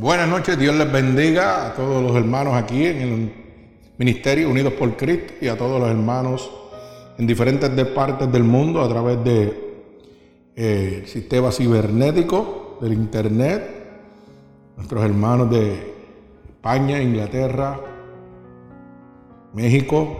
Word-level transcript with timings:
Buenas 0.00 0.30
noches, 0.30 0.58
Dios 0.58 0.74
les 0.76 0.90
bendiga 0.90 1.66
a 1.66 1.74
todos 1.74 2.02
los 2.02 2.16
hermanos 2.16 2.54
aquí 2.54 2.86
en 2.86 3.02
el 3.02 3.32
Ministerio 3.98 4.48
Unidos 4.48 4.72
por 4.72 4.96
Cristo 4.96 5.34
y 5.42 5.48
a 5.48 5.58
todos 5.58 5.78
los 5.78 5.90
hermanos 5.90 6.50
en 7.18 7.26
diferentes 7.26 7.68
partes 7.88 8.32
del 8.32 8.42
mundo 8.42 8.80
a 8.80 8.88
través 8.88 9.22
del 9.22 9.54
eh, 10.56 11.02
sistema 11.04 11.52
cibernético, 11.52 12.78
del 12.80 12.94
Internet, 12.94 13.62
nuestros 14.78 15.04
hermanos 15.04 15.50
de 15.50 15.74
España, 16.48 17.02
Inglaterra, 17.02 17.78
México, 19.52 20.16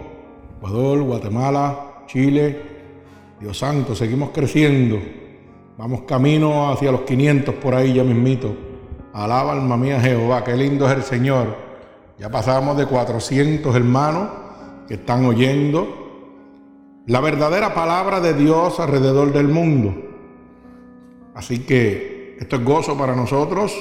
Ecuador, 0.59 1.01
Guatemala, 1.05 2.05
Chile. 2.07 2.61
Dios 3.41 3.57
santo, 3.57 3.95
seguimos 3.95 4.29
creciendo. 4.29 4.99
Vamos 5.79 6.03
camino 6.03 6.71
hacia 6.71 6.93
los 6.93 7.01
500 7.01 7.55
por 7.55 7.75
ahí 7.75 7.95
ya 7.95 8.05
mismito. 8.05 8.69
Alaba 9.21 9.53
alma 9.53 9.77
mía 9.77 10.01
Jehová, 10.01 10.43
qué 10.43 10.57
lindo 10.57 10.89
es 10.89 10.97
el 10.97 11.03
Señor. 11.03 11.55
Ya 12.19 12.31
pasamos 12.31 12.79
de 12.79 12.87
400 12.87 13.77
hermanos 13.77 14.31
que 14.89 14.95
están 14.95 15.27
oyendo 15.27 17.03
la 17.05 17.21
verdadera 17.21 17.75
palabra 17.75 18.21
de 18.21 18.33
Dios 18.33 18.81
alrededor 18.81 19.31
del 19.31 19.49
mundo. 19.49 19.95
Así 21.35 21.59
que 21.67 22.39
esto 22.41 22.57
es 22.57 22.65
gozo 22.65 22.97
para 22.97 23.15
nosotros, 23.15 23.75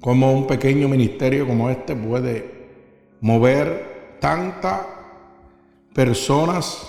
como 0.00 0.32
un 0.32 0.46
pequeño 0.46 0.88
ministerio 0.88 1.46
como 1.46 1.68
este 1.68 1.94
puede 1.94 3.18
mover 3.20 4.16
tantas 4.20 4.86
personas 5.92 6.88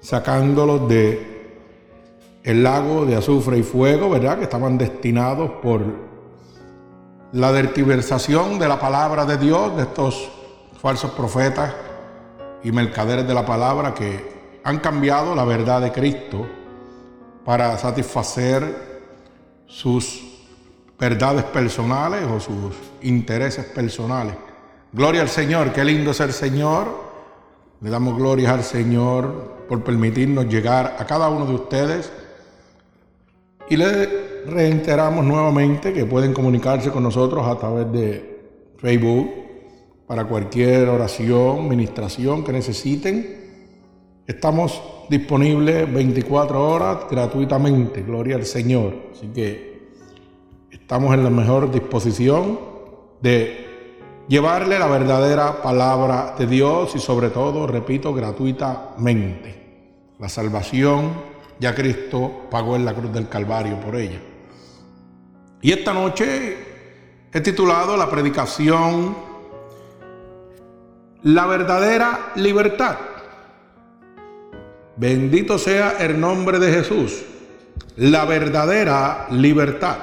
sacándolos 0.00 0.88
de 0.88 1.34
el 2.44 2.62
lago 2.62 3.06
de 3.06 3.16
azufre 3.16 3.58
y 3.58 3.64
fuego, 3.64 4.08
¿verdad? 4.08 4.38
Que 4.38 4.44
estaban 4.44 4.78
destinados 4.78 5.50
por 5.60 6.13
la 7.34 7.50
dertiversación 7.50 8.60
de 8.60 8.68
la 8.68 8.78
palabra 8.78 9.26
de 9.26 9.36
Dios, 9.36 9.76
de 9.76 9.82
estos 9.82 10.30
falsos 10.80 11.10
profetas 11.10 11.74
y 12.62 12.70
mercaderes 12.70 13.26
de 13.26 13.34
la 13.34 13.44
palabra 13.44 13.92
que 13.92 14.60
han 14.62 14.78
cambiado 14.78 15.34
la 15.34 15.44
verdad 15.44 15.82
de 15.82 15.90
Cristo 15.90 16.46
para 17.44 17.76
satisfacer 17.76 19.02
sus 19.66 20.22
verdades 20.96 21.42
personales 21.46 22.22
o 22.30 22.38
sus 22.38 22.72
intereses 23.02 23.64
personales. 23.64 24.36
Gloria 24.92 25.22
al 25.22 25.28
Señor, 25.28 25.72
qué 25.72 25.84
lindo 25.84 26.12
es 26.12 26.20
el 26.20 26.32
Señor. 26.32 26.86
Le 27.80 27.90
damos 27.90 28.16
gloria 28.16 28.52
al 28.52 28.62
Señor 28.62 29.64
por 29.68 29.82
permitirnos 29.82 30.46
llegar 30.46 30.96
a 31.00 31.04
cada 31.04 31.28
uno 31.28 31.46
de 31.46 31.54
ustedes. 31.54 32.12
Y 33.68 33.76
le 33.76 34.23
reiteramos 34.46 35.24
nuevamente 35.24 35.92
que 35.92 36.04
pueden 36.04 36.32
comunicarse 36.32 36.90
con 36.90 37.02
nosotros 37.02 37.46
a 37.46 37.58
través 37.58 37.90
de 37.92 38.74
Facebook 38.78 39.30
para 40.06 40.24
cualquier 40.24 40.88
oración, 40.88 41.68
ministración 41.68 42.44
que 42.44 42.52
necesiten. 42.52 43.42
Estamos 44.26 44.82
disponibles 45.08 45.92
24 45.92 46.68
horas 46.68 46.98
gratuitamente, 47.10 48.02
gloria 48.02 48.36
al 48.36 48.44
Señor. 48.44 48.94
Así 49.12 49.28
que 49.28 49.88
estamos 50.70 51.14
en 51.14 51.24
la 51.24 51.30
mejor 51.30 51.70
disposición 51.70 52.58
de 53.20 53.64
llevarle 54.28 54.78
la 54.78 54.86
verdadera 54.86 55.62
palabra 55.62 56.34
de 56.38 56.46
Dios 56.46 56.94
y 56.94 56.98
sobre 56.98 57.30
todo, 57.30 57.66
repito, 57.66 58.12
gratuitamente. 58.12 59.62
La 60.18 60.28
salvación 60.28 61.12
ya 61.58 61.74
Cristo 61.74 62.46
pagó 62.50 62.76
en 62.76 62.84
la 62.84 62.94
cruz 62.94 63.12
del 63.12 63.28
Calvario 63.28 63.80
por 63.80 63.96
ella. 63.96 64.20
Y 65.64 65.72
esta 65.72 65.94
noche 65.94 66.58
he 67.32 67.40
titulado 67.40 67.96
la 67.96 68.10
predicación 68.10 69.16
La 71.22 71.46
verdadera 71.46 72.32
libertad. 72.34 72.98
Bendito 74.94 75.56
sea 75.56 75.96
el 76.00 76.20
nombre 76.20 76.58
de 76.58 76.70
Jesús. 76.70 77.22
La 77.96 78.26
verdadera 78.26 79.26
libertad. 79.30 79.96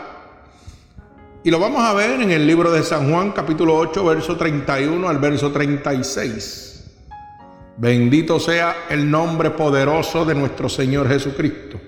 Y 1.44 1.52
lo 1.52 1.59
vamos 1.59 1.84
a 1.84 1.94
ver 1.94 2.19
en 2.19 2.31
el 2.31 2.47
libro 2.47 2.72
de 2.72 2.81
San 2.81 3.12
Juan 3.12 3.31
capítulo 3.31 3.75
8, 3.75 4.03
verso 4.03 4.38
31 4.38 5.08
al 5.08 5.19
verso 5.19 5.52
36. 5.52 6.91
Bendito 7.78 8.40
sea 8.40 8.88
el 8.90 9.12
nombre 9.12 9.52
poderoso 9.52 10.25
de 10.25 10.34
nuestro 10.34 10.68
Señor 10.68 11.08
Jesucristo. 11.08 11.80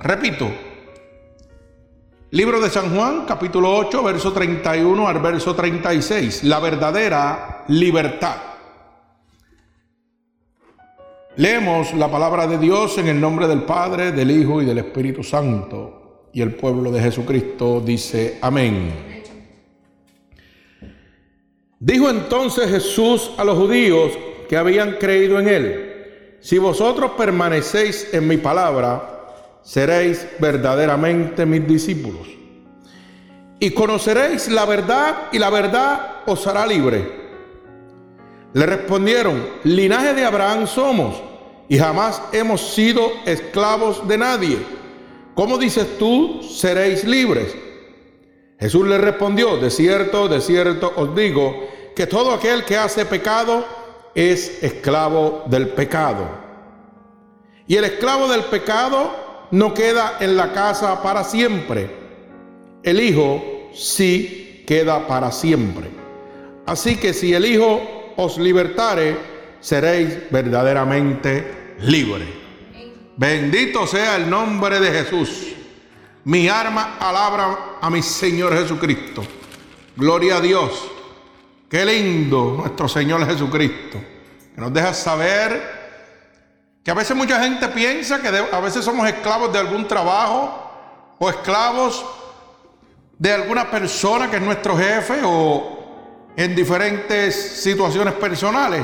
Repito, 0.00 0.50
Libro 2.32 2.60
de 2.60 2.70
San 2.70 2.94
Juan, 2.94 3.24
capítulo 3.26 3.74
8, 3.74 4.04
verso 4.04 4.32
31 4.32 5.08
al 5.08 5.18
verso 5.18 5.52
36. 5.52 6.44
La 6.44 6.60
verdadera 6.60 7.64
libertad. 7.66 8.36
Leemos 11.34 11.92
la 11.94 12.08
palabra 12.08 12.46
de 12.46 12.56
Dios 12.56 12.98
en 12.98 13.08
el 13.08 13.20
nombre 13.20 13.48
del 13.48 13.64
Padre, 13.64 14.12
del 14.12 14.30
Hijo 14.30 14.62
y 14.62 14.64
del 14.64 14.78
Espíritu 14.78 15.24
Santo. 15.24 16.28
Y 16.32 16.40
el 16.40 16.54
pueblo 16.54 16.92
de 16.92 17.00
Jesucristo 17.00 17.82
dice, 17.84 18.38
amén. 18.40 19.24
Dijo 21.80 22.10
entonces 22.10 22.70
Jesús 22.70 23.32
a 23.38 23.44
los 23.44 23.58
judíos 23.58 24.12
que 24.48 24.56
habían 24.56 24.92
creído 25.00 25.40
en 25.40 25.48
él, 25.48 26.36
si 26.38 26.58
vosotros 26.58 27.12
permanecéis 27.18 28.14
en 28.14 28.28
mi 28.28 28.36
palabra, 28.36 29.19
seréis 29.62 30.26
verdaderamente 30.38 31.46
mis 31.46 31.66
discípulos. 31.66 32.28
Y 33.58 33.70
conoceréis 33.72 34.48
la 34.48 34.64
verdad 34.64 35.28
y 35.32 35.38
la 35.38 35.50
verdad 35.50 36.22
os 36.26 36.46
hará 36.46 36.66
libre. 36.66 37.20
Le 38.52 38.66
respondieron, 38.66 39.46
linaje 39.64 40.14
de 40.14 40.24
Abraham 40.24 40.66
somos 40.66 41.22
y 41.68 41.78
jamás 41.78 42.20
hemos 42.32 42.74
sido 42.74 43.12
esclavos 43.26 44.06
de 44.08 44.18
nadie. 44.18 44.58
¿Cómo 45.34 45.56
dices 45.56 45.98
tú, 45.98 46.42
seréis 46.42 47.04
libres? 47.04 47.54
Jesús 48.58 48.86
le 48.86 48.98
respondió, 48.98 49.56
de 49.56 49.70
cierto, 49.70 50.26
de 50.28 50.40
cierto 50.40 50.92
os 50.96 51.14
digo, 51.14 51.68
que 51.94 52.06
todo 52.06 52.32
aquel 52.32 52.64
que 52.64 52.76
hace 52.76 53.06
pecado 53.06 53.64
es 54.14 54.62
esclavo 54.62 55.44
del 55.46 55.68
pecado. 55.68 56.28
Y 57.66 57.76
el 57.76 57.84
esclavo 57.84 58.26
del 58.26 58.42
pecado 58.44 59.29
no 59.50 59.74
queda 59.74 60.16
en 60.20 60.36
la 60.36 60.52
casa 60.52 61.02
para 61.02 61.24
siempre. 61.24 61.90
El 62.82 63.00
Hijo 63.00 63.70
sí 63.74 64.64
queda 64.66 65.06
para 65.06 65.32
siempre. 65.32 65.90
Así 66.66 66.96
que 66.96 67.12
si 67.12 67.34
el 67.34 67.44
Hijo 67.44 68.12
os 68.16 68.38
libertare, 68.38 69.16
seréis 69.60 70.30
verdaderamente 70.30 71.76
libres. 71.80 72.28
Bendito 73.16 73.86
sea 73.86 74.16
el 74.16 74.30
nombre 74.30 74.80
de 74.80 74.90
Jesús. 74.90 75.48
Mi 76.24 76.48
arma 76.48 76.96
alabra 76.98 77.76
a 77.80 77.90
mi 77.90 78.02
Señor 78.02 78.56
Jesucristo. 78.56 79.22
Gloria 79.96 80.36
a 80.36 80.40
Dios. 80.40 80.90
Qué 81.68 81.84
lindo 81.84 82.54
nuestro 82.58 82.88
Señor 82.88 83.26
Jesucristo. 83.26 83.98
Que 84.54 84.60
nos 84.60 84.72
deja 84.72 84.94
saber 84.94 85.79
que 86.82 86.90
a 86.90 86.94
veces 86.94 87.16
mucha 87.16 87.40
gente 87.42 87.68
piensa 87.68 88.20
que 88.20 88.28
a 88.28 88.60
veces 88.60 88.84
somos 88.84 89.06
esclavos 89.06 89.52
de 89.52 89.58
algún 89.58 89.86
trabajo 89.86 90.70
o 91.18 91.28
esclavos 91.28 92.04
de 93.18 93.32
alguna 93.32 93.70
persona 93.70 94.30
que 94.30 94.36
es 94.36 94.42
nuestro 94.42 94.76
jefe 94.76 95.20
o 95.22 96.32
en 96.36 96.56
diferentes 96.56 97.62
situaciones 97.62 98.14
personales. 98.14 98.82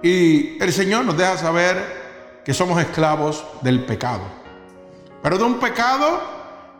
Y 0.00 0.62
el 0.62 0.72
Señor 0.72 1.04
nos 1.04 1.16
deja 1.16 1.36
saber 1.36 2.42
que 2.44 2.54
somos 2.54 2.80
esclavos 2.80 3.44
del 3.62 3.84
pecado. 3.84 4.22
Pero 5.20 5.38
de 5.38 5.44
un 5.44 5.58
pecado 5.58 6.22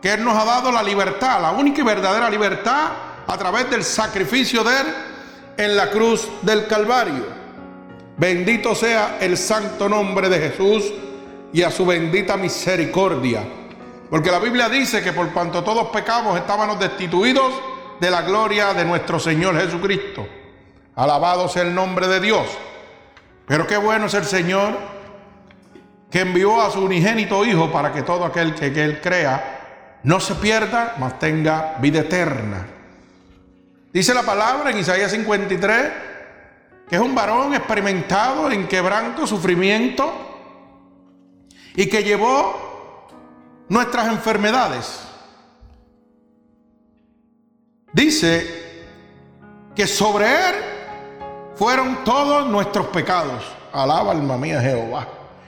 que 0.01 0.13
Él 0.13 0.23
nos 0.23 0.37
ha 0.41 0.45
dado 0.45 0.71
la 0.71 0.81
libertad, 0.81 1.41
la 1.41 1.51
única 1.51 1.81
y 1.81 1.83
verdadera 1.83 2.29
libertad 2.29 2.91
a 3.27 3.37
través 3.37 3.69
del 3.69 3.83
sacrificio 3.83 4.63
de 4.63 4.79
Él 4.79 4.87
en 5.57 5.75
la 5.75 5.89
cruz 5.89 6.29
del 6.41 6.65
Calvario. 6.67 7.38
Bendito 8.19 8.75
sea 8.75 9.17
el 9.21 9.37
santo 9.37 9.87
nombre 9.87 10.27
de 10.27 10.39
Jesús 10.39 10.91
y 11.53 11.63
a 11.63 11.71
su 11.71 11.85
bendita 11.85 12.35
misericordia. 12.35 13.43
Porque 14.09 14.29
la 14.29 14.39
Biblia 14.39 14.67
dice 14.67 15.01
que 15.01 15.13
por 15.13 15.31
cuanto 15.31 15.63
todos 15.63 15.87
pecamos 15.87 16.37
estábamos 16.37 16.77
destituidos 16.77 17.53
de 18.01 18.11
la 18.11 18.23
gloria 18.23 18.73
de 18.73 18.83
nuestro 18.83 19.21
Señor 19.21 19.57
Jesucristo. 19.57 20.27
Alabado 20.95 21.47
sea 21.47 21.61
el 21.61 21.73
nombre 21.73 22.09
de 22.09 22.19
Dios. 22.19 22.45
Pero 23.47 23.65
qué 23.65 23.77
bueno 23.77 24.07
es 24.07 24.13
el 24.13 24.25
Señor 24.25 24.77
que 26.11 26.19
envió 26.19 26.59
a 26.59 26.71
su 26.71 26.81
unigénito 26.81 27.45
Hijo 27.45 27.71
para 27.71 27.93
que 27.93 28.01
todo 28.01 28.25
aquel 28.25 28.53
que, 28.53 28.73
que 28.73 28.83
Él 28.83 28.99
crea 28.99 29.99
no 30.03 30.19
se 30.19 30.35
pierda, 30.35 30.95
mas 30.99 31.19
tenga 31.19 31.77
vida 31.79 32.01
eterna. 32.01 32.67
Dice 33.93 34.13
la 34.13 34.23
palabra 34.23 34.71
en 34.71 34.79
Isaías 34.79 35.11
53 35.11 36.08
que 36.89 36.95
es 36.95 37.01
un 37.01 37.13
varón 37.13 37.53
experimentado 37.53 38.49
en 38.49 38.67
quebranto, 38.67 39.27
sufrimiento, 39.27 40.11
y 41.75 41.87
que 41.87 42.03
llevó 42.03 43.07
nuestras 43.69 44.07
enfermedades. 44.07 45.05
dice 47.93 48.85
que 49.75 49.87
sobre 49.87 50.25
él 50.25 50.55
fueron 51.55 52.03
todos 52.03 52.47
nuestros 52.47 52.87
pecados. 52.87 53.43
Alaba 53.71 54.11
alma 54.11 54.37
mía 54.37 54.59
Jehová. 54.61 55.07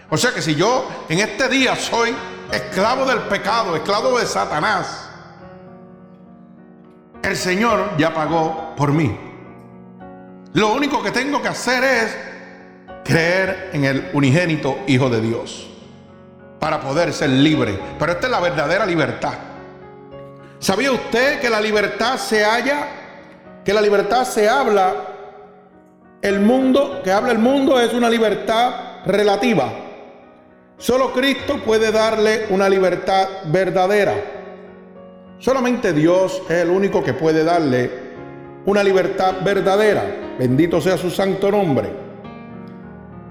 O 0.09 0.17
sea 0.17 0.33
que 0.33 0.41
si 0.41 0.55
yo 0.55 0.87
en 1.09 1.19
este 1.19 1.47
día 1.49 1.75
soy 1.75 2.15
esclavo 2.51 3.05
del 3.05 3.19
pecado, 3.21 3.75
esclavo 3.75 4.19
de 4.19 4.25
Satanás, 4.25 5.09
el 7.23 7.35
Señor 7.35 7.97
ya 7.97 8.13
pagó 8.13 8.73
por 8.75 8.91
mí. 8.91 9.30
Lo 10.53 10.73
único 10.73 11.01
que 11.01 11.11
tengo 11.11 11.41
que 11.41 11.47
hacer 11.47 11.83
es 11.83 12.17
creer 13.05 13.69
en 13.73 13.85
el 13.85 14.09
unigénito 14.13 14.79
Hijo 14.87 15.09
de 15.09 15.21
Dios 15.21 15.67
para 16.59 16.81
poder 16.81 17.13
ser 17.13 17.29
libre. 17.29 17.79
Pero 17.97 18.11
esta 18.11 18.27
es 18.27 18.31
la 18.31 18.39
verdadera 18.39 18.85
libertad. 18.85 19.33
¿Sabía 20.59 20.91
usted 20.91 21.39
que 21.39 21.49
la 21.49 21.61
libertad 21.61 22.17
se 22.17 22.43
halla? 22.43 22.87
Que 23.63 23.73
la 23.73 23.81
libertad 23.81 24.25
se 24.25 24.47
habla. 24.49 24.93
El 26.21 26.41
mundo, 26.41 27.01
que 27.03 27.11
habla 27.11 27.31
el 27.31 27.39
mundo, 27.39 27.79
es 27.79 27.93
una 27.93 28.09
libertad 28.09 29.05
relativa. 29.05 29.71
Solo 30.77 31.13
Cristo 31.13 31.61
puede 31.63 31.91
darle 31.91 32.47
una 32.49 32.67
libertad 32.67 33.27
verdadera. 33.45 34.13
Solamente 35.39 35.93
Dios 35.93 36.43
es 36.45 36.57
el 36.57 36.69
único 36.69 37.03
que 37.03 37.13
puede 37.13 37.43
darle 37.43 37.89
una 38.65 38.83
libertad 38.83 39.35
verdadera. 39.43 40.03
Bendito 40.41 40.81
sea 40.81 40.97
su 40.97 41.11
santo 41.11 41.51
nombre. 41.51 41.87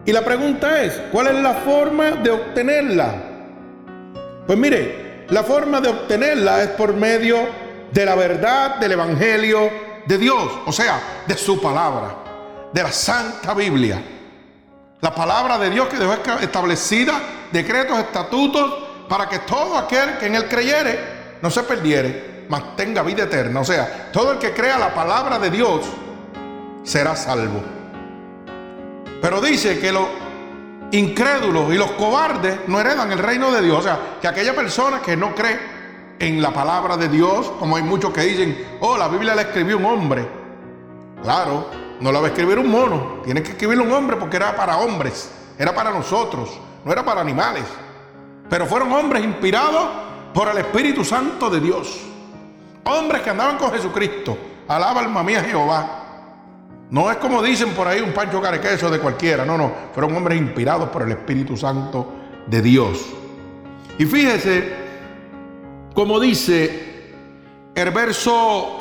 Y 0.06 0.12
la 0.12 0.24
pregunta 0.24 0.80
es, 0.80 0.94
¿cuál 1.10 1.26
es 1.26 1.42
la 1.42 1.54
forma 1.54 2.12
de 2.12 2.30
obtenerla? 2.30 3.14
Pues 4.46 4.56
mire, 4.56 5.24
la 5.28 5.42
forma 5.42 5.80
de 5.80 5.88
obtenerla 5.88 6.62
es 6.62 6.68
por 6.68 6.94
medio 6.94 7.48
de 7.90 8.04
la 8.04 8.14
verdad 8.14 8.76
del 8.76 8.92
Evangelio 8.92 9.68
de 10.06 10.18
Dios, 10.18 10.52
o 10.64 10.70
sea, 10.70 11.24
de 11.26 11.36
su 11.36 11.60
palabra, 11.60 12.14
de 12.72 12.80
la 12.80 12.92
Santa 12.92 13.54
Biblia. 13.54 14.00
La 15.00 15.12
palabra 15.12 15.58
de 15.58 15.68
Dios 15.68 15.88
que 15.88 15.96
dejó 15.96 16.12
establecida, 16.40 17.20
decretos, 17.50 17.98
estatutos, 17.98 18.84
para 19.08 19.28
que 19.28 19.40
todo 19.40 19.76
aquel 19.76 20.16
que 20.18 20.26
en 20.26 20.36
él 20.36 20.46
creyere 20.46 21.00
no 21.42 21.50
se 21.50 21.64
perdiere, 21.64 22.44
mas 22.48 22.76
tenga 22.76 23.02
vida 23.02 23.24
eterna. 23.24 23.58
O 23.58 23.64
sea, 23.64 24.10
todo 24.12 24.30
el 24.30 24.38
que 24.38 24.52
crea 24.52 24.78
la 24.78 24.94
palabra 24.94 25.40
de 25.40 25.50
Dios 25.50 25.90
será 26.82 27.16
salvo. 27.16 27.62
Pero 29.20 29.40
dice 29.40 29.78
que 29.78 29.92
los 29.92 30.06
incrédulos 30.92 31.72
y 31.72 31.76
los 31.76 31.92
cobardes 31.92 32.60
no 32.66 32.80
heredan 32.80 33.12
el 33.12 33.18
reino 33.18 33.50
de 33.50 33.62
Dios. 33.62 33.78
O 33.78 33.82
sea, 33.82 33.98
que 34.20 34.28
aquella 34.28 34.54
persona 34.54 35.00
que 35.00 35.16
no 35.16 35.34
cree 35.34 35.58
en 36.18 36.42
la 36.42 36.52
palabra 36.52 36.96
de 36.96 37.08
Dios, 37.08 37.50
como 37.58 37.76
hay 37.76 37.82
muchos 37.82 38.12
que 38.12 38.22
dicen, 38.22 38.78
oh, 38.80 38.96
la 38.96 39.08
Biblia 39.08 39.34
la 39.34 39.42
escribió 39.42 39.78
un 39.78 39.86
hombre. 39.86 40.28
Claro, 41.22 41.66
no 42.00 42.12
la 42.12 42.20
va 42.20 42.26
a 42.26 42.30
escribir 42.30 42.58
un 42.58 42.70
mono, 42.70 43.20
tiene 43.24 43.42
que 43.42 43.50
escribirlo 43.50 43.84
un 43.84 43.92
hombre 43.92 44.16
porque 44.16 44.36
era 44.36 44.56
para 44.56 44.78
hombres, 44.78 45.30
era 45.58 45.74
para 45.74 45.90
nosotros, 45.90 46.58
no 46.84 46.92
era 46.92 47.04
para 47.04 47.20
animales. 47.20 47.64
Pero 48.48 48.66
fueron 48.66 48.92
hombres 48.92 49.22
inspirados 49.22 49.88
por 50.34 50.48
el 50.48 50.58
Espíritu 50.58 51.04
Santo 51.04 51.50
de 51.50 51.60
Dios. 51.60 52.00
Hombres 52.84 53.22
que 53.22 53.30
andaban 53.30 53.58
con 53.58 53.70
Jesucristo. 53.70 54.36
Alaba 54.66 55.00
alma 55.00 55.22
mía 55.22 55.42
Jehová. 55.42 55.99
No 56.90 57.10
es 57.10 57.18
como 57.18 57.42
dicen 57.42 57.70
por 57.70 57.86
ahí 57.86 58.00
un 58.00 58.12
Pancho 58.12 58.40
Carequeso 58.40 58.90
de 58.90 58.98
cualquiera, 58.98 59.44
no, 59.44 59.56
no, 59.56 59.72
fueron 59.94 60.16
hombres 60.16 60.40
inspirados 60.40 60.88
por 60.88 61.02
el 61.02 61.12
Espíritu 61.12 61.56
Santo 61.56 62.14
de 62.46 62.60
Dios. 62.60 63.06
Y 63.98 64.04
fíjese 64.06 64.74
como 65.94 66.18
dice 66.18 67.12
el 67.74 67.90
verso 67.90 68.78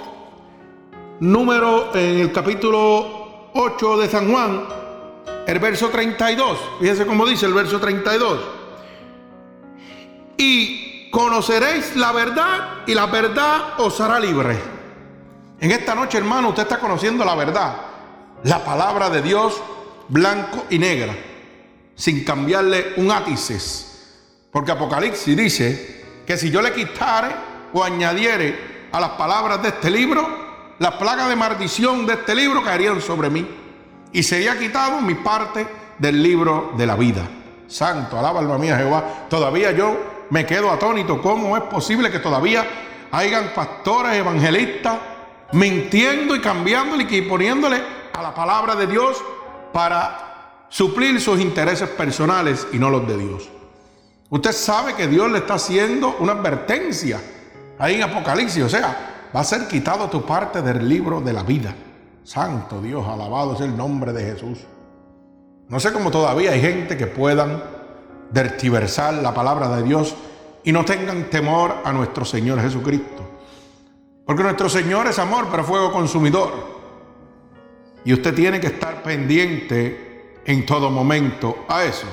número 1.19 1.93
en 1.93 2.19
el 2.19 2.31
capítulo 2.31 3.49
8 3.53 3.97
de 3.97 4.07
San 4.07 4.31
Juan, 4.31 4.63
el 5.45 5.59
verso 5.59 5.89
32. 5.89 6.57
Fíjense 6.79 7.05
cómo 7.05 7.25
dice 7.25 7.45
el 7.45 7.53
verso 7.53 7.79
32. 7.79 8.39
Y 10.37 11.09
conoceréis 11.11 11.95
la 11.95 12.11
verdad 12.11 12.69
y 12.87 12.93
la 12.93 13.05
verdad 13.07 13.79
os 13.79 13.99
hará 14.01 14.19
libre. 14.19 14.57
En 15.59 15.71
esta 15.71 15.93
noche, 15.93 16.17
hermano, 16.17 16.49
usted 16.49 16.63
está 16.63 16.79
conociendo 16.79 17.25
la 17.25 17.35
verdad. 17.35 17.88
La 18.43 18.63
palabra 18.63 19.09
de 19.09 19.21
Dios, 19.21 19.61
blanco 20.07 20.65
y 20.69 20.79
negra, 20.79 21.13
sin 21.95 22.23
cambiarle 22.23 22.93
un 22.95 23.11
átices. 23.11 23.85
Porque 24.51 24.71
Apocalipsis 24.71 25.35
dice 25.35 26.05
que 26.25 26.37
si 26.37 26.49
yo 26.49 26.61
le 26.61 26.71
quitare 26.71 27.35
o 27.73 27.83
añadiere 27.83 28.87
a 28.91 28.99
las 28.99 29.11
palabras 29.11 29.61
de 29.61 29.69
este 29.69 29.91
libro, 29.91 30.25
las 30.79 30.93
plagas 30.93 31.27
de 31.27 31.35
maldición 31.35 32.05
de 32.05 32.13
este 32.13 32.33
libro 32.33 32.63
caerían 32.63 33.01
sobre 33.01 33.29
mí 33.29 33.45
y 34.13 34.23
sería 34.23 34.57
quitado 34.57 35.01
mi 35.01 35.15
parte 35.15 35.67
del 35.97 36.23
libro 36.23 36.71
de 36.77 36.85
la 36.85 36.95
vida. 36.95 37.27
Santo, 37.67 38.17
alaba 38.17 38.39
alma 38.39 38.57
mía 38.57 38.77
Jehová. 38.77 39.27
Todavía 39.29 39.71
yo 39.73 40.25
me 40.29 40.45
quedo 40.45 40.71
atónito. 40.71 41.21
¿Cómo 41.21 41.57
es 41.57 41.63
posible 41.63 42.09
que 42.09 42.19
todavía 42.19 42.65
hayan 43.11 43.53
pastores 43.53 44.13
evangelistas 44.13 44.97
mintiendo 45.51 46.35
y 46.35 46.39
cambiándole 46.39 47.05
y 47.09 47.21
poniéndole 47.23 47.98
a 48.19 48.23
la 48.23 48.35
palabra 48.35 48.75
de 48.75 48.87
Dios 48.87 49.17
para 49.73 50.65
suplir 50.69 51.19
sus 51.21 51.39
intereses 51.39 51.89
personales 51.89 52.67
y 52.71 52.77
no 52.77 52.89
los 52.89 53.07
de 53.07 53.17
Dios? 53.17 53.49
Usted 54.29 54.51
sabe 54.51 54.93
que 54.93 55.07
Dios 55.07 55.31
le 55.31 55.39
está 55.39 55.55
haciendo 55.55 56.17
una 56.19 56.33
advertencia 56.33 57.19
ahí 57.79 57.95
en 57.95 58.03
Apocalipsis. 58.03 58.63
O 58.63 58.69
sea, 58.69 59.29
va 59.35 59.39
a 59.39 59.43
ser 59.43 59.67
quitado 59.67 60.09
tu 60.09 60.23
parte 60.23 60.61
del 60.61 60.87
libro 60.87 61.21
de 61.21 61.33
la 61.33 61.43
vida. 61.43 61.73
Santo 62.23 62.79
Dios, 62.81 63.07
alabado 63.07 63.55
es 63.55 63.61
el 63.61 63.75
nombre 63.75 64.13
de 64.13 64.23
Jesús. 64.23 64.59
No 65.67 65.79
sé 65.79 65.91
cómo 65.91 66.11
todavía 66.11 66.51
hay 66.51 66.61
gente 66.61 66.97
que 66.97 67.07
puedan 67.07 67.63
vertiversar 68.31 69.15
la 69.15 69.33
palabra 69.33 69.69
de 69.75 69.83
Dios 69.83 70.15
y 70.63 70.71
no 70.71 70.85
tengan 70.85 71.29
temor 71.29 71.77
a 71.83 71.91
nuestro 71.91 72.25
Señor 72.25 72.61
Jesucristo. 72.61 73.27
Porque 74.25 74.43
nuestro 74.43 74.69
Señor 74.69 75.07
es 75.07 75.17
amor, 75.17 75.47
pero 75.49 75.63
fuego 75.63 75.91
consumidor. 75.91 76.78
Y 78.09 78.13
usted 78.13 78.33
tiene 78.33 78.59
que 78.59 78.65
estar 78.65 79.03
pendiente 79.03 80.39
en 80.43 80.65
todo 80.65 80.89
momento 80.89 81.67
a 81.69 81.83
eso. 81.83 82.07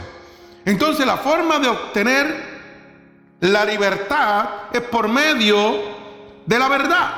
Entonces 0.62 1.06
la 1.06 1.16
forma 1.16 1.58
de 1.58 1.68
obtener 1.68 3.38
la 3.40 3.64
libertad 3.64 4.46
es 4.74 4.82
por 4.82 5.08
medio 5.08 5.80
de 6.44 6.58
la 6.58 6.68
verdad. 6.68 7.14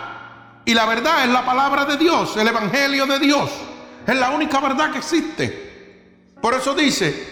Y 0.65 0.75
la 0.75 0.87
verdad 0.87 1.25
es 1.25 1.31
la 1.31 1.45
palabra 1.45 1.87
de 1.87 1.97
Dios, 1.97 2.37
el 2.37 2.47
Evangelio 2.47 3.05
de 3.07 3.19
Dios. 3.19 3.51
Es 4.07 4.15
la 4.15 4.31
única 4.31 4.61
verdad 4.61 4.93
que 4.93 4.99
existe. 4.99 6.37
Por 6.41 6.55
eso 6.55 6.73
dice, 6.73 7.27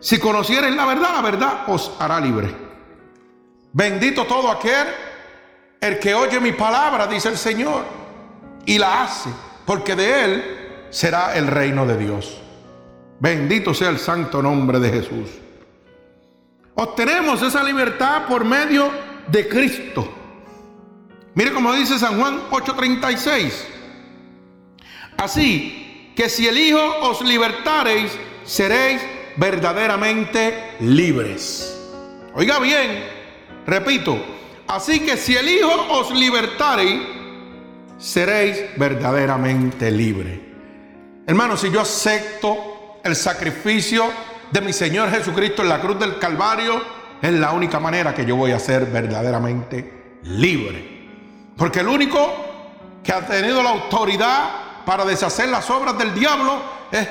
si 0.00 0.18
conocieres 0.18 0.74
la 0.74 0.86
verdad, 0.86 1.10
la 1.12 1.20
verdad 1.20 1.64
os 1.66 1.92
hará 1.98 2.18
libre. 2.20 2.56
Bendito 3.74 4.24
todo 4.24 4.50
aquel, 4.50 4.86
el 5.78 5.98
que 5.98 6.14
oye 6.14 6.40
mi 6.40 6.52
palabra, 6.52 7.06
dice 7.06 7.28
el 7.28 7.36
Señor, 7.36 8.01
y 8.66 8.78
la 8.78 9.04
hace, 9.04 9.30
porque 9.66 9.96
de 9.96 10.24
él 10.24 10.86
será 10.90 11.34
el 11.34 11.46
reino 11.46 11.86
de 11.86 11.96
Dios. 11.96 12.38
Bendito 13.18 13.72
sea 13.72 13.88
el 13.90 13.98
santo 13.98 14.42
nombre 14.42 14.80
de 14.80 14.90
Jesús. 14.90 15.30
Obtenemos 16.74 17.42
esa 17.42 17.62
libertad 17.62 18.26
por 18.26 18.44
medio 18.44 18.90
de 19.28 19.48
Cristo. 19.48 20.12
Mire 21.34 21.52
como 21.52 21.72
dice 21.72 21.98
San 21.98 22.18
Juan 22.18 22.40
8:36. 22.50 23.64
Así 25.16 26.12
que 26.16 26.28
si 26.28 26.48
el 26.48 26.58
Hijo 26.58 26.80
os 27.02 27.22
libertareis, 27.22 28.12
seréis 28.44 29.00
verdaderamente 29.36 30.74
libres. 30.80 31.78
Oiga 32.34 32.58
bien, 32.58 33.04
repito, 33.66 34.18
así 34.66 35.00
que 35.00 35.16
si 35.16 35.36
el 35.36 35.48
Hijo 35.48 35.70
os 35.90 36.10
libertareis, 36.10 37.00
seréis 37.98 38.76
verdaderamente 38.76 39.90
libres. 39.90 40.40
Hermano, 41.26 41.56
si 41.56 41.70
yo 41.70 41.80
acepto 41.80 43.00
el 43.04 43.16
sacrificio 43.16 44.04
de 44.50 44.60
mi 44.60 44.72
Señor 44.72 45.10
Jesucristo 45.10 45.62
en 45.62 45.68
la 45.68 45.80
cruz 45.80 45.98
del 45.98 46.18
Calvario, 46.18 46.82
es 47.20 47.32
la 47.32 47.52
única 47.52 47.78
manera 47.78 48.14
que 48.14 48.26
yo 48.26 48.36
voy 48.36 48.52
a 48.52 48.58
ser 48.58 48.86
verdaderamente 48.86 50.18
libre. 50.24 51.52
Porque 51.56 51.80
el 51.80 51.88
único 51.88 52.98
que 53.02 53.12
ha 53.12 53.24
tenido 53.26 53.62
la 53.62 53.70
autoridad 53.70 54.84
para 54.84 55.04
deshacer 55.04 55.48
las 55.48 55.68
obras 55.70 55.96
del 55.96 56.14
diablo 56.14 56.60
es 56.90 57.08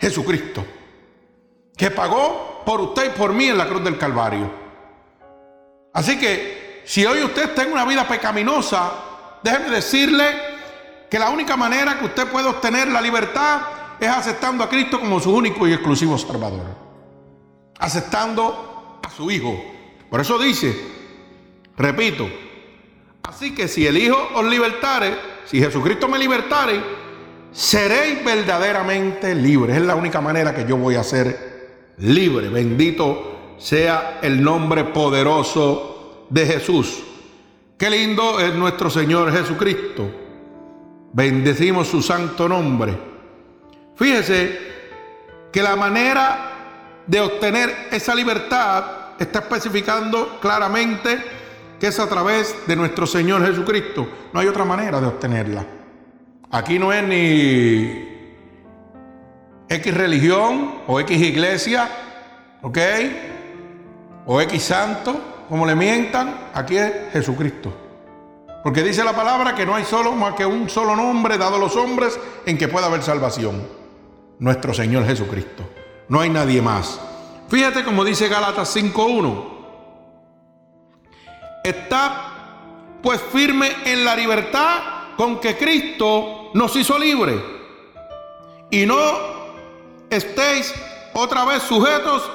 Jesucristo, 0.00 0.64
que 1.76 1.90
pagó 1.90 2.62
por 2.64 2.80
usted 2.80 3.06
y 3.06 3.18
por 3.18 3.32
mí 3.32 3.46
en 3.46 3.58
la 3.58 3.66
cruz 3.66 3.82
del 3.82 3.96
Calvario. 3.96 4.50
Así 5.94 6.18
que 6.18 6.82
si 6.84 7.06
hoy 7.06 7.22
usted 7.22 7.44
está 7.50 7.62
en 7.62 7.72
una 7.72 7.84
vida 7.84 8.06
pecaminosa, 8.06 8.92
déjeme 9.44 9.70
decirle 9.70 10.24
que 11.08 11.18
la 11.18 11.30
única 11.30 11.56
manera 11.56 11.98
que 12.00 12.06
usted 12.06 12.26
puede 12.26 12.48
obtener 12.48 12.88
la 12.88 13.00
libertad 13.00 13.60
es 14.00 14.08
aceptando 14.08 14.64
a 14.64 14.68
Cristo 14.68 14.98
como 14.98 15.20
su 15.20 15.32
único 15.32 15.68
y 15.68 15.72
exclusivo 15.72 16.18
Salvador. 16.18 16.76
Aceptando 17.78 19.00
a 19.00 19.10
su 19.10 19.30
Hijo. 19.30 19.62
Por 20.10 20.20
eso 20.20 20.38
dice, 20.38 20.76
repito, 21.76 22.28
Así 23.24 23.54
que 23.54 23.68
si 23.68 23.86
el 23.86 23.96
Hijo 23.96 24.16
os 24.34 24.44
libertare, 24.44 25.14
si 25.46 25.58
Jesucristo 25.58 26.08
me 26.08 26.18
libertare, 26.18 26.80
seréis 27.50 28.22
verdaderamente 28.22 29.34
libres. 29.34 29.76
Es 29.76 29.82
la 29.82 29.94
única 29.94 30.20
manera 30.20 30.54
que 30.54 30.66
yo 30.66 30.76
voy 30.76 30.96
a 30.96 31.02
ser 31.02 31.94
libre. 31.98 32.50
Bendito 32.50 33.54
sea 33.58 34.18
el 34.22 34.42
nombre 34.42 34.84
poderoso 34.84 36.26
de 36.28 36.46
Jesús. 36.46 37.02
Qué 37.84 37.90
lindo 37.90 38.40
es 38.40 38.54
nuestro 38.54 38.88
Señor 38.88 39.30
Jesucristo. 39.30 40.10
Bendecimos 41.12 41.86
su 41.86 42.00
santo 42.00 42.48
nombre. 42.48 42.98
Fíjese 43.94 44.58
que 45.52 45.62
la 45.62 45.76
manera 45.76 47.02
de 47.06 47.20
obtener 47.20 47.88
esa 47.90 48.14
libertad 48.14 48.84
está 49.18 49.40
especificando 49.40 50.38
claramente 50.40 51.22
que 51.78 51.88
es 51.88 52.00
a 52.00 52.08
través 52.08 52.56
de 52.66 52.74
nuestro 52.74 53.06
Señor 53.06 53.44
Jesucristo. 53.44 54.08
No 54.32 54.40
hay 54.40 54.46
otra 54.46 54.64
manera 54.64 54.98
de 54.98 55.06
obtenerla. 55.06 55.66
Aquí 56.52 56.78
no 56.78 56.90
es 56.90 57.02
ni 57.02 58.08
X 59.68 59.94
religión 59.94 60.76
o 60.86 61.00
X 61.00 61.20
iglesia, 61.20 61.90
¿ok? 62.62 62.78
O 64.24 64.40
X 64.40 64.62
santo, 64.62 65.33
como 65.48 65.66
le 65.66 65.74
mientan, 65.74 66.50
aquí 66.54 66.76
es 66.76 67.12
Jesucristo. 67.12 67.72
Porque 68.62 68.82
dice 68.82 69.04
la 69.04 69.14
palabra 69.14 69.54
que 69.54 69.66
no 69.66 69.74
hay 69.74 69.84
solo 69.84 70.12
más 70.12 70.34
que 70.34 70.46
un 70.46 70.70
solo 70.70 70.96
nombre 70.96 71.36
dado 71.36 71.56
a 71.56 71.58
los 71.58 71.76
hombres 71.76 72.18
en 72.46 72.56
que 72.56 72.68
pueda 72.68 72.86
haber 72.86 73.02
salvación. 73.02 73.62
Nuestro 74.38 74.72
Señor 74.72 75.06
Jesucristo. 75.06 75.68
No 76.08 76.20
hay 76.20 76.30
nadie 76.30 76.62
más. 76.62 76.98
Fíjate 77.48 77.84
como 77.84 78.04
dice 78.04 78.28
Gálatas 78.28 78.74
5.1. 78.74 79.52
Está 81.62 82.98
pues 83.02 83.20
firme 83.20 83.70
en 83.84 84.04
la 84.04 84.16
libertad 84.16 84.78
con 85.16 85.40
que 85.40 85.56
Cristo 85.56 86.50
nos 86.54 86.74
hizo 86.74 86.98
libre. 86.98 87.38
Y 88.70 88.86
no 88.86 88.96
estéis 90.08 90.74
otra 91.12 91.44
vez 91.44 91.62
sujetos 91.62 92.30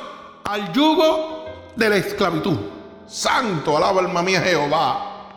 al 0.46 0.72
yugo 0.74 1.46
de 1.76 1.90
la 1.90 1.96
esclavitud. 1.98 2.79
Santo, 3.10 3.76
alaba 3.76 4.02
alma 4.02 4.22
mía 4.22 4.42
Jehová. 4.42 5.28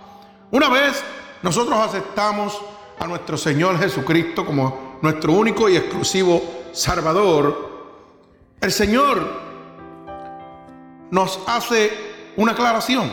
Una 0.50 0.68
vez 0.68 1.02
nosotros 1.42 1.78
aceptamos 1.78 2.60
a 2.98 3.06
nuestro 3.06 3.36
Señor 3.38 3.78
Jesucristo 3.78 4.44
como 4.44 4.98
nuestro 5.00 5.32
único 5.32 5.68
y 5.68 5.76
exclusivo 5.76 6.42
Salvador, 6.72 7.72
el 8.60 8.70
Señor 8.70 9.40
nos 11.10 11.40
hace 11.46 11.90
una 12.36 12.52
aclaración 12.52 13.10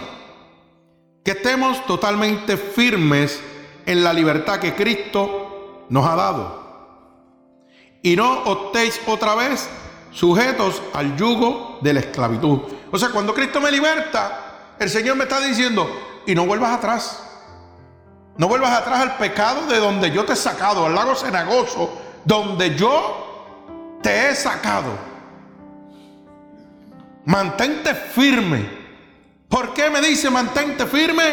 que 1.24 1.32
estemos 1.32 1.86
totalmente 1.86 2.58
firmes 2.58 3.42
en 3.86 4.04
la 4.04 4.13
libertad 4.13 4.60
que 4.60 4.75
Cristo 4.75 5.86
nos 5.89 6.06
ha 6.06 6.16
dado. 6.16 6.60
Y 8.01 8.16
no 8.16 8.44
optéis 8.44 9.01
otra 9.08 9.36
vez 9.36 9.70
sujetos 10.12 10.82
al 10.94 11.16
yugo 11.18 11.80
de 11.82 11.94
la 11.94 12.00
esclavitud. 12.01 12.60
O 12.92 12.98
sea, 12.98 13.10
cuando 13.10 13.34
Cristo 13.34 13.60
me 13.60 13.72
liberta, 13.72 14.49
el 14.79 14.89
Señor 14.89 15.15
me 15.15 15.24
está 15.24 15.39
diciendo, 15.41 16.21
y 16.25 16.36
no 16.36 16.45
vuelvas 16.45 16.77
atrás. 16.77 17.24
No 18.38 18.48
vuelvas 18.48 18.71
atrás 18.71 19.01
al 19.01 19.17
pecado 19.17 19.67
de 19.67 19.77
donde 19.79 20.12
yo 20.12 20.25
te 20.25 20.33
he 20.33 20.36
sacado, 20.36 20.86
al 20.86 20.95
lago 20.95 21.15
cenagoso, 21.15 22.01
donde 22.24 22.75
yo 22.75 24.00
te 24.01 24.29
he 24.29 24.36
sacado. 24.36 25.09
Mantente 27.25 27.93
firme 27.93 28.79
¿Por 29.50 29.74
qué 29.74 29.89
me 29.89 30.00
dice 30.00 30.29
mantente 30.29 30.86
firme? 30.86 31.24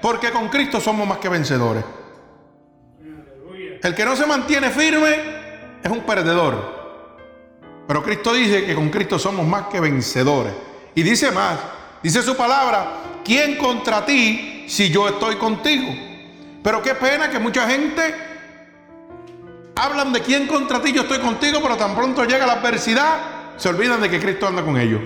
Porque 0.00 0.30
con 0.30 0.48
Cristo 0.48 0.80
somos 0.80 1.06
más 1.06 1.18
que 1.18 1.28
vencedores. 1.28 1.84
El 3.82 3.94
que 3.94 4.04
no 4.04 4.16
se 4.16 4.26
mantiene 4.26 4.70
firme 4.70 5.78
es 5.82 5.90
un 5.90 6.00
perdedor. 6.00 6.78
Pero 7.86 8.02
Cristo 8.02 8.32
dice 8.32 8.64
que 8.64 8.74
con 8.74 8.88
Cristo 8.88 9.18
somos 9.18 9.46
más 9.46 9.64
que 9.64 9.80
vencedores. 9.80 10.52
Y 10.94 11.02
dice 11.02 11.30
más, 11.30 11.58
dice 12.02 12.22
su 12.22 12.36
palabra, 12.36 13.20
¿quién 13.24 13.56
contra 13.56 14.04
ti 14.04 14.64
si 14.68 14.90
yo 14.90 15.08
estoy 15.08 15.36
contigo? 15.36 15.86
Pero 16.62 16.82
qué 16.82 16.94
pena 16.94 17.30
que 17.30 17.38
mucha 17.38 17.68
gente 17.68 18.14
hablan 19.74 20.12
de 20.12 20.20
quién 20.20 20.46
contra 20.46 20.80
ti 20.80 20.92
yo 20.92 21.02
estoy 21.02 21.18
contigo, 21.18 21.60
pero 21.62 21.76
tan 21.76 21.94
pronto 21.94 22.24
llega 22.24 22.46
la 22.46 22.54
adversidad, 22.54 23.56
se 23.56 23.68
olvidan 23.68 24.00
de 24.00 24.10
que 24.10 24.20
Cristo 24.20 24.46
anda 24.46 24.64
con 24.64 24.76
ellos. 24.76 25.00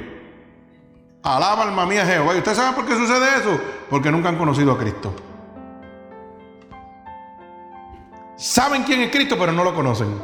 Alaba 1.23 1.63
alma 1.63 1.87
mía 1.87 2.05
Jehová. 2.05 2.35
¿Y 2.35 2.39
usted 2.39 2.55
sabe 2.55 2.75
por 2.75 2.85
qué 2.85 2.95
sucede 2.95 3.39
eso? 3.39 3.61
Porque 3.89 4.11
nunca 4.11 4.29
han 4.29 4.37
conocido 4.37 4.73
a 4.73 4.79
Cristo. 4.79 5.15
Saben 8.37 8.83
quién 8.83 9.03
es 9.03 9.11
Cristo, 9.13 9.37
pero 9.39 9.53
no 9.53 9.63
lo 9.63 9.73
conocen. 9.73 10.21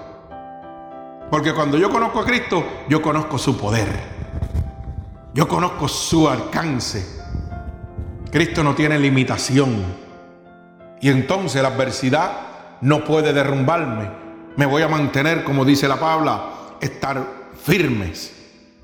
Porque 1.31 1.55
cuando 1.55 1.77
yo 1.79 1.89
conozco 1.91 2.21
a 2.21 2.25
Cristo, 2.25 2.65
yo 2.89 3.01
conozco 3.01 3.39
su 3.39 3.57
poder. 3.57 4.18
Yo 5.39 5.47
conozco 5.47 5.87
su 5.87 6.29
alcance. 6.29 7.07
Cristo 8.29 8.65
no 8.65 8.75
tiene 8.75 8.99
limitación. 8.99 9.85
Y 11.01 11.11
entonces 11.11 11.63
la 11.63 11.69
adversidad 11.69 12.33
no 12.81 13.05
puede 13.05 13.33
derrumbarme. 13.33 14.11
Me 14.57 14.67
voy 14.67 14.83
a 14.83 14.89
mantener, 14.89 15.45
como 15.45 15.65
dice 15.65 15.87
la 15.87 16.01
Pabla, 16.01 16.43
estar 16.81 17.25
firmes 17.63 18.33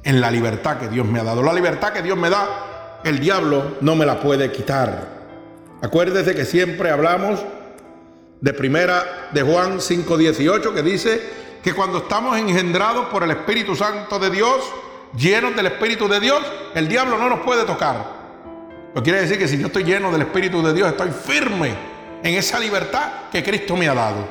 en 0.05 0.21
la 0.21 0.31
libertad 0.31 0.79
que 0.79 0.87
Dios 0.87 1.05
me 1.05 1.19
ha 1.19 1.25
dado. 1.25 1.43
La 1.43 1.53
libertad 1.53 1.93
que 1.93 2.03
Dios 2.03 2.17
me 2.17 2.31
da, 2.31 3.01
el 3.03 3.19
diablo 3.19 3.79
no 3.81 3.97
me 3.97 4.07
la 4.07 4.21
puede 4.21 4.53
quitar. 4.53 5.09
Acuérdese 5.83 6.37
que 6.37 6.45
siempre 6.45 6.89
hablamos 6.93 7.45
de 8.41 8.53
primera 8.53 9.29
de 9.33 9.43
Juan 9.43 9.81
5:18 9.81 10.73
que 10.73 10.85
dice 10.85 11.21
que 11.65 11.75
cuando 11.75 11.99
estamos 11.99 12.39
engendrados 12.39 13.07
por 13.07 13.25
el 13.25 13.33
Espíritu 13.33 13.75
Santo 13.75 14.21
de 14.21 14.31
Dios, 14.31 14.63
llenos 15.17 15.55
del 15.57 15.67
Espíritu 15.67 16.09
de 16.09 16.21
Dios, 16.21 16.41
el 16.75 16.89
diablo 16.89 17.19
no 17.19 17.29
nos 17.29 17.41
puede 17.41 17.65
tocar. 17.65 18.25
Lo 18.95 19.03
quiere 19.03 19.21
decir 19.21 19.39
que 19.39 19.49
si 19.49 19.59
yo 19.59 19.67
estoy 19.67 19.85
lleno 19.85 20.11
del 20.13 20.23
Espíritu 20.23 20.63
de 20.63 20.73
Dios, 20.73 20.89
estoy 20.89 21.11
firme 21.11 21.75
en 22.23 22.35
esa 22.35 22.59
libertad 22.59 23.09
que 23.31 23.43
Cristo 23.43 23.77
me 23.77 23.89
ha 23.89 23.95
dado. 23.95 24.27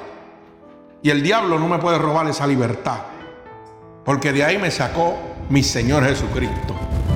Y 1.02 1.10
el 1.10 1.22
diablo 1.22 1.60
no 1.60 1.68
me 1.68 1.80
puede 1.80 1.98
robar 1.98 2.28
esa 2.28 2.48
libertad. 2.48 3.00
Porque 4.06 4.32
de 4.32 4.44
ahí 4.44 4.58
me 4.58 4.72
sacó 4.72 5.18
mi 5.50 5.63
Señor 5.63 6.06
Jesucristo, 6.06 6.75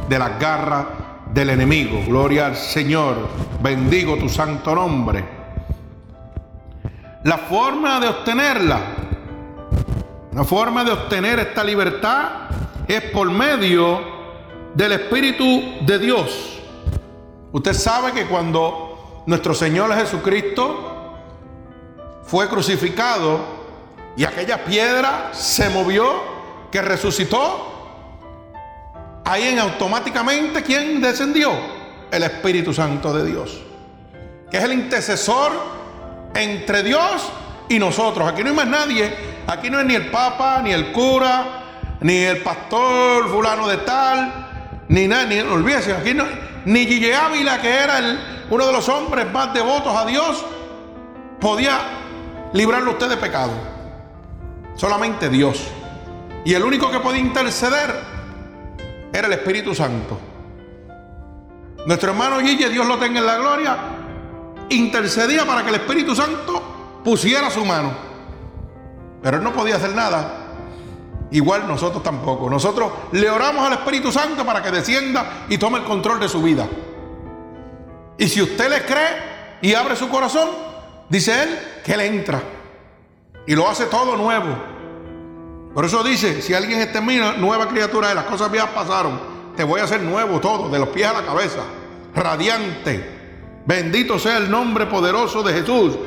de 0.09 0.19
las 0.19 0.39
garras 0.39 0.85
del 1.33 1.49
enemigo. 1.51 2.01
Gloria 2.05 2.47
al 2.47 2.55
Señor, 2.55 3.27
bendigo 3.61 4.17
tu 4.17 4.27
santo 4.27 4.75
nombre. 4.75 5.23
La 7.23 7.37
forma 7.37 7.99
de 7.99 8.07
obtenerla, 8.07 8.79
la 10.33 10.43
forma 10.43 10.83
de 10.83 10.91
obtener 10.91 11.39
esta 11.39 11.63
libertad 11.63 12.46
es 12.87 13.01
por 13.11 13.29
medio 13.29 14.01
del 14.73 14.93
Espíritu 14.93 15.75
de 15.81 15.99
Dios. 15.99 16.59
Usted 17.51 17.73
sabe 17.73 18.11
que 18.11 18.25
cuando 18.25 19.23
nuestro 19.25 19.53
Señor 19.53 19.93
Jesucristo 19.95 21.15
fue 22.23 22.47
crucificado 22.47 23.39
y 24.15 24.23
aquella 24.23 24.63
piedra 24.63 25.29
se 25.33 25.69
movió, 25.69 26.37
que 26.71 26.81
resucitó, 26.81 27.77
ahí 29.25 29.47
en 29.47 29.59
automáticamente, 29.59 30.63
¿quién 30.63 31.01
descendió? 31.01 31.51
El 32.11 32.23
Espíritu 32.23 32.73
Santo 32.73 33.13
de 33.13 33.25
Dios, 33.25 33.61
que 34.49 34.57
es 34.57 34.63
el 34.63 34.73
intercesor 34.73 35.51
entre 36.33 36.83
Dios 36.83 37.29
y 37.69 37.79
nosotros. 37.79 38.27
Aquí 38.27 38.43
no 38.43 38.49
hay 38.49 38.55
más 38.55 38.67
nadie, 38.67 39.13
aquí 39.47 39.69
no 39.69 39.79
es 39.79 39.85
ni 39.85 39.95
el 39.95 40.09
Papa, 40.09 40.61
ni 40.63 40.71
el 40.71 40.91
cura, 40.91 41.56
ni 42.01 42.17
el 42.17 42.41
pastor 42.43 43.29
fulano 43.29 43.67
de 43.67 43.77
tal, 43.77 44.85
ni 44.89 45.07
nada, 45.07 45.25
ni 45.25 45.39
olvídese, 45.39 45.93
aquí 45.93 46.13
no, 46.13 46.25
ni 46.65 46.85
Gille 46.85 47.15
Ávila, 47.15 47.61
que 47.61 47.69
era 47.69 47.99
uno 48.49 48.65
de 48.65 48.73
los 48.73 48.87
hombres 48.89 49.31
más 49.31 49.53
devotos 49.53 49.95
a 49.95 50.05
Dios, 50.05 50.45
podía 51.39 51.79
librarlo 52.53 52.91
usted 52.91 53.09
de 53.09 53.17
pecado. 53.17 53.51
Solamente 54.75 55.29
Dios. 55.29 55.67
Y 56.45 56.53
el 56.53 56.63
único 56.63 56.91
que 56.91 56.99
podía 56.99 57.19
interceder 57.19 57.93
era 59.11 59.27
el 59.27 59.33
Espíritu 59.33 59.73
Santo. 59.73 60.19
Nuestro 61.85 62.11
hermano 62.11 62.39
Guille, 62.39 62.69
Dios 62.69 62.85
lo 62.85 62.97
tenga 62.97 63.19
en 63.19 63.25
la 63.25 63.37
gloria, 63.37 63.77
intercedía 64.69 65.45
para 65.45 65.63
que 65.63 65.69
el 65.69 65.75
Espíritu 65.75 66.15
Santo 66.15 67.01
pusiera 67.03 67.49
su 67.49 67.65
mano. 67.65 67.91
Pero 69.21 69.37
él 69.37 69.43
no 69.43 69.53
podía 69.53 69.77
hacer 69.77 69.95
nada. 69.95 70.46
Igual 71.31 71.67
nosotros 71.67 72.01
tampoco. 72.03 72.49
Nosotros 72.49 72.91
le 73.11 73.29
oramos 73.29 73.65
al 73.65 73.73
Espíritu 73.73 74.11
Santo 74.11 74.45
para 74.45 74.61
que 74.61 74.71
descienda 74.71 75.45
y 75.49 75.57
tome 75.57 75.79
el 75.79 75.83
control 75.83 76.19
de 76.19 76.29
su 76.29 76.41
vida. 76.41 76.67
Y 78.17 78.27
si 78.27 78.41
usted 78.41 78.69
le 78.69 78.85
cree 78.85 79.57
y 79.61 79.73
abre 79.73 79.95
su 79.95 80.09
corazón, 80.09 80.49
dice 81.09 81.43
él 81.43 81.59
que 81.83 81.93
él 81.93 82.01
entra. 82.01 82.41
Y 83.45 83.55
lo 83.55 83.69
hace 83.69 83.85
todo 83.85 84.15
nuevo. 84.15 84.77
Por 85.73 85.85
eso 85.85 86.03
dice, 86.03 86.41
si 86.41 86.53
alguien 86.53 86.81
en 86.81 87.05
mí, 87.05 87.19
nueva 87.37 87.67
criatura 87.67 88.09
de 88.09 88.15
las 88.15 88.25
cosas 88.25 88.49
viejas 88.49 88.71
pasaron, 88.71 89.19
te 89.55 89.63
voy 89.63 89.79
a 89.79 89.83
hacer 89.83 90.01
nuevo 90.01 90.39
todo, 90.39 90.69
de 90.69 90.79
los 90.79 90.89
pies 90.89 91.07
a 91.07 91.13
la 91.13 91.21
cabeza, 91.23 91.61
radiante. 92.15 93.17
Bendito 93.65 94.17
sea 94.17 94.37
el 94.37 94.49
nombre 94.49 94.85
poderoso 94.87 95.43
de 95.43 95.53
Jesús. 95.53 95.97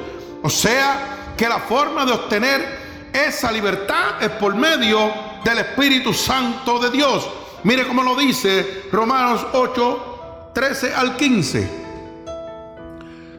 O 0.42 0.50
sea 0.50 1.34
que 1.36 1.48
la 1.48 1.58
forma 1.58 2.04
de 2.04 2.12
obtener 2.12 2.79
esa 3.12 3.50
libertad 3.52 4.22
es 4.22 4.30
por 4.30 4.54
medio 4.54 5.12
del 5.44 5.58
Espíritu 5.58 6.12
Santo 6.12 6.78
de 6.78 6.90
Dios. 6.90 7.28
Mire 7.64 7.86
cómo 7.86 8.02
lo 8.02 8.16
dice 8.16 8.84
Romanos 8.90 9.46
8, 9.52 10.50
13 10.54 10.94
al 10.94 11.16
15. 11.16 11.70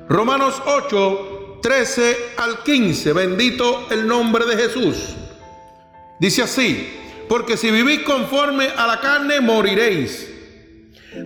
Romanos 0.09 0.61
8, 0.65 1.59
13 1.61 2.17
al 2.37 2.63
15. 2.63 3.13
Bendito 3.13 3.87
el 3.89 4.07
nombre 4.07 4.45
de 4.45 4.57
Jesús. 4.57 5.15
Dice 6.19 6.43
así, 6.43 6.99
porque 7.27 7.57
si 7.57 7.71
vivís 7.71 8.01
conforme 8.01 8.67
a 8.75 8.85
la 8.87 8.99
carne, 8.99 9.41
moriréis. 9.41 10.27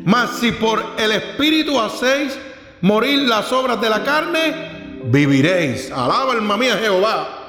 Mas 0.04 0.40
si 0.40 0.52
por 0.52 0.84
el 0.98 1.12
Espíritu 1.12 1.80
hacéis 1.80 2.38
morir 2.82 3.28
las 3.28 3.52
obras 3.52 3.82
de 3.82 3.90
la 3.90 4.04
carne, 4.04 5.02
viviréis. 5.06 5.92
Alaba 5.92 6.34
alma 6.34 6.58
mía 6.58 6.78
Jehová. 6.78 7.45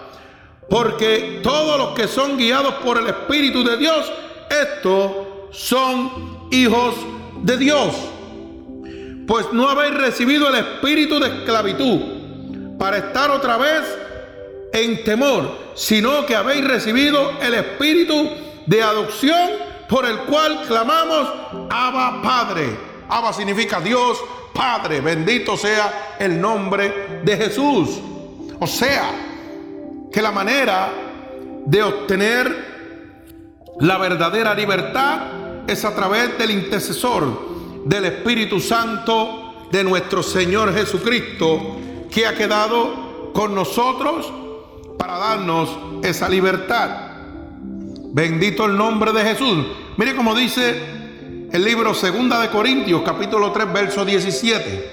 Porque 0.69 1.41
todos 1.43 1.79
los 1.79 1.89
que 1.91 2.09
son 2.09 2.37
guiados 2.37 2.75
por 2.85 2.99
el 2.99 3.07
Espíritu 3.07 3.63
de 3.63 3.77
Dios, 3.77 4.13
estos 4.51 5.13
son 5.51 6.49
hijos 6.51 6.95
de 7.43 7.57
Dios. 7.57 7.95
Pues 9.27 9.53
no 9.53 9.69
habéis 9.69 9.95
recibido 9.95 10.49
el 10.49 10.55
espíritu 10.57 11.19
de 11.19 11.29
esclavitud 11.29 12.77
para 12.79 12.99
estar 12.99 13.31
otra 13.31 13.57
vez 13.57 13.83
en 14.73 15.03
temor, 15.03 15.51
sino 15.75 16.25
que 16.27 16.37
habéis 16.37 16.65
recibido 16.65 17.33
el 17.41 17.55
espíritu 17.55 18.31
de 18.67 18.83
adopción 18.83 19.51
por 19.89 20.07
el 20.07 20.19
cual 20.21 20.63
clamamos 20.67 21.29
Abba 21.71 22.23
Padre. 22.23 22.77
Abba 23.09 23.33
significa 23.33 23.81
Dios 23.81 24.19
Padre. 24.53 25.01
Bendito 25.01 25.57
sea 25.57 26.17
el 26.19 26.41
nombre 26.41 27.21
de 27.25 27.37
Jesús. 27.37 27.99
O 28.59 28.67
sea, 28.67 29.26
que 30.17 30.23
la 30.23 30.33
manera 30.33 30.95
de 31.67 31.83
obtener 31.83 33.75
la 33.81 33.99
verdadera 33.99 34.55
libertad 34.55 35.67
es 35.69 35.85
a 35.85 35.95
través 35.95 36.39
del 36.39 36.53
intercesor 36.53 37.85
del 37.85 38.07
Espíritu 38.07 38.59
Santo 38.59 39.67
de 39.71 39.85
nuestro 39.85 40.23
Señor 40.23 40.73
Jesucristo, 40.73 41.77
que 42.11 42.27
ha 42.27 42.35
quedado 42.35 43.31
con 43.35 43.55
nosotros 43.55 44.33
para 44.99 45.19
darnos 45.19 45.69
esa 46.03 46.31
libertad. 46.31 46.89
Bendito 48.15 48.65
el 48.65 48.75
nombre 48.75 49.13
de 49.13 49.23
Jesús. 49.23 49.67
Mire 49.99 50.17
cómo 50.17 50.35
dice 50.35 50.81
el 51.53 51.63
libro 51.63 51.93
Segunda 51.93 52.41
de 52.41 52.49
Corintios, 52.49 53.03
capítulo 53.05 53.53
3, 53.53 53.71
verso 53.71 54.03
17. 54.03 54.91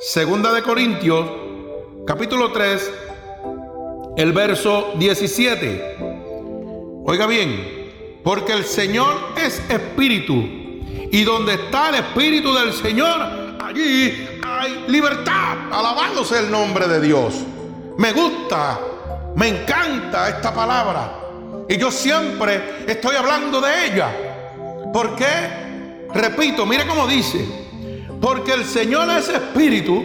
Segunda 0.00 0.50
de 0.50 0.62
Corintios, 0.62 1.26
capítulo 2.06 2.50
3, 2.52 2.90
el 4.16 4.32
verso 4.32 4.92
17. 4.96 5.96
Oiga 7.04 7.26
bien, 7.26 8.20
porque 8.22 8.52
el 8.52 8.64
Señor 8.64 9.14
es 9.36 9.62
espíritu 9.70 10.60
y 11.12 11.24
donde 11.24 11.54
está 11.54 11.88
el 11.88 11.96
espíritu 11.96 12.54
del 12.54 12.72
Señor, 12.72 13.56
allí 13.60 14.28
hay 14.42 14.84
libertad. 14.88 15.56
Alabado 15.72 16.24
sea 16.24 16.40
el 16.40 16.50
nombre 16.50 16.86
de 16.86 17.00
Dios. 17.00 17.34
Me 17.98 18.12
gusta, 18.12 18.78
me 19.34 19.48
encanta 19.48 20.28
esta 20.28 20.54
palabra. 20.54 21.16
Y 21.68 21.76
yo 21.76 21.90
siempre 21.90 22.84
estoy 22.86 23.16
hablando 23.16 23.60
de 23.60 23.86
ella. 23.86 24.10
¿Por 24.92 25.16
qué? 25.16 26.06
Repito, 26.14 26.64
mire 26.64 26.86
cómo 26.86 27.06
dice. 27.06 27.44
Porque 28.20 28.52
el 28.52 28.64
Señor 28.64 29.08
es 29.10 29.28
espíritu. 29.28 30.02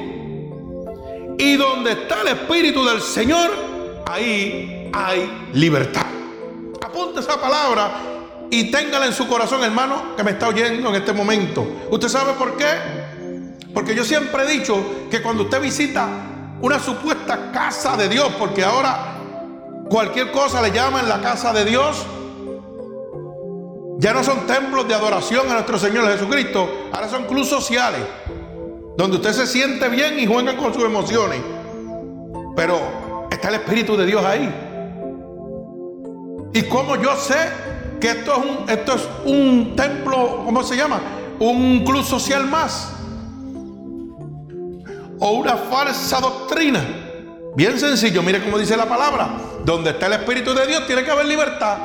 Y 1.37 1.55
donde 1.57 1.91
está 1.91 2.21
el 2.21 2.29
espíritu 2.29 2.83
del 2.85 3.01
Señor, 3.01 3.51
ahí 4.05 4.89
hay 4.93 5.49
libertad. 5.53 6.05
Apunte 6.83 7.19
esa 7.19 7.39
palabra 7.39 7.91
y 8.49 8.71
téngala 8.71 9.07
en 9.07 9.13
su 9.13 9.27
corazón, 9.27 9.63
hermano, 9.63 10.15
que 10.15 10.23
me 10.23 10.31
está 10.31 10.47
oyendo 10.47 10.89
en 10.89 10.95
este 10.95 11.13
momento. 11.13 11.65
¿Usted 11.89 12.07
sabe 12.07 12.33
por 12.33 12.55
qué? 12.57 12.65
Porque 13.73 13.95
yo 13.95 14.03
siempre 14.03 14.43
he 14.43 14.47
dicho 14.47 14.83
que 15.09 15.21
cuando 15.21 15.43
usted 15.43 15.61
visita 15.61 16.07
una 16.61 16.79
supuesta 16.79 17.51
casa 17.51 17.97
de 17.97 18.07
Dios, 18.07 18.31
porque 18.39 18.63
ahora 18.63 19.17
cualquier 19.89 20.31
cosa 20.31 20.61
le 20.61 20.71
llaman 20.71 21.09
la 21.09 21.19
casa 21.21 21.51
de 21.51 21.65
Dios, 21.65 22.05
ya 23.97 24.13
no 24.13 24.23
son 24.23 24.45
templos 24.45 24.87
de 24.87 24.93
adoración 24.93 25.49
a 25.49 25.53
nuestro 25.53 25.77
Señor 25.77 26.07
Jesucristo, 26.07 26.89
ahora 26.93 27.09
son 27.09 27.25
clubes 27.25 27.49
sociales, 27.49 28.01
donde 28.97 29.17
usted 29.17 29.33
se 29.33 29.47
siente 29.47 29.89
bien 29.89 30.19
y 30.19 30.25
juega 30.25 30.55
con 30.55 30.73
sus 30.73 30.83
emociones. 30.83 31.41
Pero 32.55 33.04
Está 33.35 33.49
el 33.49 33.55
Espíritu 33.55 33.97
de 33.97 34.05
Dios 34.05 34.23
ahí. 34.23 34.49
¿Y 36.53 36.63
cómo 36.63 36.95
yo 36.95 37.17
sé 37.17 37.35
que 37.99 38.11
esto 38.11 38.31
es 38.31 38.37
un, 38.37 38.69
esto 38.69 38.95
es 38.95 39.09
un 39.25 39.75
templo, 39.75 40.43
¿cómo 40.45 40.63
se 40.63 40.77
llama? 40.77 41.01
Un 41.39 41.83
club 41.83 42.01
social 42.05 42.45
más. 42.45 42.93
O 45.19 45.31
una 45.31 45.57
falsa 45.57 46.21
doctrina. 46.21 46.81
Bien 47.57 47.77
sencillo, 47.77 48.23
mire 48.23 48.41
cómo 48.41 48.57
dice 48.57 48.77
la 48.77 48.85
palabra. 48.85 49.27
Donde 49.65 49.89
está 49.89 50.05
el 50.07 50.13
Espíritu 50.13 50.53
de 50.53 50.65
Dios 50.67 50.87
tiene 50.87 51.03
que 51.03 51.11
haber 51.11 51.25
libertad. 51.25 51.77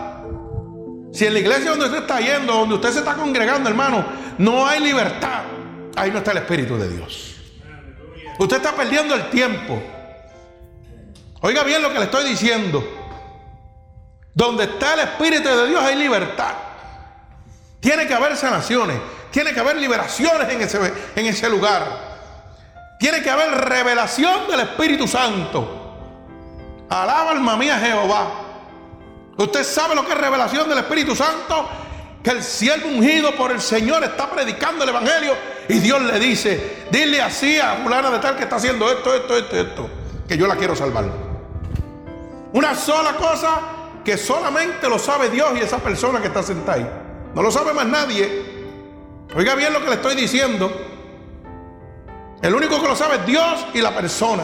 Si 1.13 1.27
en 1.27 1.33
la 1.33 1.41
iglesia 1.41 1.71
donde 1.71 1.87
usted 1.87 2.03
está 2.03 2.21
yendo, 2.21 2.53
donde 2.53 2.77
usted 2.77 2.93
se 2.93 2.99
está 3.01 3.15
congregando, 3.15 3.69
hermano, 3.69 4.05
no 4.39 4.69
hay 4.69 4.79
libertad, 4.79 5.43
ahí 5.97 6.13
no 6.13 6.19
está 6.19 6.31
el 6.31 6.39
Espíritu 6.39 6.77
de 6.77 6.89
Dios. 6.89 7.35
Usted 8.39 8.59
está 8.59 8.71
perdiendo 8.71 9.17
el 9.17 9.31
tiempo. 9.31 9.83
Oiga 11.43 11.63
bien 11.63 11.83
lo 11.83 11.93
que 11.93 11.99
le 11.99 12.05
estoy 12.05 12.25
diciendo. 12.25 12.85
Donde 14.35 14.65
está 14.65 14.95
el 14.95 15.01
Espíritu 15.01 15.49
de 15.49 15.69
Dios 15.69 15.83
hay 15.83 15.97
libertad. 15.97 16.55
Tiene 17.81 18.07
que 18.07 18.15
haber 18.15 18.37
sanaciones. 18.37 18.99
Tiene 19.31 19.53
que 19.53 19.61
haber 19.61 19.77
liberaciones 19.77 20.49
en 20.49 20.61
ese, 20.61 20.79
en 21.17 21.27
ese 21.27 21.49
lugar. 21.49 22.11
Tiene 22.99 23.23
que 23.23 23.31
haber 23.31 23.51
revelación 23.51 24.49
del 24.49 24.61
Espíritu 24.61 25.09
Santo. 25.09 26.87
Alaba 26.91 27.31
alma 27.31 27.57
mía 27.57 27.79
Jehová. 27.79 28.29
Usted 29.37 29.65
sabe 29.65 29.95
lo 29.95 30.05
que 30.05 30.13
es 30.13 30.19
revelación 30.19 30.69
del 30.69 30.79
Espíritu 30.79 31.17
Santo. 31.17 31.69
Que 32.23 32.31
el 32.31 32.43
siervo 32.43 32.89
ungido 32.89 33.35
por 33.35 33.51
el 33.51 33.63
Señor 33.63 34.05
está 34.05 34.31
predicando 34.31 34.85
el 34.85 34.91
Evangelio 34.91 35.35
y 35.71 35.79
Dios 35.79 36.03
le 36.03 36.19
dice, 36.19 36.85
dile 36.91 37.23
así 37.23 37.59
a 37.59 37.77
fulana 37.77 38.11
de 38.11 38.19
tal 38.19 38.37
que 38.37 38.43
está 38.43 38.57
haciendo 38.57 38.91
esto, 38.91 39.15
esto, 39.15 39.37
esto, 39.37 39.57
esto, 39.57 39.91
que 40.29 40.37
yo 40.37 40.47
la 40.47 40.57
quiero 40.57 40.77
salvar. 40.77 41.30
Una 42.53 42.75
sola 42.75 43.15
cosa 43.15 43.61
que 44.05 44.17
solamente 44.17 44.89
lo 44.89 44.99
sabe 44.99 45.29
Dios 45.29 45.51
y 45.57 45.61
esa 45.61 45.79
persona 45.79 46.21
que 46.21 46.27
está 46.27 46.43
sentada 46.43 46.79
ahí. 46.79 46.91
No 47.35 47.43
lo 47.43 47.51
sabe 47.51 47.73
más 47.73 47.87
nadie. 47.87 48.45
Oiga 49.37 49.55
bien 49.55 49.73
lo 49.73 49.81
que 49.81 49.89
le 49.89 49.95
estoy 49.95 50.17
diciendo. 50.17 50.71
El 52.43 52.55
único 52.55 52.81
que 52.81 52.89
lo 52.89 52.97
sabe 52.97 53.17
es 53.17 53.27
Dios 53.27 53.67
y 53.75 53.81
la 53.81 53.95
persona. 53.95 54.43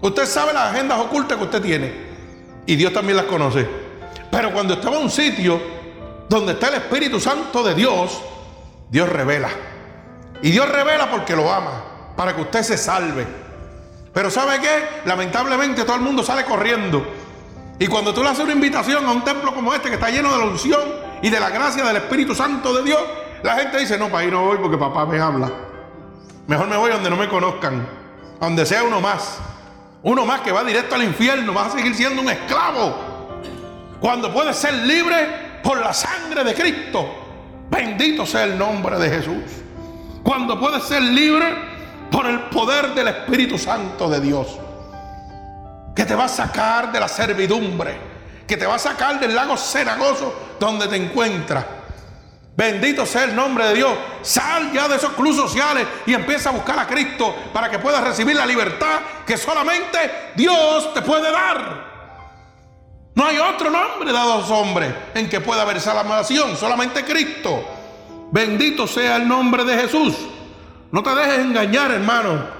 Usted 0.00 0.26
sabe 0.26 0.52
las 0.52 0.74
agendas 0.74 0.98
ocultas 0.98 1.38
que 1.38 1.44
usted 1.44 1.62
tiene. 1.62 2.08
Y 2.66 2.74
Dios 2.74 2.92
también 2.92 3.16
las 3.16 3.26
conoce. 3.26 3.68
Pero 4.30 4.52
cuando 4.52 4.74
está 4.74 4.88
en 4.88 4.96
un 4.96 5.10
sitio 5.10 5.60
donde 6.28 6.52
está 6.52 6.68
el 6.68 6.74
Espíritu 6.74 7.20
Santo 7.20 7.62
de 7.62 7.74
Dios, 7.74 8.20
Dios 8.90 9.08
revela. 9.08 9.50
Y 10.42 10.50
Dios 10.50 10.68
revela 10.68 11.10
porque 11.10 11.34
lo 11.34 11.52
ama, 11.52 12.14
para 12.16 12.34
que 12.34 12.42
usted 12.42 12.62
se 12.62 12.76
salve. 12.76 13.26
Pero 14.12 14.30
¿sabe 14.30 14.60
qué? 14.60 15.02
Lamentablemente 15.04 15.84
todo 15.84 15.96
el 15.96 16.02
mundo 16.02 16.22
sale 16.22 16.44
corriendo 16.44 17.04
y 17.78 17.86
cuando 17.86 18.12
tú 18.12 18.22
le 18.22 18.30
haces 18.30 18.44
una 18.44 18.52
invitación 18.52 19.06
a 19.06 19.12
un 19.12 19.22
templo 19.22 19.54
como 19.54 19.72
este 19.72 19.88
que 19.88 19.94
está 19.94 20.10
lleno 20.10 20.32
de 20.32 20.38
la 20.38 20.44
unción 20.44 20.80
y 21.22 21.30
de 21.30 21.38
la 21.38 21.48
gracia 21.50 21.84
del 21.84 21.96
Espíritu 21.96 22.34
Santo 22.34 22.74
de 22.74 22.82
Dios, 22.82 23.00
la 23.42 23.54
gente 23.54 23.78
dice, 23.78 23.96
no, 23.96 24.08
para 24.08 24.24
ahí 24.24 24.30
no 24.30 24.44
voy 24.44 24.58
porque 24.58 24.76
papá 24.76 25.06
me 25.06 25.20
habla. 25.20 25.50
Mejor 26.48 26.66
me 26.66 26.76
voy 26.76 26.90
donde 26.90 27.08
no 27.08 27.16
me 27.16 27.28
conozcan, 27.28 27.86
donde 28.40 28.66
sea 28.66 28.82
uno 28.82 29.00
más. 29.00 29.38
Uno 30.02 30.26
más 30.26 30.40
que 30.40 30.50
va 30.50 30.64
directo 30.64 30.96
al 30.96 31.04
infierno, 31.04 31.54
va 31.54 31.66
a 31.66 31.70
seguir 31.70 31.94
siendo 31.94 32.20
un 32.22 32.30
esclavo. 32.30 32.96
Cuando 34.00 34.32
puede 34.32 34.52
ser 34.54 34.74
libre 34.74 35.60
por 35.62 35.78
la 35.78 35.92
sangre 35.92 36.42
de 36.42 36.54
Cristo. 36.54 37.06
Bendito 37.70 38.24
sea 38.26 38.44
el 38.44 38.58
nombre 38.58 38.98
de 38.98 39.10
Jesús. 39.10 39.42
Cuando 40.22 40.58
puede 40.58 40.80
ser 40.80 41.02
libre 41.02 41.46
por 42.10 42.26
el 42.26 42.40
poder 42.48 42.94
del 42.94 43.08
Espíritu 43.08 43.58
Santo 43.58 44.08
de 44.08 44.20
Dios 44.20 44.58
que 45.98 46.06
te 46.06 46.14
va 46.14 46.26
a 46.26 46.28
sacar 46.28 46.92
de 46.92 47.00
la 47.00 47.08
servidumbre, 47.08 47.98
que 48.46 48.56
te 48.56 48.64
va 48.64 48.76
a 48.76 48.78
sacar 48.78 49.18
del 49.18 49.34
lago 49.34 49.56
cenagoso 49.56 50.54
donde 50.60 50.86
te 50.86 50.94
encuentras. 50.94 51.64
Bendito 52.56 53.04
sea 53.04 53.24
el 53.24 53.34
nombre 53.34 53.66
de 53.66 53.74
Dios. 53.74 53.98
Sal 54.22 54.70
ya 54.72 54.86
de 54.86 54.94
esos 54.94 55.14
clubes 55.14 55.34
sociales 55.34 55.88
y 56.06 56.14
empieza 56.14 56.50
a 56.50 56.52
buscar 56.52 56.78
a 56.78 56.86
Cristo 56.86 57.34
para 57.52 57.68
que 57.68 57.80
puedas 57.80 58.04
recibir 58.04 58.36
la 58.36 58.46
libertad 58.46 59.00
que 59.26 59.36
solamente 59.36 59.98
Dios 60.36 60.94
te 60.94 61.02
puede 61.02 61.32
dar. 61.32 61.88
No 63.16 63.26
hay 63.26 63.40
otro 63.40 63.68
nombre 63.68 64.12
dado 64.12 64.34
a 64.34 64.36
los 64.36 64.50
hombres 64.52 64.94
en 65.16 65.28
que 65.28 65.40
pueda 65.40 65.62
haber 65.62 65.80
salvación, 65.80 66.56
solamente 66.56 67.04
Cristo. 67.04 67.64
Bendito 68.30 68.86
sea 68.86 69.16
el 69.16 69.26
nombre 69.26 69.64
de 69.64 69.76
Jesús. 69.78 70.14
No 70.92 71.02
te 71.02 71.12
dejes 71.12 71.40
engañar, 71.40 71.90
hermano 71.90 72.56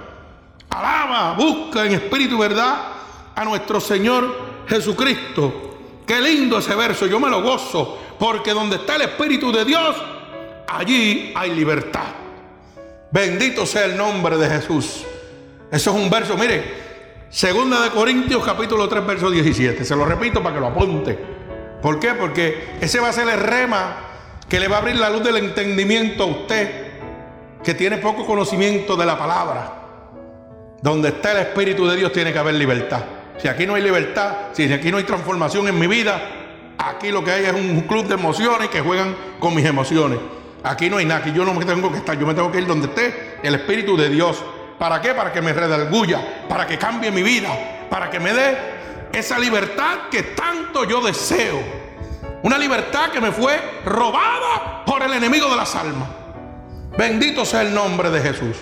alaba, 0.71 1.35
busca 1.35 1.85
en 1.85 1.93
espíritu 1.93 2.35
y 2.35 2.39
verdad 2.39 2.98
a 3.39 3.45
nuestro 3.45 3.81
Señor 3.81 4.35
Jesucristo. 4.67 5.77
Qué 6.05 6.21
lindo 6.21 6.59
ese 6.59 6.75
verso, 6.75 7.07
yo 7.07 7.21
me 7.21 7.31
lo 7.31 7.41
gozo, 7.41 7.97
porque 8.19 8.53
donde 8.53 8.77
está 8.77 8.97
el 8.97 9.03
Espíritu 9.03 9.53
de 9.53 9.65
Dios, 9.65 9.95
allí 10.67 11.33
hay 11.37 11.55
libertad. 11.55 12.07
Bendito 13.13 13.65
sea 13.65 13.85
el 13.85 13.97
nombre 13.97 14.37
de 14.37 14.49
Jesús. 14.49 15.05
Eso 15.71 15.91
es 15.91 15.97
un 15.97 16.11
verso, 16.11 16.37
mire, 16.37 16.89
Segunda 17.31 17.83
de 17.83 17.91
Corintios 17.91 18.43
capítulo 18.43 18.89
3 18.89 19.07
verso 19.07 19.31
17. 19.31 19.85
Se 19.85 19.95
lo 19.95 20.05
repito 20.05 20.43
para 20.43 20.57
que 20.57 20.61
lo 20.61 20.67
apunte. 20.67 21.17
¿Por 21.81 22.01
qué? 22.01 22.15
Porque 22.15 22.71
ese 22.81 22.99
va 22.99 23.11
a 23.11 23.13
ser 23.13 23.29
el 23.29 23.39
rema 23.39 23.99
que 24.49 24.59
le 24.59 24.67
va 24.67 24.77
a 24.77 24.79
abrir 24.81 24.97
la 24.97 25.11
luz 25.11 25.23
del 25.23 25.37
entendimiento 25.37 26.25
a 26.25 26.27
usted 26.27 26.89
que 27.63 27.75
tiene 27.75 27.99
poco 27.99 28.27
conocimiento 28.27 28.97
de 28.97 29.07
la 29.07 29.17
palabra. 29.17 29.75
Donde 30.83 31.11
está 31.11 31.33
el 31.33 31.39
Espíritu 31.39 31.87
de 31.87 31.97
Dios 31.97 32.13
tiene 32.13 32.33
que 32.33 32.39
haber 32.41 32.55
libertad. 32.55 33.18
Si 33.39 33.49
aquí 33.49 33.67
no 33.67 33.75
hay 33.75 33.83
libertad, 33.83 34.33
si 34.53 34.73
aquí 34.73 34.91
no 34.91 34.99
hay 34.99 35.05
transformación 35.05 35.69
en 35.69 35.79
mi 35.79 35.87
vida, 35.87 36.21
aquí 36.77 37.11
lo 37.11 37.23
que 37.23 37.31
hay 37.31 37.45
es 37.45 37.53
un 37.53 37.83
club 37.83 38.07
de 38.07 38.15
emociones 38.15 38.69
que 38.69 38.81
juegan 38.81 39.15
con 39.39 39.55
mis 39.55 39.65
emociones. 39.65 40.19
Aquí 40.65 40.91
no 40.91 40.97
hay 40.97 41.05
nada, 41.05 41.21
aquí 41.21 41.33
yo 41.33 41.45
no 41.45 41.55
me 41.55 41.65
tengo 41.65 41.91
que 41.91 41.99
estar, 41.99 42.19
yo 42.19 42.27
me 42.27 42.35
tengo 42.35 42.51
que 42.51 42.59
ir 42.59 42.67
donde 42.67 42.89
esté 42.89 43.39
el 43.43 43.55
Espíritu 43.55 43.97
de 43.97 44.09
Dios. 44.09 44.43
¿Para 44.79 45.01
qué? 45.01 45.15
Para 45.15 45.33
que 45.33 45.41
me 45.41 45.53
redarguya, 45.53 46.47
para 46.49 46.67
que 46.67 46.79
cambie 46.79 47.11
mi 47.11 47.23
vida, 47.23 47.49
para 47.89 48.11
que 48.11 48.19
me 48.19 48.33
dé 48.33 48.57
esa 49.13 49.39
libertad 49.39 50.09
que 50.11 50.23
tanto 50.23 50.85
yo 50.85 51.01
deseo. 51.01 51.63
Una 52.43 52.59
libertad 52.59 53.11
que 53.11 53.21
me 53.21 53.33
fue 53.33 53.59
robada 53.85 54.85
por 54.85 55.03
el 55.03 55.13
enemigo 55.13 55.49
de 55.49 55.57
las 55.57 55.75
almas. 55.75 56.09
Bendito 56.97 57.45
sea 57.45 57.63
el 57.63 57.73
nombre 57.73 58.11
de 58.11 58.21
Jesús. 58.21 58.57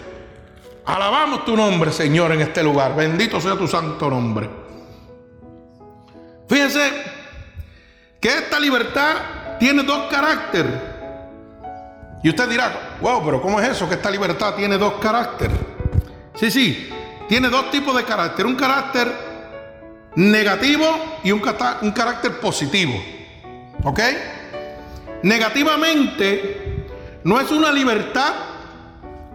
Alabamos 0.85 1.45
tu 1.45 1.57
nombre, 1.57 1.91
Señor, 1.93 2.33
en 2.33 2.43
este 2.43 2.63
lugar. 2.63 2.95
Bendito 2.95 3.41
sea 3.41 3.57
tu 3.57 3.67
santo 3.67 4.09
nombre. 4.09 4.66
Fíjense 6.49 6.93
que 8.21 8.29
esta 8.29 8.59
libertad 8.59 9.59
tiene 9.59 9.83
dos 9.83 10.11
caracteres. 10.11 10.73
Y 12.23 12.29
usted 12.31 12.49
dirá, 12.49 12.97
wow, 13.01 13.25
pero 13.25 13.41
¿cómo 13.41 13.61
es 13.61 13.69
eso 13.69 13.89
que 13.89 13.95
esta 13.95 14.11
libertad 14.11 14.55
tiene 14.55 14.79
dos 14.79 14.95
caracteres? 14.95 15.57
Sí, 16.35 16.51
sí, 16.51 16.91
tiene 17.29 17.49
dos 17.49 17.71
tipos 17.71 17.97
de 17.97 18.05
carácter. 18.05 18.47
Un 18.47 18.57
carácter 18.57 19.13
negativo 20.17 21.19
y 21.23 21.33
un, 21.33 21.43
un 21.83 21.91
carácter 21.93 22.41
positivo. 22.41 22.95
¿Ok? 23.85 24.01
Negativamente 25.23 26.87
no 27.25 27.41
es 27.41 27.51
una 27.51 27.73
libertad 27.73 28.33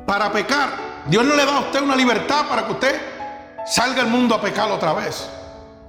para 0.06 0.32
pecar. 0.32 0.70
Dios 1.08 1.26
no 1.26 1.36
le 1.36 1.46
da 1.46 1.58
a 1.58 1.60
usted 1.62 1.82
una 1.82 1.96
libertad 1.96 2.48
para 2.48 2.66
que 2.66 2.72
usted 2.74 3.02
salga 3.66 4.02
al 4.02 4.08
mundo 4.08 4.36
a 4.36 4.42
pecar 4.42 4.70
otra 4.72 4.94
vez. 4.94 5.30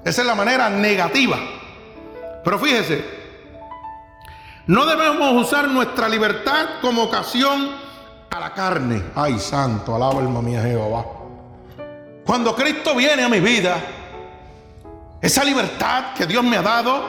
Esa 0.04 0.22
es 0.22 0.26
la 0.26 0.34
manera 0.34 0.68
negativa. 0.68 1.38
Pero 2.44 2.58
fíjese, 2.58 3.04
no 4.66 4.84
debemos 4.84 5.46
usar 5.46 5.68
nuestra 5.68 6.08
libertad 6.08 6.80
como 6.80 7.04
ocasión 7.04 7.70
a 8.30 8.40
la 8.40 8.52
carne. 8.52 9.02
Ay, 9.14 9.38
santo, 9.38 9.94
alaba 9.94 10.20
alma 10.20 10.42
mía 10.42 10.62
Jehová. 10.62 11.04
Cuando 12.24 12.54
Cristo 12.54 12.94
viene 12.94 13.22
a 13.22 13.28
mi 13.28 13.40
vida, 13.40 13.76
esa 15.20 15.44
libertad 15.44 16.14
que 16.16 16.26
Dios 16.26 16.42
me 16.42 16.56
ha 16.56 16.62
dado, 16.62 17.02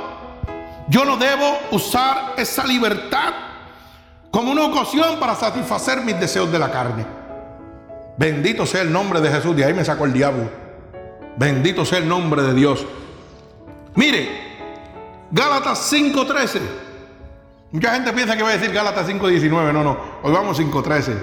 yo 0.87 1.05
no 1.05 1.17
debo 1.17 1.57
usar 1.71 2.33
esa 2.37 2.65
libertad 2.65 3.33
como 4.29 4.51
una 4.51 4.65
ocasión 4.65 5.19
para 5.19 5.35
satisfacer 5.35 6.01
mis 6.01 6.19
deseos 6.19 6.51
de 6.51 6.59
la 6.59 6.71
carne. 6.71 7.05
Bendito 8.17 8.65
sea 8.65 8.81
el 8.81 8.91
nombre 8.91 9.21
de 9.21 9.29
Jesús. 9.29 9.55
De 9.55 9.65
ahí 9.65 9.73
me 9.73 9.85
sacó 9.85 10.05
el 10.05 10.13
diablo. 10.13 10.62
Bendito 11.37 11.85
sea 11.85 11.99
el 11.99 12.07
nombre 12.07 12.41
de 12.43 12.53
Dios. 12.53 12.85
Mire, 13.95 14.43
Gálatas 15.31 15.91
5:13. 15.91 16.61
Mucha 17.71 17.95
gente 17.95 18.13
piensa 18.13 18.37
que 18.37 18.43
va 18.43 18.49
a 18.49 18.53
decir 18.53 18.71
Gálatas 18.71 19.07
5.19. 19.07 19.73
No, 19.73 19.83
no. 19.83 19.97
Hoy 20.21 20.31
vamos 20.31 20.59
5.13. 20.59 21.17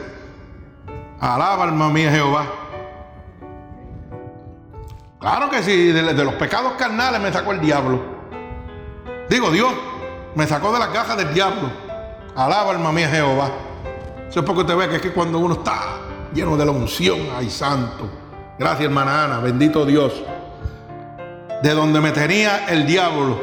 Alaba 1.21 1.65
alma 1.65 1.89
mía 1.91 2.11
Jehová. 2.11 2.45
Claro 5.21 5.49
que 5.49 5.63
sí, 5.63 5.93
de, 5.93 6.13
los 6.25 6.35
pecados 6.35 6.73
carnales 6.73 7.21
me 7.21 7.33
sacó 7.33 7.53
el 7.53 7.61
diablo. 7.61 8.01
Digo, 9.29 9.51
Dios 9.53 9.73
me 10.35 10.47
sacó 10.47 10.73
de 10.73 10.81
las 10.81 10.89
cajas 10.89 11.17
del 11.19 11.33
diablo. 11.33 11.71
Alaba 12.35 12.73
alma 12.73 12.91
mía 12.91 13.09
Jehová. 13.09 13.51
Eso 14.29 14.41
es 14.41 14.47
porque 14.47 14.63
usted 14.63 14.77
ve 14.77 14.89
que 14.89 14.97
es 14.97 15.03
que 15.03 15.13
cuando 15.13 15.39
uno 15.39 15.55
está 15.55 15.99
lleno 16.35 16.57
de 16.57 16.65
la 16.65 16.73
unción, 16.73 17.19
ay 17.37 17.49
santo. 17.49 18.11
Gracias 18.61 18.85
hermana 18.85 19.25
Ana, 19.25 19.41
bendito 19.41 19.87
Dios. 19.87 20.13
De 21.63 21.71
donde 21.71 21.99
me 22.01 22.13
tenía 22.13 22.67
el 22.69 22.87
diablo 22.87 23.41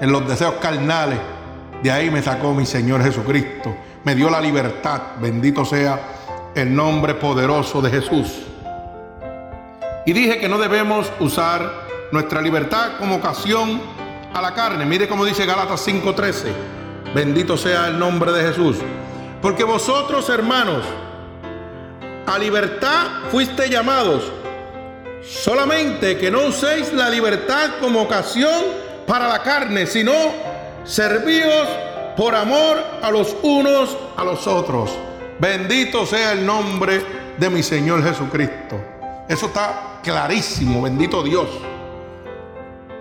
en 0.00 0.10
los 0.10 0.26
deseos 0.26 0.54
carnales 0.54 1.18
de 1.82 1.92
ahí 1.92 2.10
me 2.10 2.22
sacó 2.22 2.54
mi 2.54 2.66
Señor 2.66 3.02
Jesucristo. 3.02 3.76
Me 4.04 4.14
dio 4.14 4.30
la 4.30 4.40
libertad. 4.40 5.00
Bendito 5.20 5.64
sea 5.64 6.00
el 6.54 6.74
nombre 6.74 7.14
poderoso 7.14 7.80
de 7.80 7.90
Jesús. 7.90 8.46
Y 10.04 10.12
dije 10.12 10.38
que 10.38 10.48
no 10.48 10.58
debemos 10.58 11.12
usar 11.20 11.86
nuestra 12.10 12.40
libertad 12.40 12.92
como 12.98 13.16
ocasión 13.16 13.80
a 14.34 14.40
la 14.40 14.54
carne. 14.54 14.86
Mire 14.86 15.08
cómo 15.08 15.24
dice 15.24 15.46
Galatas 15.46 15.86
5:13. 15.86 16.52
Bendito 17.14 17.56
sea 17.56 17.86
el 17.88 17.98
nombre 17.98 18.32
de 18.32 18.48
Jesús. 18.48 18.78
Porque 19.40 19.62
vosotros, 19.62 20.28
hermanos, 20.30 20.82
a 22.28 22.38
libertad 22.38 23.06
fuiste 23.30 23.70
llamados. 23.70 24.30
Solamente 25.22 26.18
que 26.18 26.30
no 26.30 26.44
uséis 26.44 26.92
la 26.92 27.08
libertad 27.08 27.70
como 27.80 28.02
ocasión 28.02 28.64
para 29.06 29.26
la 29.28 29.42
carne, 29.42 29.86
sino 29.86 30.12
servíos 30.84 31.66
por 32.16 32.34
amor 32.34 32.76
a 33.02 33.10
los 33.10 33.34
unos 33.42 33.96
a 34.16 34.24
los 34.24 34.46
otros. 34.46 34.90
Bendito 35.40 36.04
sea 36.04 36.32
el 36.32 36.44
nombre 36.44 37.02
de 37.38 37.48
mi 37.48 37.62
Señor 37.62 38.02
Jesucristo. 38.02 38.78
Eso 39.26 39.46
está 39.46 40.00
clarísimo, 40.02 40.82
bendito 40.82 41.22
Dios. 41.22 41.48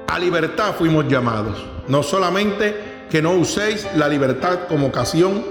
A 0.08 0.18
libertad 0.20 0.74
fuimos 0.78 1.06
llamados. 1.10 1.66
No 1.88 2.02
solamente 2.02 3.06
que 3.10 3.22
no 3.22 3.32
uséis 3.32 3.86
la 3.96 4.08
libertad 4.08 4.68
como 4.70 4.88
ocasión 4.88 5.44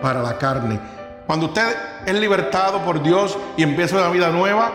para 0.00 0.22
la 0.22 0.38
carne. 0.38 0.78
Cuando 1.26 1.46
usted 1.46 1.74
es 2.04 2.14
libertado 2.14 2.80
por 2.80 3.02
Dios 3.02 3.38
y 3.56 3.62
empieza 3.62 3.96
una 3.96 4.08
vida 4.08 4.28
nueva, 4.28 4.72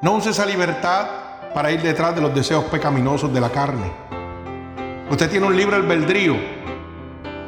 no 0.00 0.12
use 0.12 0.30
esa 0.30 0.46
libertad 0.46 1.06
para 1.52 1.70
ir 1.70 1.82
detrás 1.82 2.14
de 2.14 2.22
los 2.22 2.34
deseos 2.34 2.64
pecaminosos 2.64 3.32
de 3.32 3.40
la 3.40 3.50
carne. 3.50 3.92
Usted 5.10 5.30
tiene 5.30 5.46
un 5.46 5.56
libro 5.56 5.76
albedrío, 5.76 6.36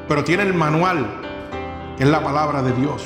pero 0.07 0.23
tiene 0.23 0.43
el 0.43 0.53
manual, 0.53 1.07
que 1.97 2.05
es 2.05 2.11
la 2.11 2.23
palabra 2.23 2.63
de 2.63 2.73
Dios. 2.73 3.03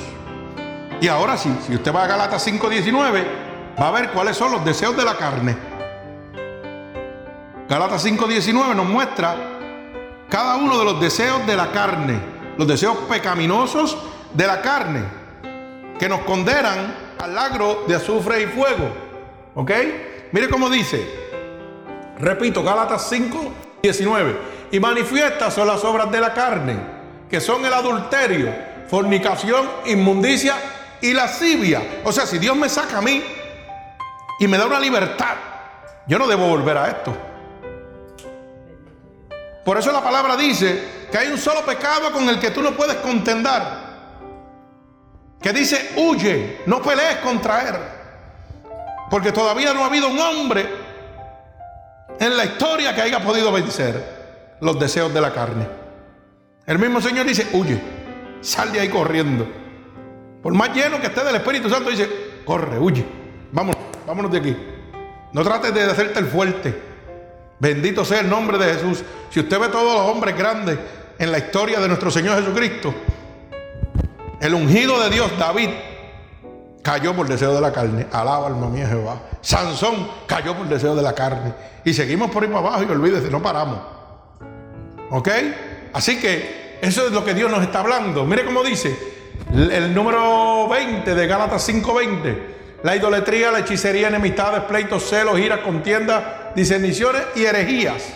Y 0.99 1.07
ahora 1.07 1.37
sí, 1.37 1.57
si 1.65 1.75
usted 1.75 1.95
va 1.95 2.03
a 2.03 2.07
Galatas 2.07 2.45
5:19, 2.45 3.25
va 3.81 3.87
a 3.87 3.91
ver 3.91 4.11
cuáles 4.11 4.35
son 4.35 4.51
los 4.51 4.65
deseos 4.65 4.97
de 4.97 5.05
la 5.05 5.15
carne. 5.15 5.55
Galatas 7.69 8.03
5:19 8.03 8.75
nos 8.75 8.85
muestra 8.85 9.33
cada 10.27 10.57
uno 10.57 10.77
de 10.77 10.83
los 10.83 10.99
deseos 10.99 11.47
de 11.47 11.55
la 11.55 11.71
carne, 11.71 12.19
los 12.57 12.67
deseos 12.67 12.97
pecaminosos 13.09 13.97
de 14.33 14.47
la 14.47 14.61
carne, 14.61 15.03
que 15.99 16.09
nos 16.09 16.21
condenan 16.21 16.95
al 17.19 17.37
agro 17.37 17.83
de 17.87 17.95
azufre 17.95 18.41
y 18.41 18.45
fuego. 18.47 18.91
¿Ok? 19.55 19.71
Mire 20.31 20.49
cómo 20.49 20.69
dice. 20.69 21.05
Repito, 22.17 22.63
Galatas 22.63 23.07
5, 23.09 23.53
19. 23.81 24.37
Y 24.71 24.79
manifiestas 24.79 25.53
son 25.53 25.67
las 25.67 25.83
obras 25.83 26.11
de 26.11 26.21
la 26.21 26.33
carne, 26.33 26.77
que 27.29 27.41
son 27.41 27.65
el 27.65 27.73
adulterio, 27.73 28.53
fornicación, 28.87 29.69
inmundicia 29.85 30.55
y 31.01 31.13
lascivia. 31.13 32.01
O 32.03 32.11
sea, 32.11 32.25
si 32.25 32.37
Dios 32.37 32.55
me 32.55 32.69
saca 32.69 32.99
a 32.99 33.01
mí 33.01 33.23
y 34.39 34.47
me 34.47 34.57
da 34.57 34.65
una 34.65 34.79
libertad, 34.79 35.35
yo 36.07 36.17
no 36.17 36.27
debo 36.27 36.47
volver 36.47 36.77
a 36.77 36.87
esto. 36.87 37.15
Por 39.65 39.77
eso 39.77 39.91
la 39.91 40.01
palabra 40.01 40.35
dice 40.35 41.01
que 41.11 41.17
hay 41.17 41.27
un 41.27 41.37
solo 41.37 41.63
pecado 41.65 42.11
con 42.11 42.27
el 42.27 42.39
que 42.39 42.51
tú 42.51 42.61
no 42.61 42.71
puedes 42.71 42.95
contendar. 42.97 43.80
Que 45.41 45.51
dice, 45.51 45.91
huye, 45.97 46.61
no 46.67 46.81
pelees 46.81 47.17
contra 47.17 47.67
él. 47.67 47.75
Porque 49.09 49.31
todavía 49.31 49.73
no 49.73 49.83
ha 49.83 49.87
habido 49.87 50.07
un 50.07 50.19
hombre 50.19 50.69
en 52.19 52.37
la 52.37 52.45
historia 52.45 52.93
que 52.93 53.01
haya 53.01 53.19
podido 53.19 53.51
vencer 53.51 54.57
los 54.61 54.79
deseos 54.79 55.13
de 55.13 55.21
la 55.21 55.33
carne. 55.33 55.67
El 56.65 56.77
mismo 56.77 57.01
Señor 57.01 57.25
dice, 57.25 57.47
huye, 57.53 57.81
sal 58.41 58.71
de 58.71 58.79
ahí 58.79 58.89
corriendo. 58.89 59.47
Por 60.43 60.53
más 60.53 60.73
lleno 60.73 61.01
que 61.01 61.07
esté 61.07 61.23
del 61.23 61.35
Espíritu 61.35 61.69
Santo, 61.69 61.89
dice, 61.89 62.07
corre, 62.45 62.77
huye, 62.79 63.05
vámonos, 63.51 63.81
vámonos 64.05 64.31
de 64.31 64.37
aquí. 64.37 64.57
No 65.33 65.43
trates 65.43 65.73
de 65.73 65.83
hacerte 65.83 66.19
el 66.19 66.27
fuerte. 66.27 66.81
Bendito 67.59 68.05
sea 68.05 68.19
el 68.19 68.29
nombre 68.29 68.57
de 68.57 68.73
Jesús. 68.73 69.03
Si 69.29 69.39
usted 69.39 69.59
ve 69.59 69.67
todos 69.69 69.93
los 69.93 70.09
hombres 70.09 70.37
grandes 70.37 70.77
en 71.17 71.31
la 71.31 71.37
historia 71.37 71.79
de 71.79 71.87
nuestro 71.87 72.11
Señor 72.11 72.37
Jesucristo, 72.37 72.93
el 74.41 74.55
ungido 74.55 74.99
de 74.99 75.11
Dios, 75.11 75.31
David, 75.37 75.69
cayó 76.81 77.15
por 77.15 77.27
deseo 77.27 77.53
de 77.53 77.61
la 77.61 77.71
carne. 77.71 78.07
Alaba 78.11 78.47
alma 78.47 78.69
mía 78.69 78.87
Jehová. 78.87 79.21
Sansón 79.39 80.09
cayó 80.25 80.55
por 80.55 80.67
deseo 80.67 80.95
de 80.95 81.03
la 81.03 81.13
carne. 81.13 81.53
Y 81.85 81.93
seguimos 81.93 82.31
por 82.31 82.41
ahí 82.41 82.49
para 82.49 82.59
abajo 82.59 82.83
y 82.83 82.91
olvídese, 82.91 83.29
no 83.29 83.41
paramos. 83.41 83.79
¿Ok? 85.11 85.29
Así 85.93 86.19
que 86.19 86.79
eso 86.81 87.05
es 87.05 87.11
lo 87.11 87.23
que 87.23 87.35
Dios 87.35 87.51
nos 87.51 87.61
está 87.61 87.81
hablando. 87.81 88.25
Mire 88.25 88.43
cómo 88.43 88.63
dice 88.63 88.97
el 89.53 89.93
número 89.93 90.67
20 90.67 91.13
de 91.13 91.27
Gálatas 91.27 91.69
5:20. 91.69 92.51
La 92.81 92.95
idolatría, 92.95 93.51
la 93.51 93.59
hechicería, 93.59 94.07
enemistades, 94.07 94.61
pleitos, 94.61 95.07
celos, 95.07 95.39
iras, 95.39 95.59
contiendas, 95.59 96.55
diseniciones 96.55 97.21
y 97.35 97.43
herejías. 97.43 98.11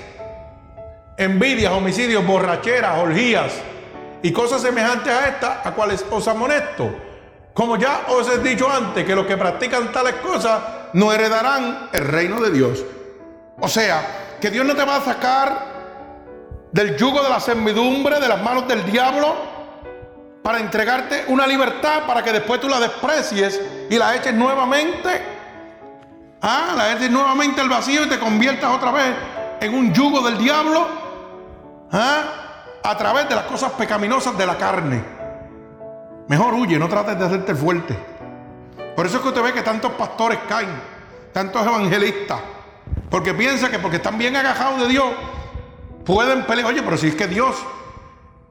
Envidias, 1.17 1.71
homicidios, 1.71 2.25
borracheras, 2.25 2.97
orgías 2.97 3.53
y 4.25 4.33
cosas 4.33 4.63
semejantes 4.63 5.13
a 5.13 5.27
estas, 5.27 5.67
a 5.67 5.71
cuales 5.73 6.03
os 6.09 6.27
amonesto. 6.27 6.89
Como 7.53 7.77
ya 7.77 8.05
os 8.07 8.27
he 8.27 8.39
dicho 8.39 8.67
antes, 8.67 9.05
que 9.05 9.15
los 9.15 9.27
que 9.27 9.37
practican 9.37 9.91
tales 9.91 10.15
cosas 10.15 10.63
no 10.93 11.13
heredarán 11.13 11.89
el 11.93 12.07
reino 12.07 12.41
de 12.41 12.49
Dios. 12.49 12.83
O 13.59 13.67
sea, 13.67 14.37
que 14.41 14.49
Dios 14.49 14.65
no 14.65 14.75
te 14.75 14.83
va 14.83 14.95
a 14.95 15.01
sacar 15.01 15.65
del 16.71 16.97
yugo 16.97 17.21
de 17.21 17.29
la 17.29 17.39
servidumbre, 17.39 18.19
de 18.19 18.27
las 18.27 18.41
manos 18.41 18.67
del 18.67 18.83
diablo, 18.91 19.35
para 20.41 20.59
entregarte 20.59 21.25
una 21.27 21.45
libertad 21.45 22.07
para 22.07 22.23
que 22.23 22.31
después 22.31 22.59
tú 22.59 22.67
la 22.67 22.79
desprecies 22.79 23.61
y 23.91 23.95
la 23.95 24.15
eches 24.15 24.33
nuevamente. 24.33 25.21
Ah, 26.41 26.73
la 26.75 26.93
eches 26.93 27.11
nuevamente 27.11 27.61
al 27.61 27.69
vacío 27.69 28.05
y 28.05 28.09
te 28.09 28.17
conviertas 28.17 28.75
otra 28.75 28.89
vez 28.89 29.15
en 29.61 29.71
un 29.71 29.93
yugo 29.93 30.21
del 30.21 30.39
diablo. 30.39 30.87
Ah, 31.91 32.44
a 32.85 32.97
través 32.97 33.27
de 33.27 33.35
las 33.35 33.45
cosas 33.45 33.71
pecaminosas 33.73 34.37
de 34.37 34.45
la 34.45 34.57
carne. 34.57 35.03
Mejor 36.27 36.53
huye, 36.53 36.77
no 36.77 36.87
trates 36.87 37.17
de 37.17 37.25
hacerte 37.25 37.55
fuerte. 37.55 37.97
Por 38.95 39.05
eso 39.05 39.17
es 39.17 39.23
que 39.23 39.29
usted 39.29 39.43
ve 39.43 39.53
que 39.53 39.61
tantos 39.61 39.91
pastores 39.93 40.39
caen, 40.47 40.69
tantos 41.33 41.65
evangelistas, 41.65 42.39
porque 43.09 43.33
piensa 43.33 43.69
que 43.69 43.79
porque 43.79 43.97
están 43.97 44.17
bien 44.17 44.35
agajados 44.35 44.81
de 44.81 44.87
Dios, 44.87 45.05
pueden 46.05 46.43
pelear. 46.45 46.67
Oye, 46.67 46.81
pero 46.81 46.97
si 46.97 47.07
es 47.07 47.15
que 47.15 47.27
Dios, 47.27 47.55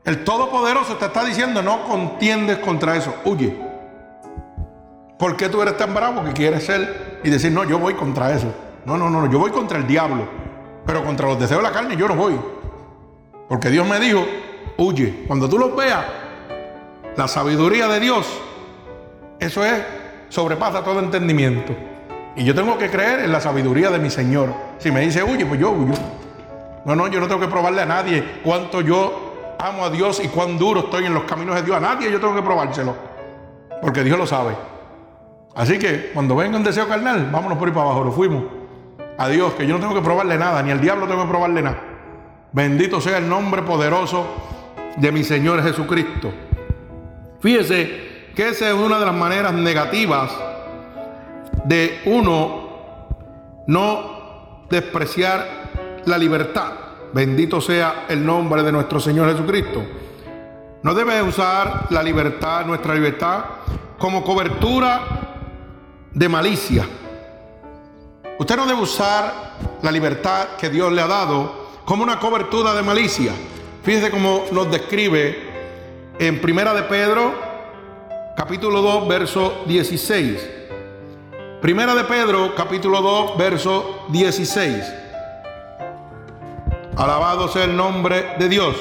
el 0.04 0.24
Todopoderoso, 0.24 0.96
te 0.96 1.06
está 1.06 1.24
diciendo, 1.24 1.62
no 1.62 1.84
contiendes 1.84 2.58
contra 2.58 2.96
eso, 2.96 3.14
huye. 3.24 3.58
¿Por 5.18 5.36
qué 5.36 5.48
tú 5.48 5.62
eres 5.62 5.76
tan 5.76 5.94
bravo 5.94 6.24
que 6.24 6.32
quieres 6.32 6.66
ser 6.66 7.20
y 7.24 7.30
decir, 7.30 7.52
no, 7.52 7.64
yo 7.64 7.78
voy 7.78 7.94
contra 7.94 8.32
eso? 8.32 8.52
No, 8.84 8.98
no, 8.98 9.08
no, 9.08 9.30
yo 9.30 9.38
voy 9.38 9.50
contra 9.50 9.78
el 9.78 9.86
diablo, 9.86 10.28
pero 10.84 11.02
contra 11.02 11.26
los 11.26 11.38
deseos 11.38 11.62
de 11.62 11.68
la 11.68 11.72
carne 11.72 11.96
yo 11.96 12.06
no 12.08 12.16
voy. 12.16 12.38
Porque 13.48 13.70
Dios 13.70 13.86
me 13.86 14.00
dijo, 14.00 14.24
huye. 14.76 15.24
Cuando 15.26 15.48
tú 15.48 15.58
los 15.58 15.74
veas, 15.76 16.04
la 17.16 17.28
sabiduría 17.28 17.88
de 17.88 18.00
Dios, 18.00 18.26
eso 19.38 19.64
es, 19.64 19.82
sobrepasa 20.28 20.82
todo 20.82 21.00
entendimiento. 21.00 21.74
Y 22.36 22.44
yo 22.44 22.54
tengo 22.54 22.76
que 22.78 22.90
creer 22.90 23.20
en 23.20 23.32
la 23.32 23.40
sabiduría 23.40 23.90
de 23.90 23.98
mi 23.98 24.10
Señor. 24.10 24.52
Si 24.78 24.90
me 24.90 25.00
dice 25.00 25.22
huye, 25.22 25.46
pues 25.46 25.60
yo 25.60 25.70
huyo. 25.70 25.94
No, 26.84 26.96
no, 26.96 27.06
yo 27.08 27.20
no 27.20 27.28
tengo 27.28 27.40
que 27.40 27.48
probarle 27.48 27.82
a 27.82 27.86
nadie 27.86 28.40
cuánto 28.42 28.80
yo 28.80 29.54
amo 29.58 29.84
a 29.84 29.90
Dios 29.90 30.20
y 30.22 30.28
cuán 30.28 30.58
duro 30.58 30.80
estoy 30.80 31.06
en 31.06 31.14
los 31.14 31.24
caminos 31.24 31.54
de 31.54 31.62
Dios. 31.62 31.76
A 31.76 31.80
nadie 31.80 32.10
yo 32.10 32.20
tengo 32.20 32.34
que 32.34 32.42
probárselo. 32.42 32.94
Porque 33.80 34.02
Dios 34.02 34.18
lo 34.18 34.26
sabe. 34.26 34.54
Así 35.54 35.78
que 35.78 36.10
cuando 36.12 36.34
venga 36.34 36.56
un 36.56 36.64
deseo 36.64 36.88
carnal, 36.88 37.28
vámonos 37.30 37.56
por 37.56 37.68
ahí 37.68 37.74
para 37.74 37.86
abajo, 37.86 38.04
lo 38.04 38.12
fuimos. 38.12 38.44
A 39.16 39.28
Dios, 39.28 39.52
que 39.54 39.66
yo 39.66 39.74
no 39.74 39.80
tengo 39.80 39.94
que 39.94 40.02
probarle 40.02 40.36
nada, 40.36 40.60
ni 40.62 40.72
al 40.72 40.80
diablo 40.80 41.06
tengo 41.06 41.22
que 41.22 41.28
probarle 41.28 41.62
nada. 41.62 41.93
Bendito 42.54 43.00
sea 43.00 43.18
el 43.18 43.28
nombre 43.28 43.62
poderoso 43.62 44.26
de 44.96 45.10
mi 45.10 45.24
Señor 45.24 45.60
Jesucristo. 45.60 46.32
Fíjese 47.40 48.28
que 48.32 48.50
esa 48.50 48.68
es 48.68 48.74
una 48.74 49.00
de 49.00 49.06
las 49.06 49.14
maneras 49.14 49.52
negativas 49.52 50.30
de 51.64 52.00
uno 52.04 53.64
no 53.66 54.66
despreciar 54.70 56.02
la 56.04 56.16
libertad. 56.16 56.70
Bendito 57.12 57.60
sea 57.60 58.04
el 58.08 58.24
nombre 58.24 58.62
de 58.62 58.70
nuestro 58.70 59.00
Señor 59.00 59.32
Jesucristo. 59.32 59.82
No 60.84 60.94
debe 60.94 61.20
usar 61.22 61.88
la 61.90 62.04
libertad, 62.04 62.66
nuestra 62.66 62.94
libertad, 62.94 63.44
como 63.98 64.22
cobertura 64.22 65.00
de 66.12 66.28
malicia. 66.28 66.86
Usted 68.38 68.56
no 68.56 68.64
debe 68.64 68.80
usar 68.80 69.56
la 69.82 69.90
libertad 69.90 70.50
que 70.56 70.70
Dios 70.70 70.92
le 70.92 71.02
ha 71.02 71.08
dado 71.08 71.63
como 71.84 72.02
una 72.02 72.18
cobertura 72.18 72.74
de 72.74 72.82
malicia. 72.82 73.32
Fíjese 73.82 74.10
cómo 74.10 74.44
nos 74.52 74.70
describe 74.70 75.52
en 76.18 76.40
Primera 76.40 76.72
de 76.72 76.84
Pedro, 76.84 77.34
capítulo 78.36 78.80
2, 78.80 79.08
verso 79.08 79.62
16. 79.66 80.50
Primera 81.60 81.94
de 81.94 82.04
Pedro, 82.04 82.54
capítulo 82.54 83.02
2, 83.02 83.36
verso 83.36 84.06
16. 84.08 84.84
Alabado 86.96 87.48
sea 87.48 87.64
el 87.64 87.76
nombre 87.76 88.34
de 88.38 88.48
Dios. 88.48 88.76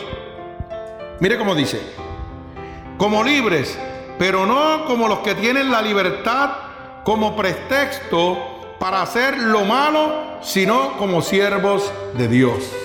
Mire 1.19 1.37
cómo 1.37 1.55
dice, 1.55 1.81
como 2.97 3.23
libres, 3.23 3.77
pero 4.19 4.45
no 4.45 4.85
como 4.85 5.07
los 5.07 5.19
que 5.19 5.35
tienen 5.35 5.71
la 5.71 5.81
libertad 5.81 6.51
como 7.03 7.35
pretexto 7.35 8.75
para 8.79 9.01
hacer 9.01 9.37
lo 9.37 9.65
malo, 9.65 10.39
sino 10.41 10.97
como 10.97 11.21
siervos 11.21 11.91
de 12.13 12.27
Dios. 12.27 12.82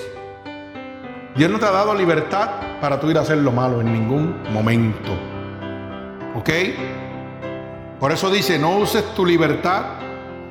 Dios 1.38 1.52
no 1.52 1.60
te 1.60 1.66
ha 1.66 1.70
dado 1.70 1.94
libertad 1.94 2.50
para 2.80 2.98
tú 2.98 3.08
ir 3.12 3.16
a 3.16 3.20
hacer 3.20 3.38
lo 3.38 3.52
malo 3.52 3.80
en 3.80 3.92
ningún 3.92 4.42
momento. 4.52 5.12
¿Ok? 6.34 6.50
Por 8.00 8.10
eso 8.10 8.28
dice, 8.28 8.58
no 8.58 8.76
uses 8.76 9.14
tu 9.14 9.24
libertad 9.24 9.84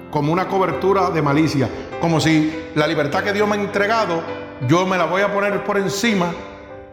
como 0.10 0.32
una 0.32 0.47
cobertura 0.47 1.10
de 1.10 1.21
malicia. 1.21 1.67
Como 2.00 2.21
si 2.21 2.69
la 2.76 2.88
libertad 2.88 3.21
que 3.21 3.34
Dios 3.34 3.45
me 3.50 3.58
ha 3.58 3.60
entregado, 3.60 4.23
yo 4.65 4.86
me 4.86 4.97
la 4.97 5.04
voy 5.04 5.23
a 5.23 5.34
poner 5.34 5.62
por 5.65 5.78
encima 5.78 6.28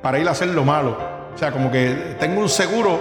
para 0.02 0.18
ir 0.18 0.26
a 0.26 0.32
hacer 0.32 0.48
lo 0.48 0.64
malo. 0.64 0.98
O 1.32 1.38
sea, 1.38 1.52
como 1.52 1.70
que 1.70 2.16
tengo 2.18 2.40
un 2.40 2.48
seguro 2.48 2.98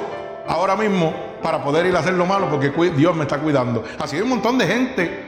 ahora 0.47 0.75
mismo 0.75 1.11
para 1.41 1.63
poder 1.63 1.87
ir 1.87 1.95
a 1.95 2.01
hacer 2.01 2.13
lo 2.13 2.27
malo 2.27 2.51
porque 2.51 2.69
Dios 2.91 3.15
me 3.15 3.23
está 3.23 3.39
cuidando. 3.39 3.83
Así 3.97 4.17
hay 4.17 4.21
un 4.21 4.29
montón 4.29 4.59
de 4.59 4.67
gente. 4.67 5.25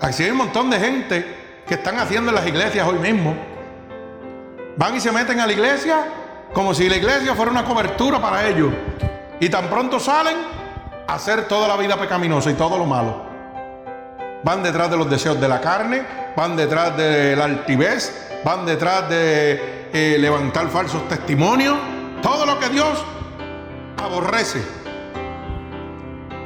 Así 0.00 0.22
hay 0.22 0.30
un 0.30 0.38
montón 0.38 0.70
de 0.70 0.80
gente 0.80 1.26
que 1.66 1.74
están 1.74 1.98
haciendo 1.98 2.30
en 2.30 2.36
las 2.36 2.46
iglesias 2.46 2.88
hoy 2.88 2.98
mismo. 3.00 3.49
Van 4.76 4.96
y 4.96 5.00
se 5.00 5.12
meten 5.12 5.40
a 5.40 5.46
la 5.46 5.52
iglesia 5.52 6.06
como 6.52 6.74
si 6.74 6.88
la 6.88 6.96
iglesia 6.96 7.34
fuera 7.34 7.50
una 7.50 7.64
cobertura 7.64 8.20
para 8.20 8.46
ellos. 8.48 8.72
Y 9.38 9.48
tan 9.48 9.68
pronto 9.68 10.00
salen 10.00 10.36
a 11.06 11.14
hacer 11.14 11.48
toda 11.48 11.68
la 11.68 11.76
vida 11.76 11.96
pecaminosa 11.96 12.50
y 12.50 12.54
todo 12.54 12.76
lo 12.76 12.86
malo. 12.86 13.30
Van 14.42 14.62
detrás 14.62 14.90
de 14.90 14.96
los 14.96 15.08
deseos 15.08 15.40
de 15.40 15.48
la 15.48 15.60
carne, 15.60 16.02
van 16.36 16.56
detrás 16.56 16.96
de 16.96 17.36
la 17.36 17.44
altivez, 17.44 18.40
van 18.44 18.64
detrás 18.64 19.08
de 19.08 19.88
eh, 19.92 20.16
levantar 20.18 20.68
falsos 20.68 21.06
testimonios. 21.08 21.76
Todo 22.22 22.46
lo 22.46 22.58
que 22.58 22.68
Dios 22.68 23.04
aborrece. 23.96 24.62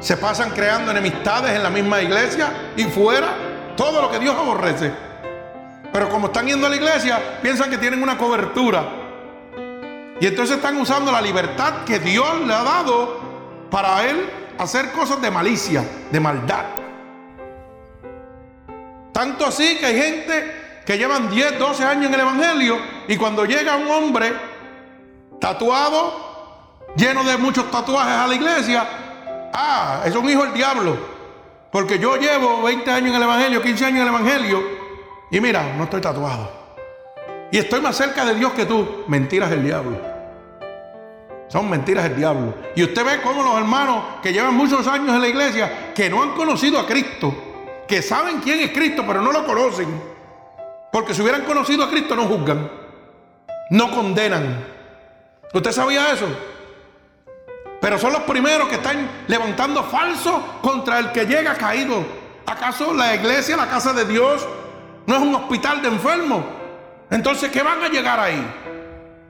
Se 0.00 0.16
pasan 0.16 0.50
creando 0.50 0.90
enemistades 0.90 1.52
en 1.52 1.62
la 1.62 1.70
misma 1.70 2.00
iglesia 2.02 2.72
y 2.76 2.84
fuera. 2.84 3.28
Todo 3.76 4.02
lo 4.02 4.10
que 4.10 4.18
Dios 4.18 4.36
aborrece. 4.36 4.92
Pero 5.94 6.08
como 6.08 6.26
están 6.26 6.48
yendo 6.48 6.66
a 6.66 6.70
la 6.70 6.74
iglesia, 6.74 7.38
piensan 7.40 7.70
que 7.70 7.78
tienen 7.78 8.02
una 8.02 8.18
cobertura. 8.18 8.84
Y 10.18 10.26
entonces 10.26 10.56
están 10.56 10.76
usando 10.76 11.12
la 11.12 11.22
libertad 11.22 11.84
que 11.84 12.00
Dios 12.00 12.40
le 12.40 12.52
ha 12.52 12.64
dado 12.64 13.20
para 13.70 14.04
él 14.04 14.28
hacer 14.58 14.90
cosas 14.90 15.22
de 15.22 15.30
malicia, 15.30 15.88
de 16.10 16.18
maldad. 16.18 16.64
Tanto 19.12 19.46
así 19.46 19.76
que 19.78 19.86
hay 19.86 20.02
gente 20.02 20.82
que 20.84 20.98
llevan 20.98 21.30
10, 21.30 21.60
12 21.60 21.84
años 21.84 22.06
en 22.06 22.14
el 22.14 22.20
Evangelio 22.20 22.76
y 23.06 23.16
cuando 23.16 23.44
llega 23.44 23.76
un 23.76 23.88
hombre 23.88 24.32
tatuado, 25.40 26.80
lleno 26.96 27.22
de 27.22 27.36
muchos 27.36 27.70
tatuajes 27.70 28.14
a 28.14 28.26
la 28.26 28.34
iglesia, 28.34 28.84
ah, 29.52 30.02
es 30.04 30.16
un 30.16 30.28
hijo 30.28 30.42
del 30.42 30.54
diablo. 30.54 30.96
Porque 31.70 32.00
yo 32.00 32.16
llevo 32.16 32.62
20 32.62 32.90
años 32.90 33.10
en 33.10 33.14
el 33.14 33.22
Evangelio, 33.22 33.62
15 33.62 33.84
años 33.84 33.96
en 33.98 34.02
el 34.02 34.08
Evangelio 34.08 34.83
y 35.34 35.40
mira, 35.40 35.74
no 35.76 35.82
estoy 35.82 36.00
tatuado. 36.00 36.48
Y 37.50 37.58
estoy 37.58 37.80
más 37.80 37.96
cerca 37.96 38.24
de 38.24 38.36
Dios 38.36 38.52
que 38.52 38.66
tú. 38.66 39.02
Mentiras 39.08 39.50
del 39.50 39.64
diablo. 39.64 39.98
Son 41.48 41.68
mentiras 41.68 42.04
del 42.04 42.14
diablo. 42.14 42.54
Y 42.76 42.84
usted 42.84 43.04
ve 43.04 43.20
cómo 43.20 43.42
los 43.42 43.58
hermanos 43.58 44.04
que 44.22 44.32
llevan 44.32 44.54
muchos 44.54 44.86
años 44.86 45.08
en 45.08 45.20
la 45.20 45.26
iglesia, 45.26 45.92
que 45.92 46.08
no 46.08 46.22
han 46.22 46.34
conocido 46.34 46.78
a 46.78 46.86
Cristo, 46.86 47.34
que 47.88 48.00
saben 48.00 48.42
quién 48.42 48.60
es 48.60 48.70
Cristo, 48.70 49.02
pero 49.04 49.20
no 49.20 49.32
lo 49.32 49.44
conocen. 49.44 49.88
Porque 50.92 51.12
si 51.12 51.22
hubieran 51.22 51.42
conocido 51.42 51.82
a 51.82 51.90
Cristo 51.90 52.14
no 52.14 52.26
juzgan, 52.26 52.70
no 53.70 53.90
condenan. 53.90 54.64
¿Usted 55.52 55.72
sabía 55.72 56.12
eso? 56.12 56.28
Pero 57.80 57.98
son 57.98 58.12
los 58.12 58.22
primeros 58.22 58.68
que 58.68 58.76
están 58.76 59.24
levantando 59.26 59.82
falso 59.82 60.60
contra 60.62 61.00
el 61.00 61.10
que 61.10 61.26
llega 61.26 61.54
caído. 61.54 62.04
¿Acaso 62.46 62.94
la 62.94 63.16
iglesia, 63.16 63.56
la 63.56 63.68
casa 63.68 63.92
de 63.92 64.04
Dios, 64.04 64.46
no 65.06 65.16
es 65.16 65.22
un 65.22 65.34
hospital 65.34 65.82
de 65.82 65.88
enfermos. 65.88 66.44
Entonces, 67.10 67.50
¿qué 67.50 67.62
van 67.62 67.82
a 67.82 67.88
llegar 67.88 68.18
ahí? 68.18 68.44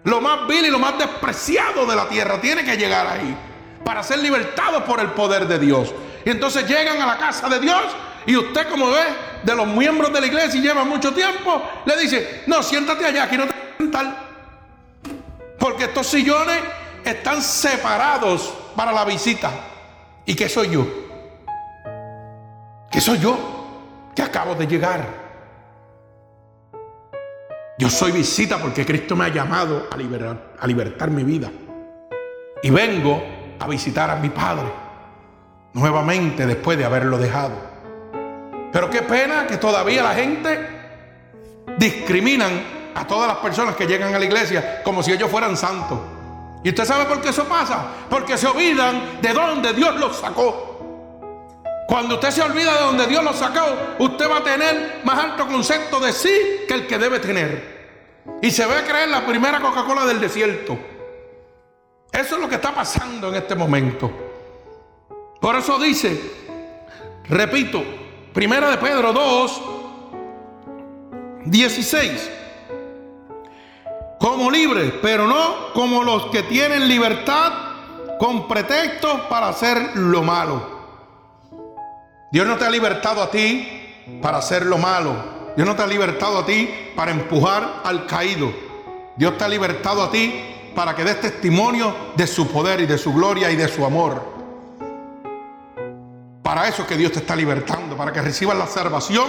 Lo 0.05 0.21
más 0.21 0.47
vil 0.47 0.67
y 0.67 0.71
lo 0.71 0.79
más 0.79 0.99
despreciado 0.99 1.87
de 1.87 1.97
la 1.97 2.09
tierra 2.09 2.41
tiene 2.41 2.65
que 2.65 2.77
llegar 2.77 3.07
ahí. 3.07 3.37
para 3.85 4.03
ser 4.03 4.19
libertados 4.21 4.83
por 4.85 4.99
el 4.99 5.09
poder 5.09 5.47
de 5.47 5.59
Dios. 5.59 5.95
Y 6.25 6.31
entonces 6.31 6.67
llegan 6.67 7.03
a 7.03 7.07
la 7.07 7.19
casa 7.19 7.51
de 7.51 7.61
Dios 7.61 7.83
y 8.25 8.35
usted 8.35 8.69
como 8.71 8.91
ve 8.91 9.03
de 9.43 9.55
los 9.55 9.67
miembros 9.67 10.11
de 10.11 10.23
la 10.23 10.27
iglesia 10.27 10.59
y 10.59 10.63
lleva 10.63 10.85
mucho 10.85 11.13
tiempo, 11.13 11.63
le 11.85 11.97
dice, 11.99 12.45
no, 12.47 12.63
siéntate 12.63 13.05
allá, 13.05 13.25
aquí 13.25 13.37
no 13.37 13.45
te 13.45 13.53
voy 13.53 13.63
a 13.63 13.77
sentar. 13.77 14.17
Porque 15.59 15.85
estos 15.85 16.07
sillones 16.07 16.63
están 17.05 17.43
separados 17.43 18.55
para 18.75 18.91
la 18.91 19.05
visita. 19.05 19.51
¿Y 20.25 20.35
qué 20.35 20.49
soy 20.49 20.71
yo? 20.71 20.87
¿Qué 22.91 23.01
soy 23.01 23.19
yo? 23.19 23.37
Que 24.17 24.23
acabo 24.23 24.55
de 24.55 24.67
llegar. 24.67 25.24
Yo 27.85 27.91
soy 27.91 28.13
visita 28.13 28.57
porque 28.57 28.87
Cristo 28.87 29.15
me 29.15 29.27
ha 29.27 29.29
llamado 29.29 29.89
a 29.93 29.97
liberar, 29.99 30.55
a 30.59 30.67
libertar 30.67 31.11
mi 31.11 31.23
vida. 31.23 31.51
Y 32.63 32.71
vengo 32.71 33.23
a 33.61 33.69
visitar 33.69 34.09
a 34.09 34.17
mi 34.17 34.31
Padre 34.31 34.73
nuevamente 35.75 36.47
después 36.47 36.79
de 36.79 36.87
haberlo 36.87 37.19
dejado. 37.19 37.53
Pero 38.73 38.89
qué 38.89 39.03
pena 39.03 39.47
que 39.47 39.59
todavía 39.59 40.03
la 40.03 40.15
gente 40.15 40.67
discriminan 41.77 42.53
a 42.95 43.07
todas 43.07 43.29
las 43.29 43.37
personas 43.37 43.77
que 43.77 43.87
llegan 43.87 44.15
a 44.15 44.19
la 44.19 44.25
iglesia 44.25 44.83
como 44.83 45.03
si 45.03 45.13
ellos 45.13 45.31
fueran 45.31 45.55
santos. 45.55 45.99
¿Y 46.63 46.71
usted 46.71 46.87
sabe 46.87 47.05
por 47.05 47.21
qué 47.21 47.29
eso 47.29 47.45
pasa? 47.45 47.87
Porque 48.09 48.39
se 48.39 48.47
olvidan 48.47 49.21
de 49.21 49.35
dónde 49.35 49.75
Dios 49.75 49.95
los 49.97 50.17
sacó. 50.17 50.71
Cuando 51.87 52.15
usted 52.15 52.31
se 52.31 52.41
olvida 52.41 52.73
de 52.73 52.81
dónde 52.81 53.07
Dios 53.09 53.23
los 53.23 53.37
sacó, 53.37 53.77
usted 53.99 54.31
va 54.31 54.39
a 54.39 54.43
tener 54.43 55.03
más 55.05 55.23
alto 55.23 55.47
concepto 55.47 56.01
de 56.01 56.15
sí 56.15 56.65
que 56.67 56.73
el 56.73 56.87
que 56.87 56.97
debe 56.97 57.19
tener. 57.19 57.74
Y 58.43 58.51
se 58.51 58.67
ve 58.67 58.75
a 58.75 58.85
creer 58.85 59.09
la 59.09 59.27
primera 59.27 59.61
Coca-Cola 59.61 60.05
del 60.07 60.21
desierto. 60.21 60.79
Eso 62.13 62.35
es 62.37 62.41
lo 62.41 62.49
que 62.49 62.57
está 62.57 62.75
pasando 62.75 63.29
en 63.29 63.35
este 63.35 63.55
momento. 63.55 64.11
Por 65.41 65.57
eso 65.57 65.79
dice, 65.79 66.21
repito, 67.25 67.83
primera 68.33 68.71
de 68.71 68.79
Pedro 68.79 69.13
2, 69.13 69.63
16 71.47 72.31
como 74.19 74.51
libres, 74.51 74.93
pero 75.03 75.27
no 75.27 75.73
como 75.75 76.03
los 76.03 76.27
que 76.27 76.45
tienen 76.45 76.89
libertad 76.89 77.53
con 78.19 78.49
pretextos 78.49 79.21
para 79.23 79.49
hacer 79.49 79.97
lo 79.97 80.23
malo. 80.23 80.63
Dios 82.33 82.47
no 82.47 82.57
te 82.57 82.65
ha 82.65 82.71
libertado 82.71 83.23
a 83.23 83.31
ti 83.31 83.69
para 84.23 84.39
hacer 84.39 84.65
lo 84.65 84.79
malo. 84.79 85.34
Dios 85.57 85.69
no 85.69 85.77
te 85.77 85.83
ha 85.83 85.87
libertado 85.87 86.39
a 86.39 86.47
ti 86.47 86.69
para 86.97 87.13
empujar 87.13 87.83
al 87.85 88.07
caído. 88.07 88.53
Dios 89.17 89.39
te 89.39 89.45
ha 89.45 89.49
libertado 89.49 90.03
a 90.03 90.11
ti 90.11 90.73
para 90.75 90.97
que 90.97 91.05
des 91.05 91.21
testimonio 91.21 91.95
de 92.17 92.27
su 92.27 92.49
poder 92.49 92.81
y 92.81 92.87
de 92.87 92.99
su 92.99 93.13
gloria 93.13 93.51
y 93.51 93.57
de 93.57 93.69
su 93.69 93.85
amor. 93.85 94.35
Para 96.43 96.69
eso 96.69 96.83
es 96.83 96.89
que 96.89 96.97
Dios 96.97 97.13
te 97.13 97.21
está 97.21 97.37
libertando, 97.37 97.97
para 97.97 98.13
que 98.13 98.21
recibas 98.21 98.57
la 98.59 98.67
salvación 98.67 99.27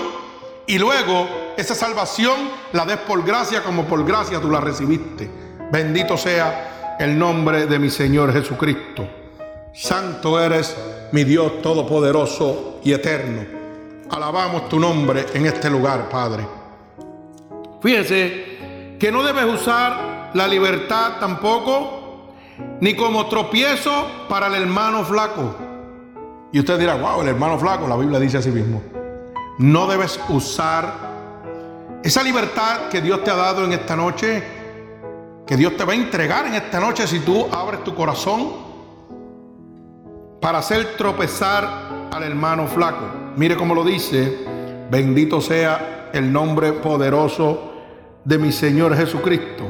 y 0.67 0.79
luego 0.79 1.27
esa 1.55 1.75
salvación 1.75 2.35
la 2.73 2.85
des 2.85 2.97
por 2.97 3.23
gracia 3.23 3.63
como 3.63 3.85
por 3.85 4.03
gracia 4.03 4.41
tú 4.41 4.49
la 4.49 4.59
recibiste. 4.59 5.29
Bendito 5.71 6.17
sea 6.17 6.97
el 6.99 7.17
nombre 7.17 7.67
de 7.67 7.77
mi 7.77 7.89
Señor 7.89 8.33
Jesucristo. 8.33 9.07
Santo 9.73 10.39
eres 10.39 10.75
mi 11.11 11.23
Dios 11.23 11.61
todopoderoso 11.61 12.79
y 12.83 12.93
eterno. 12.93 13.64
Alabamos 14.15 14.69
tu 14.69 14.80
nombre 14.80 15.25
en 15.34 15.45
este 15.45 15.69
lugar, 15.69 16.08
Padre. 16.08 16.47
Fíjese 17.82 18.95
que 18.97 19.12
no 19.12 19.21
debes 19.21 19.43
usar 19.43 20.32
la 20.34 20.47
libertad 20.47 21.19
tampoco, 21.19 22.30
ni 22.80 22.95
como 22.95 23.25
tropiezo 23.25 24.08
para 24.30 24.47
el 24.47 24.54
hermano 24.54 25.04
flaco. 25.04 25.54
Y 26.54 26.60
usted 26.60 26.80
dirá, 26.80 26.95
wow, 26.95 27.23
el 27.23 27.28
hermano 27.28 27.60
flaco, 27.60 27.89
la 27.89 27.97
Biblia 27.97 28.17
dice 28.17 28.38
así 28.38 28.51
mismo. 28.51 28.82
No 29.58 29.86
debes 29.86 30.17
usar 30.30 30.93
esa 32.01 32.23
libertad 32.23 32.88
que 32.89 33.01
Dios 33.01 33.21
te 33.21 33.32
ha 33.32 33.36
dado 33.36 33.65
en 33.65 33.73
esta 33.73 33.97
noche, 33.97 34.41
que 35.45 35.58
Dios 35.58 35.75
te 35.75 35.84
va 35.84 35.91
a 35.91 35.95
entregar 35.97 36.47
en 36.47 36.54
esta 36.54 36.80
noche 36.80 37.06
si 37.06 37.19
tú 37.19 37.47
abres 37.51 37.84
tu 37.84 37.93
corazón 37.93 38.54
para 40.39 40.60
hacer 40.60 40.95
tropezar 40.95 42.08
al 42.13 42.23
hermano 42.23 42.65
flaco. 42.65 43.24
Mire 43.38 43.58
cómo 43.58 43.76
lo 43.76 43.84
dice, 43.84 44.45
bendito 44.89 45.41
sea 45.41 46.10
el 46.13 46.32
nombre 46.32 46.71
poderoso 46.71 47.74
de 48.24 48.38
mi 48.38 48.54
Señor 48.54 48.95
Jesucristo. 48.95 49.65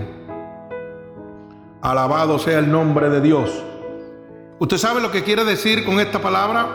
Alabado 1.82 2.38
sea 2.38 2.60
el 2.60 2.71
nombre 2.71 3.10
de 3.10 3.21
Dios. 3.21 3.63
¿Usted 4.60 4.78
sabe 4.78 5.01
lo 5.01 5.12
que 5.12 5.23
quiere 5.23 5.43
decir 5.43 5.84
con 5.84 5.99
esta 5.99 6.19
palabra? 6.19 6.67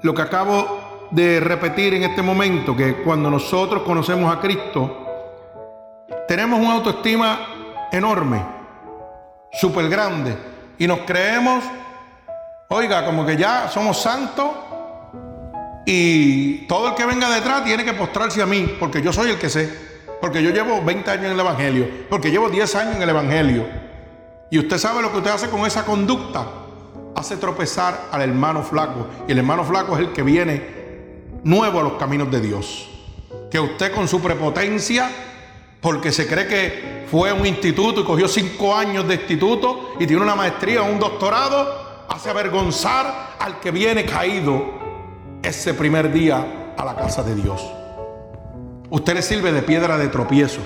Lo 0.00 0.14
que 0.14 0.22
acabo 0.22 0.80
de 1.10 1.40
repetir 1.40 1.92
en 1.92 2.04
este 2.04 2.22
momento 2.22 2.74
que 2.74 3.02
cuando 3.02 3.30
nosotros 3.30 3.82
conocemos 3.82 4.34
a 4.34 4.40
Cristo, 4.40 5.06
tenemos 6.26 6.58
una 6.58 6.72
autoestima 6.72 7.88
enorme, 7.92 8.42
súper 9.52 9.90
grande, 9.90 10.34
y 10.78 10.86
nos 10.86 11.00
creemos, 11.00 11.62
oiga, 12.70 13.04
como 13.04 13.26
que 13.26 13.36
ya 13.36 13.68
somos 13.68 14.00
santos 14.00 14.63
y 15.86 16.66
todo 16.66 16.88
el 16.88 16.94
que 16.94 17.04
venga 17.04 17.28
detrás 17.34 17.64
tiene 17.64 17.84
que 17.84 17.92
postrarse 17.92 18.40
a 18.40 18.46
mí, 18.46 18.76
porque 18.80 19.02
yo 19.02 19.12
soy 19.12 19.30
el 19.30 19.38
que 19.38 19.50
sé, 19.50 19.70
porque 20.20 20.42
yo 20.42 20.50
llevo 20.50 20.82
20 20.82 21.10
años 21.10 21.24
en 21.26 21.32
el 21.32 21.40
Evangelio, 21.40 21.88
porque 22.08 22.30
llevo 22.30 22.48
10 22.48 22.74
años 22.76 22.96
en 22.96 23.02
el 23.02 23.08
Evangelio. 23.10 23.66
Y 24.50 24.58
usted 24.58 24.78
sabe 24.78 25.02
lo 25.02 25.10
que 25.10 25.18
usted 25.18 25.30
hace 25.30 25.48
con 25.48 25.66
esa 25.66 25.84
conducta. 25.84 26.46
Hace 27.16 27.36
tropezar 27.36 28.08
al 28.10 28.22
hermano 28.22 28.62
flaco. 28.62 29.06
Y 29.28 29.32
el 29.32 29.38
hermano 29.38 29.64
flaco 29.64 29.94
es 29.94 30.00
el 30.00 30.12
que 30.12 30.22
viene 30.22 30.62
nuevo 31.42 31.80
a 31.80 31.82
los 31.82 31.94
caminos 31.94 32.30
de 32.30 32.40
Dios. 32.40 32.88
Que 33.50 33.58
usted 33.58 33.92
con 33.92 34.08
su 34.08 34.20
prepotencia, 34.20 35.10
porque 35.80 36.12
se 36.12 36.26
cree 36.26 36.46
que 36.46 37.04
fue 37.10 37.32
un 37.32 37.46
instituto 37.46 38.00
y 38.00 38.04
cogió 38.04 38.28
cinco 38.28 38.74
años 38.74 39.06
de 39.06 39.14
instituto 39.14 39.94
y 39.98 40.06
tiene 40.06 40.22
una 40.22 40.34
maestría 40.34 40.82
o 40.82 40.90
un 40.90 40.98
doctorado, 40.98 42.06
hace 42.08 42.30
avergonzar 42.30 43.36
al 43.38 43.60
que 43.60 43.70
viene 43.70 44.04
caído 44.04 44.83
ese 45.44 45.74
primer 45.74 46.12
día 46.12 46.72
a 46.76 46.84
la 46.84 46.96
casa 46.96 47.22
de 47.22 47.34
Dios. 47.34 47.62
Usted 48.90 49.14
le 49.14 49.22
sirve 49.22 49.52
de 49.52 49.62
piedra 49.62 49.98
de 49.98 50.08
tropiezo. 50.08 50.60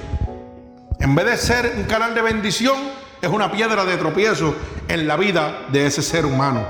En 1.01 1.14
vez 1.14 1.27
de 1.27 1.37
ser 1.37 1.75
un 1.77 1.85
canal 1.85 2.14
de 2.14 2.23
bendición, 2.23 2.77
es 3.21 3.29
una 3.29 3.51
piedra 3.51 3.85
de 3.85 3.97
tropiezo 3.97 4.55
en 4.87 5.09
la 5.09 5.17
vida 5.17 5.67
de 5.73 5.87
ese 5.87 6.03
ser 6.03 6.25
humano. 6.25 6.64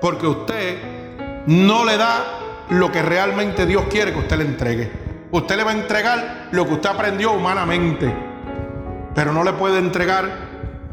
Porque 0.00 0.26
usted 0.26 0.78
no 1.46 1.84
le 1.84 1.96
da 1.96 2.66
lo 2.70 2.90
que 2.90 3.02
realmente 3.02 3.66
Dios 3.66 3.84
quiere 3.90 4.12
que 4.12 4.20
usted 4.20 4.38
le 4.38 4.44
entregue. 4.44 4.90
Usted 5.30 5.56
le 5.56 5.64
va 5.64 5.72
a 5.72 5.74
entregar 5.74 6.48
lo 6.52 6.66
que 6.66 6.74
usted 6.74 6.88
aprendió 6.88 7.32
humanamente, 7.32 8.14
pero 9.14 9.32
no 9.32 9.44
le 9.44 9.52
puede 9.52 9.78
entregar 9.78 10.48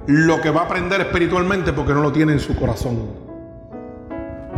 lo 0.07 0.41
que 0.41 0.49
va 0.49 0.61
a 0.61 0.65
aprender 0.65 1.01
espiritualmente 1.01 1.71
porque 1.73 1.93
no 1.93 2.01
lo 2.01 2.11
tiene 2.11 2.33
en 2.33 2.39
su 2.39 2.55
corazón. 2.55 3.24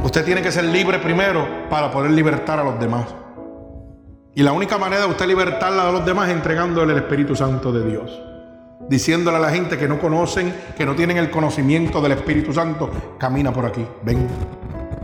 Usted 0.03 0.23
tiene 0.23 0.41
que 0.41 0.51
ser 0.51 0.65
libre 0.65 0.99
primero 0.99 1.47
para 1.69 1.91
poder 1.91 2.11
libertar 2.11 2.59
a 2.59 2.63
los 2.63 2.79
demás. 2.79 3.07
Y 4.35 4.43
la 4.43 4.51
única 4.51 4.77
manera 4.77 5.01
de 5.01 5.07
usted 5.09 5.25
libertarla 5.25 5.89
a 5.89 5.91
los 5.91 6.05
demás 6.05 6.29
es 6.29 6.35
entregándole 6.35 6.93
el 6.93 6.99
Espíritu 6.99 7.35
Santo 7.35 7.71
de 7.71 7.89
Dios. 7.89 8.21
Diciéndole 8.87 9.37
a 9.37 9.39
la 9.39 9.49
gente 9.49 9.77
que 9.77 9.87
no 9.87 9.99
conocen, 9.99 10.53
que 10.77 10.85
no 10.85 10.95
tienen 10.95 11.17
el 11.17 11.31
conocimiento 11.31 12.01
del 12.01 12.11
Espíritu 12.11 12.53
Santo, 12.53 12.89
camina 13.17 13.51
por 13.51 13.65
aquí, 13.65 13.85
ven. 14.03 14.27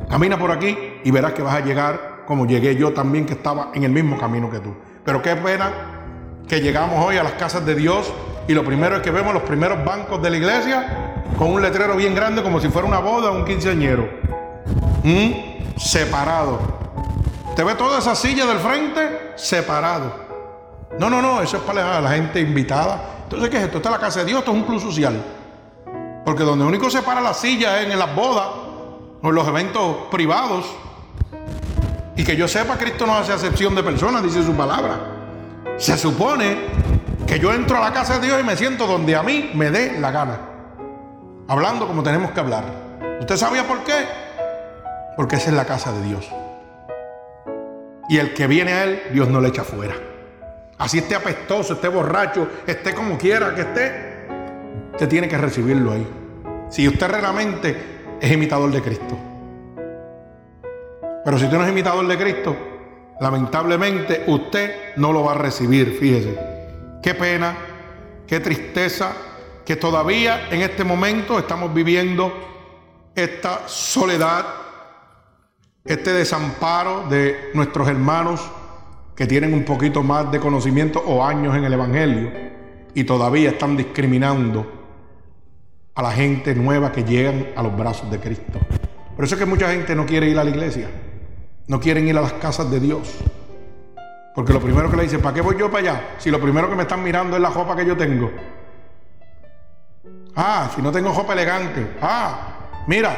Camina 0.07 0.37
por 0.37 0.51
aquí 0.51 0.77
y 1.03 1.11
verás 1.11 1.33
que 1.33 1.41
vas 1.41 1.55
a 1.55 1.61
llegar 1.61 2.13
como 2.25 2.45
llegué 2.45 2.75
yo 2.75 2.93
también, 2.93 3.25
que 3.25 3.33
estaba 3.33 3.71
en 3.73 3.83
el 3.83 3.91
mismo 3.91 4.17
camino 4.17 4.49
que 4.49 4.59
tú. 4.59 4.73
Pero 5.03 5.21
qué 5.21 5.35
pena 5.35 5.71
que 6.47 6.61
llegamos 6.61 7.03
hoy 7.03 7.17
a 7.17 7.23
las 7.23 7.33
casas 7.33 7.65
de 7.65 7.75
Dios 7.75 8.13
y 8.47 8.53
lo 8.53 8.63
primero 8.63 8.97
es 8.97 9.01
que 9.01 9.11
vemos 9.11 9.33
los 9.33 9.43
primeros 9.43 9.83
bancos 9.83 10.21
de 10.21 10.29
la 10.29 10.37
iglesia 10.37 11.23
con 11.37 11.51
un 11.51 11.61
letrero 11.61 11.95
bien 11.95 12.13
grande 12.13 12.43
como 12.43 12.59
si 12.59 12.69
fuera 12.69 12.87
una 12.87 12.99
boda 12.99 13.31
o 13.31 13.35
un 13.35 13.45
quinceañero. 13.45 14.07
¿Mm? 15.03 15.77
Separado. 15.77 16.59
¿Te 17.55 17.63
ve 17.63 17.75
toda 17.75 17.99
esa 17.99 18.15
silla 18.15 18.45
del 18.45 18.59
frente? 18.59 19.33
Separado. 19.35 20.23
No, 20.97 21.09
no, 21.09 21.21
no, 21.21 21.41
eso 21.41 21.57
es 21.57 21.63
para 21.63 21.99
la 22.01 22.09
gente 22.11 22.39
invitada. 22.39 23.01
Entonces, 23.23 23.49
¿qué 23.49 23.57
es 23.57 23.63
esto? 23.63 23.77
Esta 23.77 23.89
es 23.89 23.95
la 23.95 24.01
casa 24.01 24.19
de 24.19 24.25
Dios, 24.25 24.39
esto 24.39 24.51
es 24.51 24.57
un 24.57 24.63
club 24.63 24.81
social. 24.81 25.21
Porque 26.25 26.43
donde 26.43 26.65
único 26.65 26.89
se 26.89 27.01
para 27.01 27.19
la 27.19 27.33
silla 27.33 27.81
es 27.81 27.91
en 27.91 27.99
las 27.99 28.15
bodas 28.15 28.47
o 29.21 29.31
los 29.31 29.47
eventos 29.47 30.07
privados. 30.09 30.65
Y 32.15 32.23
que 32.23 32.35
yo 32.35 32.47
sepa, 32.47 32.77
Cristo 32.77 33.05
no 33.05 33.15
hace 33.15 33.33
acepción 33.33 33.75
de 33.75 33.83
personas, 33.83 34.23
dice 34.23 34.43
su 34.43 34.53
palabra. 34.53 34.99
Se 35.77 35.97
supone 35.97 36.57
que 37.25 37.39
yo 37.39 37.51
entro 37.51 37.77
a 37.77 37.81
la 37.81 37.91
casa 37.91 38.19
de 38.19 38.27
Dios 38.27 38.39
y 38.39 38.43
me 38.43 38.55
siento 38.55 38.85
donde 38.85 39.15
a 39.15 39.23
mí 39.23 39.51
me 39.53 39.71
dé 39.71 39.99
la 39.99 40.11
gana. 40.11 40.39
Hablando 41.47 41.87
como 41.87 42.03
tenemos 42.03 42.31
que 42.31 42.39
hablar. 42.39 42.63
¿Usted 43.19 43.37
sabía 43.37 43.67
por 43.67 43.83
qué? 43.83 44.22
Porque 45.15 45.35
esa 45.35 45.49
es 45.49 45.55
la 45.55 45.65
casa 45.65 45.91
de 45.91 46.03
Dios. 46.03 46.29
Y 48.09 48.17
el 48.17 48.33
que 48.33 48.47
viene 48.47 48.73
a 48.73 48.83
Él, 48.83 49.03
Dios 49.13 49.29
no 49.29 49.39
le 49.39 49.49
echa 49.49 49.63
fuera. 49.63 49.95
Así 50.77 50.97
esté 50.97 51.15
apestoso, 51.15 51.73
esté 51.73 51.87
borracho, 51.87 52.47
esté 52.67 52.93
como 52.93 53.17
quiera 53.17 53.55
que 53.55 53.61
esté, 53.61 54.27
usted 54.91 55.07
tiene 55.07 55.27
que 55.27 55.37
recibirlo 55.37 55.91
ahí. 55.91 56.07
si 56.69 56.87
usted 56.87 57.07
realmente 57.07 57.75
es 58.19 58.31
imitador 58.31 58.71
de 58.71 58.81
Cristo. 58.81 59.17
Pero 61.23 61.37
si 61.37 61.45
usted 61.45 61.57
no 61.57 61.63
es 61.63 61.71
imitador 61.71 62.05
de 62.07 62.17
Cristo, 62.17 62.55
lamentablemente 63.19 64.23
usted 64.27 64.95
no 64.97 65.13
lo 65.13 65.23
va 65.23 65.33
a 65.33 65.35
recibir, 65.35 65.97
fíjese. 65.99 66.37
Qué 67.01 67.13
pena, 67.13 67.55
qué 68.27 68.39
tristeza 68.39 69.13
que 69.65 69.75
todavía 69.75 70.49
en 70.49 70.61
este 70.61 70.83
momento 70.83 71.39
estamos 71.39 71.73
viviendo 71.73 72.33
esta 73.15 73.67
soledad, 73.67 74.45
este 75.85 76.13
desamparo 76.13 77.07
de 77.09 77.51
nuestros 77.53 77.87
hermanos 77.89 78.41
que 79.15 79.27
tienen 79.27 79.53
un 79.53 79.63
poquito 79.63 80.01
más 80.01 80.31
de 80.31 80.39
conocimiento 80.39 81.03
o 81.05 81.23
años 81.23 81.55
en 81.55 81.65
el 81.65 81.73
Evangelio 81.73 82.31
y 82.93 83.03
todavía 83.03 83.49
están 83.49 83.75
discriminando 83.75 84.81
a 85.95 86.01
la 86.01 86.11
gente 86.11 86.55
nueva 86.55 86.91
que 86.91 87.03
llegan 87.03 87.49
a 87.55 87.63
los 87.63 87.75
brazos 87.75 88.09
de 88.09 88.19
Cristo. 88.19 88.59
Por 89.15 89.25
eso 89.25 89.35
es 89.35 89.39
que 89.39 89.45
mucha 89.45 89.69
gente 89.71 89.93
no 89.93 90.05
quiere 90.05 90.29
ir 90.29 90.39
a 90.39 90.43
la 90.43 90.49
iglesia. 90.49 90.89
No 91.67 91.79
quieren 91.79 92.07
ir 92.07 92.17
a 92.17 92.21
las 92.21 92.33
casas 92.33 92.71
de 92.71 92.79
Dios. 92.79 93.15
Porque 94.33 94.53
lo 94.53 94.59
primero 94.59 94.89
que 94.89 94.97
le 94.97 95.03
dicen, 95.03 95.21
¿para 95.21 95.35
qué 95.35 95.41
voy 95.41 95.55
yo 95.57 95.69
para 95.69 95.91
allá? 95.91 96.09
Si 96.17 96.31
lo 96.31 96.41
primero 96.41 96.69
que 96.69 96.75
me 96.75 96.83
están 96.83 97.03
mirando 97.03 97.35
es 97.35 97.41
la 97.41 97.49
ropa 97.49 97.75
que 97.75 97.85
yo 97.85 97.95
tengo. 97.95 98.31
Ah, 100.35 100.71
si 100.73 100.81
no 100.81 100.91
tengo 100.91 101.13
ropa 101.13 101.33
elegante. 101.33 101.95
Ah, 102.01 102.71
mira, 102.87 103.15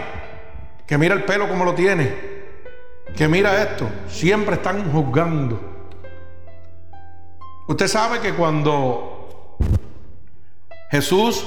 que 0.85 0.97
mira 0.97 1.15
el 1.15 1.23
pelo 1.23 1.47
como 1.47 1.63
lo 1.63 1.73
tiene. 1.73 2.34
Que 3.15 3.27
mira 3.27 3.63
esto. 3.63 3.87
Siempre 4.07 4.55
están 4.55 4.91
juzgando. 4.91 5.59
Usted 7.67 7.87
sabe 7.87 8.19
que 8.19 8.33
cuando 8.33 9.57
Jesús 10.91 11.45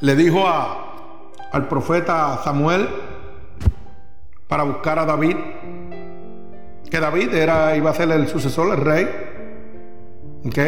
le 0.00 0.16
dijo 0.16 0.46
a, 0.46 1.30
al 1.52 1.68
profeta 1.68 2.40
Samuel, 2.42 2.88
para 4.48 4.64
buscar 4.64 4.98
a 4.98 5.06
David, 5.06 5.36
que 6.90 7.00
David 7.00 7.32
era, 7.32 7.74
iba 7.74 7.90
a 7.90 7.94
ser 7.94 8.10
el 8.10 8.28
sucesor, 8.28 8.74
el 8.74 8.84
rey. 8.84 9.08
¿Ok? 10.44 10.58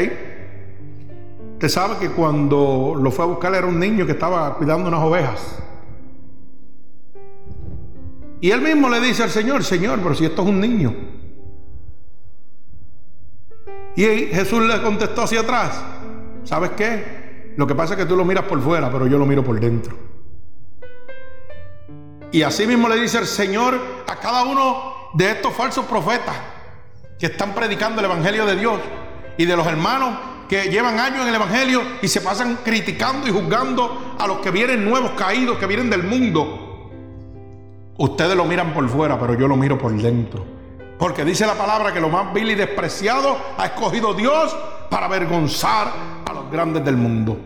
Usted 1.55 1.69
sabe 1.69 1.97
que 1.99 2.11
cuando 2.11 2.95
lo 2.99 3.11
fue 3.11 3.25
a 3.25 3.29
buscar 3.29 3.55
era 3.55 3.67
un 3.67 3.79
niño 3.79 4.07
que 4.07 4.13
estaba 4.13 4.55
cuidando 4.55 4.89
unas 4.89 5.03
ovejas. 5.03 5.59
Y 8.45 8.51
él 8.51 8.61
mismo 8.61 8.91
le 8.91 9.01
dice 9.01 9.23
al 9.23 9.31
Señor, 9.31 9.65
Señor, 9.65 10.01
pero 10.03 10.15
si 10.15 10.27
esto 10.27 10.43
es 10.43 10.49
un 10.49 10.61
niño. 10.61 10.95
Y 13.97 14.05
Jesús 14.05 14.63
le 14.65 14.83
contestó 14.83 15.23
hacia 15.23 15.41
atrás, 15.41 15.83
¿sabes 16.45 16.73
qué? 16.77 17.55
Lo 17.57 17.67
que 17.67 17.75
pasa 17.75 17.95
es 17.95 18.01
que 18.01 18.05
tú 18.05 18.15
lo 18.15 18.25
miras 18.27 18.45
por 18.45 18.61
fuera, 18.61 18.93
pero 18.93 19.07
yo 19.07 19.17
lo 19.17 19.25
miro 19.25 19.43
por 19.43 19.59
dentro. 19.59 19.97
Y 22.33 22.43
así 22.43 22.67
mismo 22.67 22.87
le 22.87 23.01
dice 23.01 23.17
el 23.17 23.27
Señor 23.27 23.81
a 24.07 24.17
cada 24.17 24.45
uno 24.45 24.93
de 25.15 25.31
estos 25.31 25.55
falsos 25.55 25.87
profetas 25.87 26.37
que 27.19 27.25
están 27.25 27.55
predicando 27.55 28.01
el 28.01 28.05
Evangelio 28.05 28.45
de 28.45 28.57
Dios 28.57 28.79
y 29.39 29.47
de 29.47 29.57
los 29.57 29.67
hermanos 29.67 30.19
que 30.51 30.65
llevan 30.65 31.01
años 31.01 31.23
en 31.23 31.29
el 31.29 31.35
Evangelio 31.37 31.81
y 32.03 32.09
se 32.09 32.21
pasan 32.21 32.59
criticando 32.63 33.27
y 33.27 33.31
juzgando 33.31 34.17
a 34.19 34.27
los 34.27 34.41
que 34.41 34.51
vienen 34.51 34.85
nuevos 34.85 35.13
caídos, 35.13 35.57
que 35.57 35.67
vienen 35.67 35.89
del 35.89 36.03
mundo. 36.03 36.74
Ustedes 37.97 38.37
lo 38.37 38.45
miran 38.45 38.73
por 38.75 38.89
fuera, 38.89 39.19
pero 39.19 39.35
yo 39.35 39.47
lo 39.47 39.57
miro 39.57 39.79
por 39.79 39.93
dentro. 39.93 40.45
Porque 40.99 41.25
dice 41.25 41.47
la 41.47 41.55
palabra 41.55 41.93
que 41.93 42.01
lo 42.01 42.09
más 42.09 42.33
vil 42.33 42.51
y 42.51 42.55
despreciado 42.55 43.37
ha 43.57 43.67
escogido 43.67 44.15
Dios 44.15 44.57
para 44.91 45.07
avergonzar 45.07 45.89
a 46.27 46.33
los 46.33 46.51
grandes 46.51 46.85
del 46.85 46.97
mundo. 46.97 47.37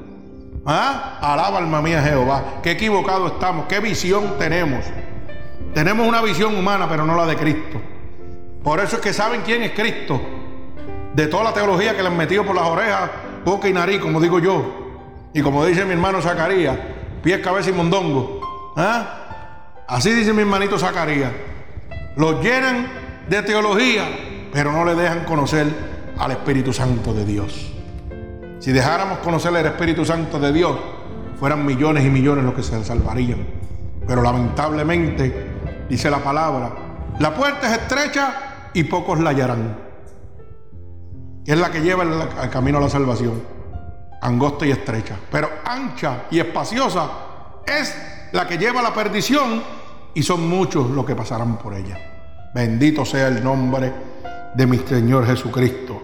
¿Ah? 0.65 1.19
Alaba 1.21 1.59
alma 1.59 1.81
mía 1.83 2.03
Jehová. 2.03 2.61
Qué 2.63 2.73
equivocado 2.73 3.27
estamos, 3.27 3.67
qué 3.67 3.81
visión 3.81 4.35
tenemos. 4.39 4.85
Tenemos 5.75 6.07
una 6.07 6.23
visión 6.23 6.57
humana, 6.57 6.87
pero 6.89 7.05
no 7.05 7.15
la 7.17 7.27
de 7.27 7.37
Cristo. 7.37 7.81
Por 8.63 8.81
eso 8.81 8.97
es 8.97 9.03
que 9.03 9.13
saben 9.13 9.43
quién 9.45 9.63
es 9.63 9.73
Cristo. 9.73 10.21
De 11.15 11.27
toda 11.27 11.45
la 11.45 11.53
teología 11.53 11.97
que 11.97 12.03
le 12.03 12.09
han 12.09 12.17
metido 12.17 12.45
por 12.45 12.55
las 12.55 12.67
orejas, 12.67 13.11
boca 13.45 13.69
y 13.69 13.73
nariz, 13.73 14.01
como 14.01 14.21
digo 14.21 14.39
yo. 14.39 14.63
Y 15.35 15.43
como 15.43 15.65
dice 15.65 15.85
mi 15.85 15.93
hermano 15.93 16.21
Zacarías, 16.21 16.77
pies, 17.23 17.41
cabeza 17.41 17.71
y 17.71 17.73
mondongo. 17.75 18.73
¿Ah? 18.77 19.28
Así 19.89 20.13
dice 20.13 20.35
mi 20.35 20.43
hermanito 20.43 20.79
Zacarías. 20.79 21.33
Los 22.17 22.43
llenan 22.43 22.87
de 23.27 23.43
teología, 23.43 24.05
pero 24.53 24.71
no 24.71 24.85
le 24.85 24.95
dejan 24.95 25.25
conocer 25.25 25.67
al 26.19 26.31
Espíritu 26.31 26.75
Santo 26.75 27.15
de 27.15 27.25
Dios. 27.25 27.73
Si 28.59 28.71
dejáramos 28.71 29.21
conocer 29.21 29.57
el 29.57 29.65
Espíritu 29.65 30.05
Santo 30.05 30.39
de 30.39 30.53
Dios, 30.53 30.77
fueran 31.41 31.65
millones 31.65 32.05
y 32.05 32.11
millones 32.11 32.45
los 32.45 32.53
que 32.53 32.63
se 32.63 32.85
salvarían. 32.85 33.47
Pero 34.07 34.21
lamentablemente, 34.21 35.53
dice 35.89 36.11
la 36.11 36.19
palabra, 36.19 36.71
la 37.19 37.35
puerta 37.35 37.73
es 37.73 37.81
estrecha 37.81 38.71
y 38.75 38.85
pocos 38.85 39.19
la 39.21 39.31
hallarán. 39.31 39.75
es 41.47 41.59
la 41.59 41.71
que 41.71 41.81
lleva 41.81 42.03
al 42.03 42.51
camino 42.51 42.77
a 42.77 42.83
la 42.83 42.91
salvación. 42.91 43.43
Angosta 44.21 44.67
y 44.67 44.71
estrecha. 44.71 45.17
Pero 45.33 45.49
ancha 45.65 46.25
y 46.31 46.41
espaciosa 46.41 47.09
es 47.65 47.97
la 48.33 48.47
que 48.47 48.59
lleva 48.59 48.81
a 48.81 48.83
la 48.83 48.93
perdición 48.93 49.78
y 50.19 50.23
son 50.25 50.49
muchos 50.49 50.91
los 50.91 51.07
que 51.07 51.15
pasarán 51.15 51.59
por 51.59 51.75
ella. 51.75 51.97
Bendito 52.53 53.05
sea 53.05 53.29
el 53.29 53.45
nombre 53.45 53.93
de 54.53 54.67
mi 54.67 54.79
Señor 54.79 55.25
Jesucristo. 55.25 56.03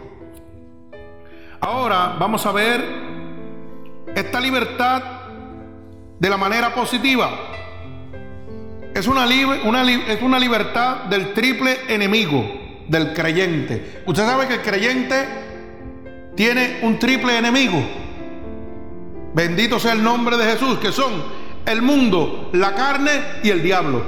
Ahora 1.60 2.14
vamos 2.16 2.46
a 2.46 2.52
ver 2.52 2.80
esta 4.14 4.40
libertad 4.40 5.02
de 6.16 6.30
la 6.30 6.36
manera 6.36 6.72
positiva. 6.72 7.28
Es 8.94 9.08
una, 9.08 9.26
es 9.26 10.22
una 10.22 10.38
libertad 10.38 11.06
del 11.06 11.34
triple 11.34 11.76
enemigo 11.88 12.44
del 12.86 13.12
creyente. 13.14 14.04
Usted 14.06 14.24
sabe 14.24 14.46
que 14.46 14.54
el 14.54 14.62
creyente 14.62 15.26
tiene 16.36 16.78
un 16.82 17.00
triple 17.00 17.36
enemigo. 17.36 17.82
Bendito 19.34 19.80
sea 19.80 19.90
el 19.90 20.04
nombre 20.04 20.36
de 20.36 20.52
Jesús, 20.52 20.78
que 20.78 20.92
son 20.92 21.43
el 21.66 21.82
mundo, 21.82 22.50
la 22.52 22.74
carne 22.74 23.10
y 23.42 23.50
el 23.50 23.62
diablo. 23.62 24.02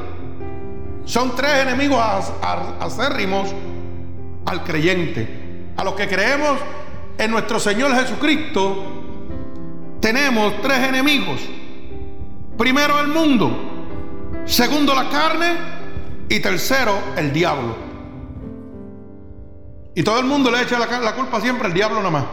Son 1.04 1.36
tres 1.36 1.66
enemigos 1.66 2.00
acérrimos 2.80 3.54
al 4.44 4.64
creyente. 4.64 5.72
A 5.76 5.84
los 5.84 5.94
que 5.94 6.08
creemos 6.08 6.58
en 7.18 7.30
nuestro 7.30 7.60
Señor 7.60 7.94
Jesucristo 7.94 8.82
tenemos 10.00 10.60
tres 10.62 10.78
enemigos. 10.78 11.40
Primero 12.58 13.00
el 13.00 13.08
mundo, 13.08 13.50
segundo 14.44 14.94
la 14.94 15.08
carne 15.08 15.52
y 16.28 16.40
tercero 16.40 16.98
el 17.16 17.32
diablo. 17.32 17.76
Y 19.94 20.02
todo 20.02 20.18
el 20.18 20.26
mundo 20.26 20.50
le 20.50 20.62
echa 20.62 20.78
la, 20.78 21.14
culpa 21.14 21.40
siempre 21.40 21.68
al 21.68 21.74
diablo 21.74 21.98
nada 21.98 22.10
más. 22.10 22.24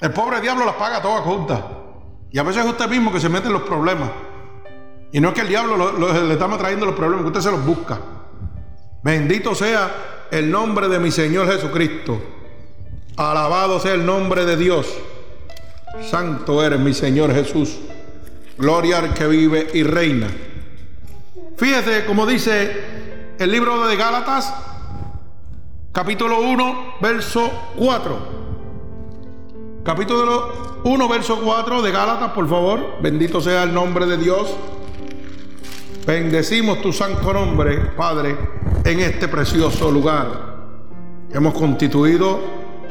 El 0.00 0.12
pobre 0.12 0.40
diablo 0.40 0.64
las 0.64 0.76
paga 0.76 1.02
todas 1.02 1.22
juntas. 1.22 1.60
Y 2.30 2.38
a 2.38 2.42
veces 2.42 2.64
es 2.64 2.70
usted 2.70 2.88
mismo 2.88 3.12
que 3.12 3.20
se 3.20 3.28
mete 3.28 3.46
en 3.46 3.54
los 3.54 3.62
problemas. 3.62 4.10
Y 5.12 5.20
no 5.20 5.28
es 5.28 5.34
que 5.34 5.40
el 5.40 5.48
diablo 5.48 5.92
le 5.98 6.32
está 6.32 6.58
trayendo 6.58 6.84
los 6.86 6.94
problemas, 6.94 7.22
que 7.22 7.28
usted 7.28 7.40
se 7.40 7.50
los 7.50 7.64
busca. 7.64 7.98
Bendito 9.02 9.54
sea 9.54 10.26
el 10.30 10.50
nombre 10.50 10.88
de 10.88 10.98
mi 10.98 11.10
Señor 11.10 11.50
Jesucristo. 11.50 12.20
Alabado 13.16 13.80
sea 13.80 13.94
el 13.94 14.04
nombre 14.04 14.44
de 14.44 14.56
Dios. 14.56 14.86
Santo 16.10 16.62
eres 16.62 16.78
mi 16.78 16.92
Señor 16.92 17.32
Jesús. 17.32 17.78
Gloria 18.58 18.98
al 18.98 19.14
que 19.14 19.26
vive 19.26 19.68
y 19.72 19.82
reina. 19.82 20.28
Fíjese 21.56 22.04
como 22.04 22.26
dice 22.26 22.76
el 23.38 23.50
libro 23.50 23.86
de 23.86 23.96
Gálatas, 23.96 24.52
capítulo 25.92 26.40
1, 26.40 26.94
verso 27.00 27.50
4. 27.76 28.47
Capítulo 29.88 30.82
1, 30.84 31.08
verso 31.08 31.40
4 31.42 31.80
de 31.80 31.90
Gálatas, 31.90 32.32
por 32.32 32.46
favor. 32.46 33.00
Bendito 33.00 33.40
sea 33.40 33.62
el 33.62 33.72
nombre 33.72 34.04
de 34.04 34.18
Dios. 34.18 34.54
Bendecimos 36.06 36.82
tu 36.82 36.92
santo 36.92 37.32
nombre, 37.32 37.78
Padre, 37.96 38.36
en 38.84 39.00
este 39.00 39.28
precioso 39.28 39.90
lugar. 39.90 40.56
Hemos 41.32 41.54
constituido 41.54 42.38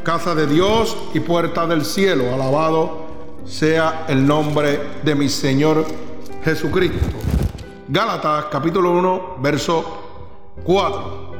casa 0.02 0.34
de 0.34 0.48
Dios 0.48 0.98
y 1.14 1.20
puerta 1.20 1.68
del 1.68 1.86
cielo. 1.86 2.34
Alabado 2.34 3.06
sea 3.46 4.08
el 4.08 4.26
nombre 4.26 4.82
de 5.04 5.14
mi 5.14 5.30
Señor 5.30 5.86
Jesucristo. 6.44 7.06
Gálatas 7.90 8.46
capítulo 8.46 8.90
1, 8.94 9.36
verso 9.38 10.56
4. 10.64 11.32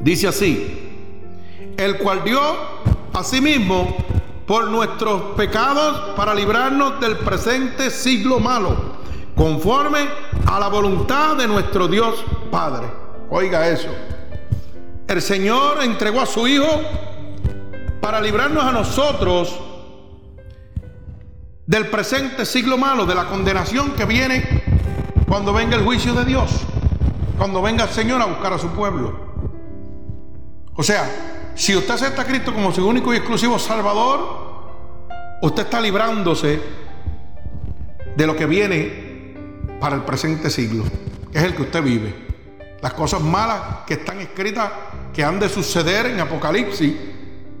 Dice 0.00 0.28
así, 0.28 1.74
el 1.76 1.98
cual 1.98 2.24
dio 2.24 2.40
a 3.12 3.22
sí 3.22 3.42
mismo 3.42 3.94
por 4.52 4.68
nuestros 4.68 5.34
pecados 5.34 6.14
para 6.14 6.34
librarnos 6.34 7.00
del 7.00 7.16
presente 7.16 7.88
siglo 7.88 8.38
malo 8.38 8.76
conforme 9.34 10.00
a 10.44 10.60
la 10.60 10.68
voluntad 10.68 11.36
de 11.36 11.48
nuestro 11.48 11.88
Dios 11.88 12.22
Padre. 12.50 12.86
Oiga 13.30 13.66
eso. 13.66 13.88
El 15.08 15.22
Señor 15.22 15.82
entregó 15.82 16.20
a 16.20 16.26
su 16.26 16.46
Hijo 16.46 16.68
para 18.02 18.20
librarnos 18.20 18.62
a 18.62 18.72
nosotros 18.72 19.58
del 21.66 21.86
presente 21.86 22.44
siglo 22.44 22.76
malo, 22.76 23.06
de 23.06 23.14
la 23.14 23.28
condenación 23.28 23.92
que 23.92 24.04
viene 24.04 24.64
cuando 25.26 25.54
venga 25.54 25.76
el 25.76 25.82
juicio 25.82 26.12
de 26.12 26.26
Dios, 26.26 26.50
cuando 27.38 27.62
venga 27.62 27.84
el 27.84 27.90
Señor 27.90 28.20
a 28.20 28.26
buscar 28.26 28.52
a 28.52 28.58
su 28.58 28.68
pueblo. 28.68 29.18
O 30.74 30.82
sea, 30.82 31.08
si 31.54 31.74
usted 31.74 31.94
acepta 31.94 32.20
a 32.20 32.26
Cristo 32.26 32.52
como 32.52 32.70
su 32.70 32.86
único 32.86 33.14
y 33.14 33.16
exclusivo 33.16 33.58
Salvador, 33.58 34.41
usted 35.42 35.64
está 35.64 35.80
librándose 35.80 36.60
de 38.16 38.26
lo 38.26 38.36
que 38.36 38.46
viene 38.46 39.34
para 39.80 39.96
el 39.96 40.02
presente 40.02 40.48
siglo, 40.50 40.84
que 41.30 41.38
es 41.38 41.44
el 41.44 41.54
que 41.54 41.62
usted 41.62 41.82
vive. 41.82 42.14
Las 42.80 42.94
cosas 42.94 43.20
malas 43.20 43.60
que 43.86 43.94
están 43.94 44.20
escritas, 44.20 44.70
que 45.12 45.22
han 45.22 45.38
de 45.38 45.48
suceder 45.48 46.06
en 46.06 46.20
Apocalipsis 46.20 46.94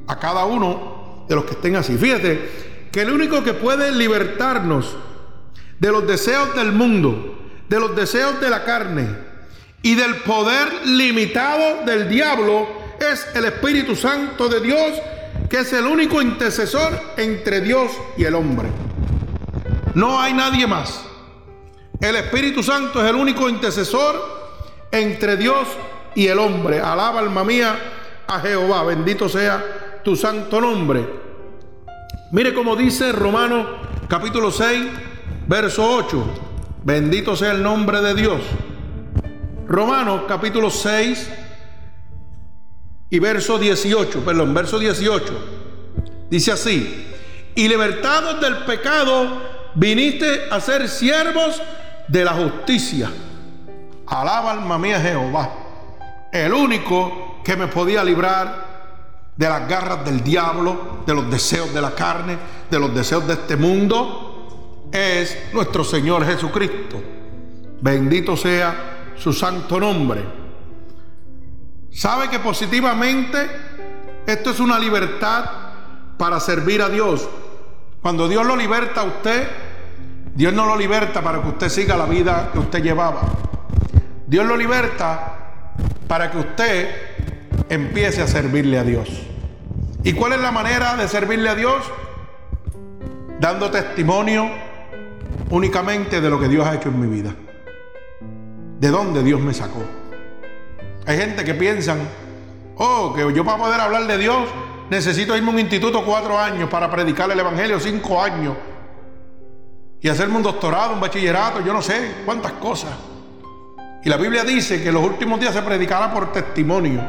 a 0.06 0.18
cada 0.18 0.44
uno 0.44 1.24
de 1.28 1.34
los 1.34 1.44
que 1.44 1.52
estén 1.52 1.76
así. 1.76 1.96
Fíjate 1.96 2.88
que 2.90 3.02
el 3.02 3.10
único 3.10 3.42
que 3.42 3.54
puede 3.54 3.90
libertarnos 3.92 4.96
de 5.78 5.90
los 5.90 6.06
deseos 6.06 6.54
del 6.54 6.72
mundo, 6.72 7.50
de 7.68 7.80
los 7.80 7.96
deseos 7.96 8.40
de 8.40 8.50
la 8.50 8.64
carne 8.64 9.08
y 9.82 9.96
del 9.96 10.16
poder 10.16 10.86
limitado 10.86 11.84
del 11.84 12.08
diablo 12.08 12.68
es 13.00 13.26
el 13.34 13.46
Espíritu 13.46 13.96
Santo 13.96 14.48
de 14.48 14.60
Dios, 14.60 14.92
que 15.52 15.58
es 15.58 15.72
el 15.74 15.84
único 15.84 16.22
intercesor 16.22 16.98
entre 17.18 17.60
Dios 17.60 17.92
y 18.16 18.24
el 18.24 18.34
hombre. 18.34 18.70
No 19.94 20.18
hay 20.18 20.32
nadie 20.32 20.66
más. 20.66 21.04
El 22.00 22.16
Espíritu 22.16 22.62
Santo 22.62 23.04
es 23.04 23.10
el 23.10 23.16
único 23.16 23.50
intercesor 23.50 24.86
entre 24.90 25.36
Dios 25.36 25.68
y 26.14 26.28
el 26.28 26.38
hombre. 26.38 26.80
Alaba 26.80 27.20
alma 27.20 27.44
mía 27.44 27.78
a 28.26 28.40
Jehová. 28.40 28.82
Bendito 28.84 29.28
sea 29.28 30.00
tu 30.02 30.16
santo 30.16 30.58
nombre. 30.58 31.06
Mire 32.30 32.54
cómo 32.54 32.74
dice 32.74 33.12
Romanos 33.12 33.66
capítulo 34.08 34.50
6, 34.50 34.86
verso 35.48 35.96
8. 35.96 36.24
Bendito 36.82 37.36
sea 37.36 37.52
el 37.52 37.62
nombre 37.62 38.00
de 38.00 38.14
Dios. 38.14 38.40
Romanos 39.68 40.22
capítulo 40.26 40.70
6 40.70 41.41
y 43.12 43.18
verso 43.18 43.58
18, 43.58 44.24
perdón, 44.24 44.54
verso 44.54 44.78
18. 44.78 45.24
Dice 46.30 46.50
así, 46.50 47.12
y 47.54 47.68
libertados 47.68 48.40
del 48.40 48.64
pecado 48.64 49.28
viniste 49.74 50.48
a 50.50 50.58
ser 50.60 50.88
siervos 50.88 51.60
de 52.08 52.24
la 52.24 52.32
justicia. 52.32 53.12
Alaba 54.06 54.52
alma 54.52 54.78
mía 54.78 54.98
Jehová, 54.98 55.52
el 56.32 56.54
único 56.54 57.42
que 57.44 57.54
me 57.54 57.66
podía 57.66 58.02
librar 58.02 59.32
de 59.36 59.46
las 59.46 59.68
garras 59.68 60.06
del 60.06 60.24
diablo, 60.24 61.02
de 61.06 61.14
los 61.14 61.30
deseos 61.30 61.74
de 61.74 61.82
la 61.82 61.94
carne, 61.94 62.38
de 62.70 62.78
los 62.78 62.94
deseos 62.94 63.26
de 63.26 63.34
este 63.34 63.56
mundo, 63.56 64.88
es 64.90 65.36
nuestro 65.52 65.84
Señor 65.84 66.24
Jesucristo. 66.24 66.98
Bendito 67.78 68.38
sea 68.38 69.12
su 69.18 69.34
santo 69.34 69.78
nombre. 69.78 70.41
¿Sabe 71.92 72.30
que 72.30 72.38
positivamente 72.38 73.38
esto 74.26 74.50
es 74.50 74.60
una 74.60 74.78
libertad 74.78 75.44
para 76.16 76.40
servir 76.40 76.80
a 76.80 76.88
Dios? 76.88 77.28
Cuando 78.00 78.28
Dios 78.28 78.46
lo 78.46 78.56
liberta 78.56 79.02
a 79.02 79.04
usted, 79.04 79.46
Dios 80.34 80.54
no 80.54 80.64
lo 80.64 80.76
liberta 80.76 81.22
para 81.22 81.42
que 81.42 81.48
usted 81.48 81.68
siga 81.68 81.96
la 81.96 82.06
vida 82.06 82.50
que 82.52 82.58
usted 82.58 82.82
llevaba. 82.82 83.22
Dios 84.26 84.46
lo 84.46 84.56
liberta 84.56 85.74
para 86.08 86.30
que 86.30 86.38
usted 86.38 86.90
empiece 87.68 88.22
a 88.22 88.26
servirle 88.26 88.78
a 88.78 88.84
Dios. 88.84 89.08
¿Y 90.02 90.14
cuál 90.14 90.32
es 90.32 90.40
la 90.40 90.50
manera 90.50 90.96
de 90.96 91.06
servirle 91.08 91.50
a 91.50 91.54
Dios? 91.54 91.84
Dando 93.38 93.70
testimonio 93.70 94.50
únicamente 95.50 96.22
de 96.22 96.30
lo 96.30 96.40
que 96.40 96.48
Dios 96.48 96.66
ha 96.66 96.74
hecho 96.74 96.88
en 96.88 97.00
mi 97.00 97.06
vida. 97.06 97.34
De 98.80 98.88
dónde 98.88 99.22
Dios 99.22 99.40
me 99.40 99.52
sacó. 99.52 100.01
Hay 101.06 101.18
gente 101.18 101.44
que 101.44 101.54
piensan, 101.54 101.98
oh, 102.76 103.12
que 103.14 103.32
yo 103.34 103.44
para 103.44 103.58
poder 103.58 103.80
hablar 103.80 104.06
de 104.06 104.18
Dios 104.18 104.48
necesito 104.90 105.36
irme 105.36 105.48
a 105.48 105.54
un 105.54 105.58
instituto 105.58 106.04
cuatro 106.04 106.38
años 106.38 106.68
para 106.68 106.90
predicar 106.90 107.30
el 107.30 107.40
Evangelio 107.40 107.80
cinco 107.80 108.22
años 108.22 108.54
y 110.00 110.08
hacerme 110.08 110.36
un 110.36 110.42
doctorado, 110.42 110.94
un 110.94 111.00
bachillerato, 111.00 111.60
yo 111.64 111.72
no 111.72 111.80
sé 111.80 112.16
cuántas 112.24 112.52
cosas. 112.52 112.90
Y 114.04 114.08
la 114.08 114.16
Biblia 114.16 114.42
dice 114.42 114.82
que 114.82 114.90
los 114.90 115.02
últimos 115.02 115.38
días 115.38 115.54
se 115.54 115.62
predicará 115.62 116.12
por 116.12 116.32
testimonio. 116.32 117.00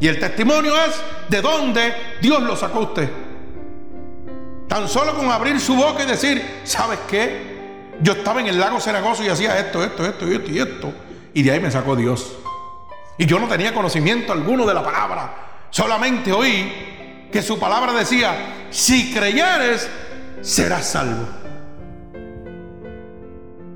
Y 0.00 0.08
el 0.08 0.18
testimonio 0.18 0.74
es 0.74 1.00
de 1.28 1.40
dónde 1.40 1.94
Dios 2.20 2.42
lo 2.42 2.56
sacó 2.56 2.78
a 2.78 2.82
usted. 2.82 3.08
Tan 4.66 4.88
solo 4.88 5.14
con 5.14 5.30
abrir 5.30 5.60
su 5.60 5.76
boca 5.76 6.02
y 6.02 6.06
decir, 6.06 6.60
¿sabes 6.64 6.98
qué? 7.08 7.94
Yo 8.00 8.14
estaba 8.14 8.40
en 8.40 8.48
el 8.48 8.58
lago 8.58 8.80
Cenagoso 8.80 9.22
y 9.22 9.28
hacía 9.28 9.58
esto, 9.58 9.84
esto, 9.84 10.04
esto 10.04 10.26
y 10.26 10.34
esto 10.34 10.50
y 10.50 10.58
esto. 10.58 10.92
Y 11.34 11.42
de 11.42 11.52
ahí 11.52 11.60
me 11.60 11.70
sacó 11.70 11.96
Dios. 11.96 12.36
Y 13.18 13.26
yo 13.26 13.38
no 13.38 13.48
tenía 13.48 13.74
conocimiento 13.74 14.32
alguno 14.32 14.66
de 14.66 14.74
la 14.74 14.82
palabra. 14.82 15.34
Solamente 15.70 16.32
oí 16.32 17.28
que 17.30 17.42
su 17.42 17.58
palabra 17.58 17.92
decía, 17.92 18.66
si 18.70 19.12
creyeres, 19.12 19.88
serás 20.40 20.86
salvo. 20.86 21.28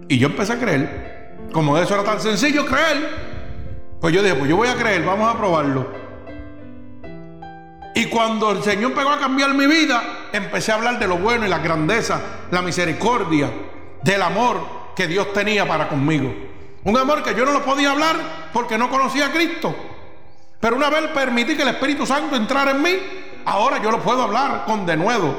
Y 0.08 0.18
yo 0.18 0.28
empecé 0.28 0.54
a 0.54 0.58
creer. 0.58 1.36
Como 1.52 1.78
eso 1.78 1.94
era 1.94 2.02
tan 2.02 2.20
sencillo 2.20 2.66
creer, 2.66 3.08
pues 4.00 4.12
yo 4.12 4.22
dije, 4.22 4.34
pues 4.34 4.50
yo 4.50 4.56
voy 4.56 4.68
a 4.68 4.74
creer, 4.74 5.04
vamos 5.04 5.32
a 5.32 5.38
probarlo. 5.38 6.04
Y 7.94 8.06
cuando 8.06 8.50
el 8.50 8.62
Señor 8.62 8.92
pegó 8.92 9.10
a 9.10 9.20
cambiar 9.20 9.54
mi 9.54 9.66
vida, 9.66 10.02
empecé 10.32 10.72
a 10.72 10.74
hablar 10.74 10.98
de 10.98 11.06
lo 11.06 11.16
bueno 11.16 11.46
y 11.46 11.48
la 11.48 11.58
grandeza, 11.58 12.20
la 12.50 12.60
misericordia, 12.60 13.50
del 14.02 14.20
amor 14.20 14.60
que 14.96 15.06
Dios 15.06 15.32
tenía 15.32 15.66
para 15.66 15.88
conmigo. 15.88 16.34
Un 16.84 16.96
amor 16.98 17.22
que 17.22 17.34
yo 17.34 17.44
no 17.44 17.52
lo 17.52 17.64
podía 17.64 17.92
hablar 17.92 18.16
porque 18.52 18.76
no 18.76 18.90
conocía 18.90 19.26
a 19.26 19.32
Cristo. 19.32 19.74
Pero 20.60 20.76
una 20.76 20.90
vez 20.90 21.10
permití 21.14 21.56
que 21.56 21.62
el 21.62 21.68
Espíritu 21.68 22.06
Santo 22.06 22.36
entrara 22.36 22.72
en 22.72 22.82
mí, 22.82 22.90
ahora 23.44 23.82
yo 23.82 23.90
lo 23.90 24.00
puedo 24.00 24.22
hablar 24.22 24.64
con 24.66 24.84
denuedo. 24.84 25.34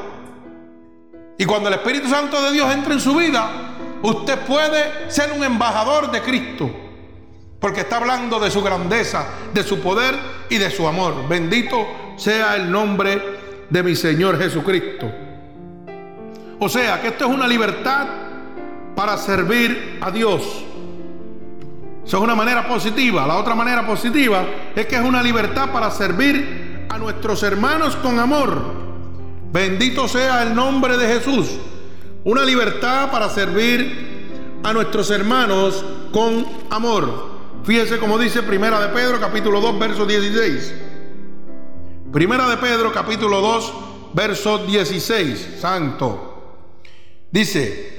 Y 1.38 1.46
cuando 1.46 1.70
el 1.70 1.76
Espíritu 1.76 2.08
Santo 2.08 2.42
de 2.42 2.52
Dios 2.52 2.74
entra 2.74 2.94
en 2.94 3.00
su 3.00 3.16
vida, 3.16 3.50
usted 4.02 4.40
puede 4.40 5.10
ser 5.10 5.32
un 5.34 5.44
embajador 5.44 6.12
de 6.12 6.22
Cristo. 6.22 6.70
Porque 7.60 7.82
está 7.82 7.98
hablando 7.98 8.40
de 8.40 8.52
su 8.52 8.62
grandeza, 8.62 9.26
de 9.54 9.64
su 9.64 9.80
poder 9.80 10.16
y 10.50 10.58
de 10.58 10.70
su 10.70 10.88
amor. 10.88 11.28
Bendito 11.28 11.88
sea 12.16 12.56
el 12.56 12.72
nombre 12.72 13.66
de 13.70 13.84
mi 13.84 13.96
Señor 13.96 14.38
Jesucristo. 14.38 15.12
O 16.60 16.70
sea 16.70 17.02
que 17.02 17.10
esto 17.10 17.26
es 17.26 17.32
una 17.32 17.48
libertad 17.48 18.08
para 18.96 19.18
servir 19.18 20.00
a 20.02 20.10
Dios. 20.12 20.64
Eso 22.06 22.18
es 22.18 22.24
una 22.24 22.36
manera 22.36 22.68
positiva. 22.68 23.26
La 23.26 23.38
otra 23.38 23.56
manera 23.56 23.86
positiva 23.86 24.46
es 24.76 24.86
que 24.86 24.96
es 24.96 25.02
una 25.02 25.24
libertad 25.24 25.72
para 25.72 25.90
servir 25.90 26.86
a 26.88 26.98
nuestros 27.00 27.42
hermanos 27.42 27.96
con 27.96 28.20
amor. 28.20 28.62
Bendito 29.52 30.08
sea 30.08 30.44
el 30.44 30.54
nombre 30.54 30.98
de 30.98 31.08
Jesús. 31.08 31.48
Una 32.24 32.44
libertad 32.44 33.10
para 33.10 33.30
servir 33.30 34.60
a 34.64 34.72
nuestros 34.72 35.10
hermanos 35.10 35.84
con 36.12 36.46
amor. 36.70 37.34
Fíjese 37.64 37.98
como 37.98 38.20
dice 38.20 38.44
Primera 38.44 38.80
de 38.80 38.90
Pedro 38.90 39.20
capítulo 39.20 39.60
2 39.60 39.80
verso 39.80 40.06
16. 40.06 40.76
Primera 42.14 42.48
de 42.48 42.58
Pedro 42.58 42.92
capítulo 42.94 43.42
2 43.42 43.74
verso 44.14 44.60
16. 44.60 45.58
Santo. 45.60 46.60
Dice, 47.32 47.96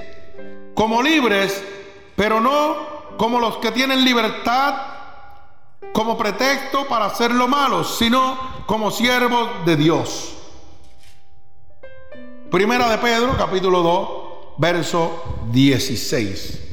como 0.73 1.03
libres, 1.03 1.61
pero 2.15 2.39
no 2.39 2.96
como 3.17 3.39
los 3.39 3.57
que 3.57 3.71
tienen 3.71 4.05
libertad 4.05 4.75
como 5.91 6.17
pretexto 6.17 6.87
para 6.87 7.05
hacer 7.05 7.31
lo 7.31 7.47
malo, 7.47 7.83
sino 7.83 8.37
como 8.65 8.91
siervos 8.91 9.65
de 9.65 9.75
Dios. 9.75 10.33
Primera 12.51 12.89
de 12.89 12.97
Pedro, 12.99 13.35
capítulo 13.37 13.81
2, 13.81 14.09
verso 14.57 15.41
16. 15.51 16.63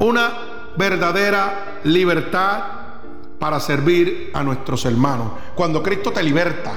Una 0.00 0.32
verdadera 0.76 1.80
libertad 1.84 2.62
para 3.38 3.60
servir 3.60 4.30
a 4.34 4.42
nuestros 4.42 4.84
hermanos. 4.84 5.32
Cuando 5.54 5.82
Cristo 5.82 6.12
te 6.12 6.22
liberta, 6.22 6.72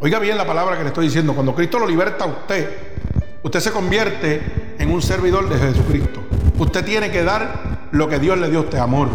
oiga 0.00 0.18
bien 0.18 0.36
la 0.36 0.46
palabra 0.46 0.76
que 0.76 0.82
le 0.82 0.88
estoy 0.88 1.06
diciendo, 1.06 1.34
cuando 1.34 1.54
Cristo 1.54 1.78
lo 1.78 1.86
liberta 1.86 2.24
a 2.24 2.28
usted, 2.28 2.94
usted 3.42 3.60
se 3.60 3.72
convierte 3.72 4.65
un 4.94 5.02
servidor 5.02 5.48
de 5.48 5.58
Jesucristo. 5.58 6.20
Usted 6.58 6.84
tiene 6.84 7.10
que 7.10 7.22
dar 7.22 7.88
lo 7.92 8.08
que 8.08 8.18
Dios 8.18 8.38
le 8.38 8.48
dio 8.48 8.60
a 8.60 8.62
usted, 8.62 8.78
amor. 8.78 9.08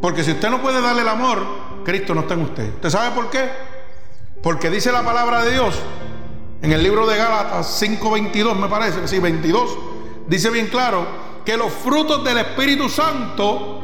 Porque 0.00 0.22
si 0.22 0.32
usted 0.32 0.50
no 0.50 0.60
puede 0.60 0.80
darle 0.80 1.02
el 1.02 1.08
amor, 1.08 1.38
Cristo 1.84 2.14
no 2.14 2.22
está 2.22 2.34
en 2.34 2.42
usted. 2.42 2.74
¿Usted 2.74 2.90
sabe 2.90 3.14
por 3.14 3.30
qué? 3.30 3.48
Porque 4.42 4.70
dice 4.70 4.92
la 4.92 5.02
palabra 5.02 5.44
de 5.44 5.52
Dios 5.52 5.80
en 6.62 6.72
el 6.72 6.82
libro 6.82 7.06
de 7.06 7.16
Gálatas 7.16 7.66
5:22, 7.80 8.56
me 8.56 8.68
parece, 8.68 9.06
sí, 9.06 9.18
22, 9.18 9.78
dice 10.26 10.50
bien 10.50 10.66
claro 10.66 11.06
que 11.44 11.56
los 11.56 11.72
frutos 11.72 12.24
del 12.24 12.38
Espíritu 12.38 12.88
Santo 12.88 13.80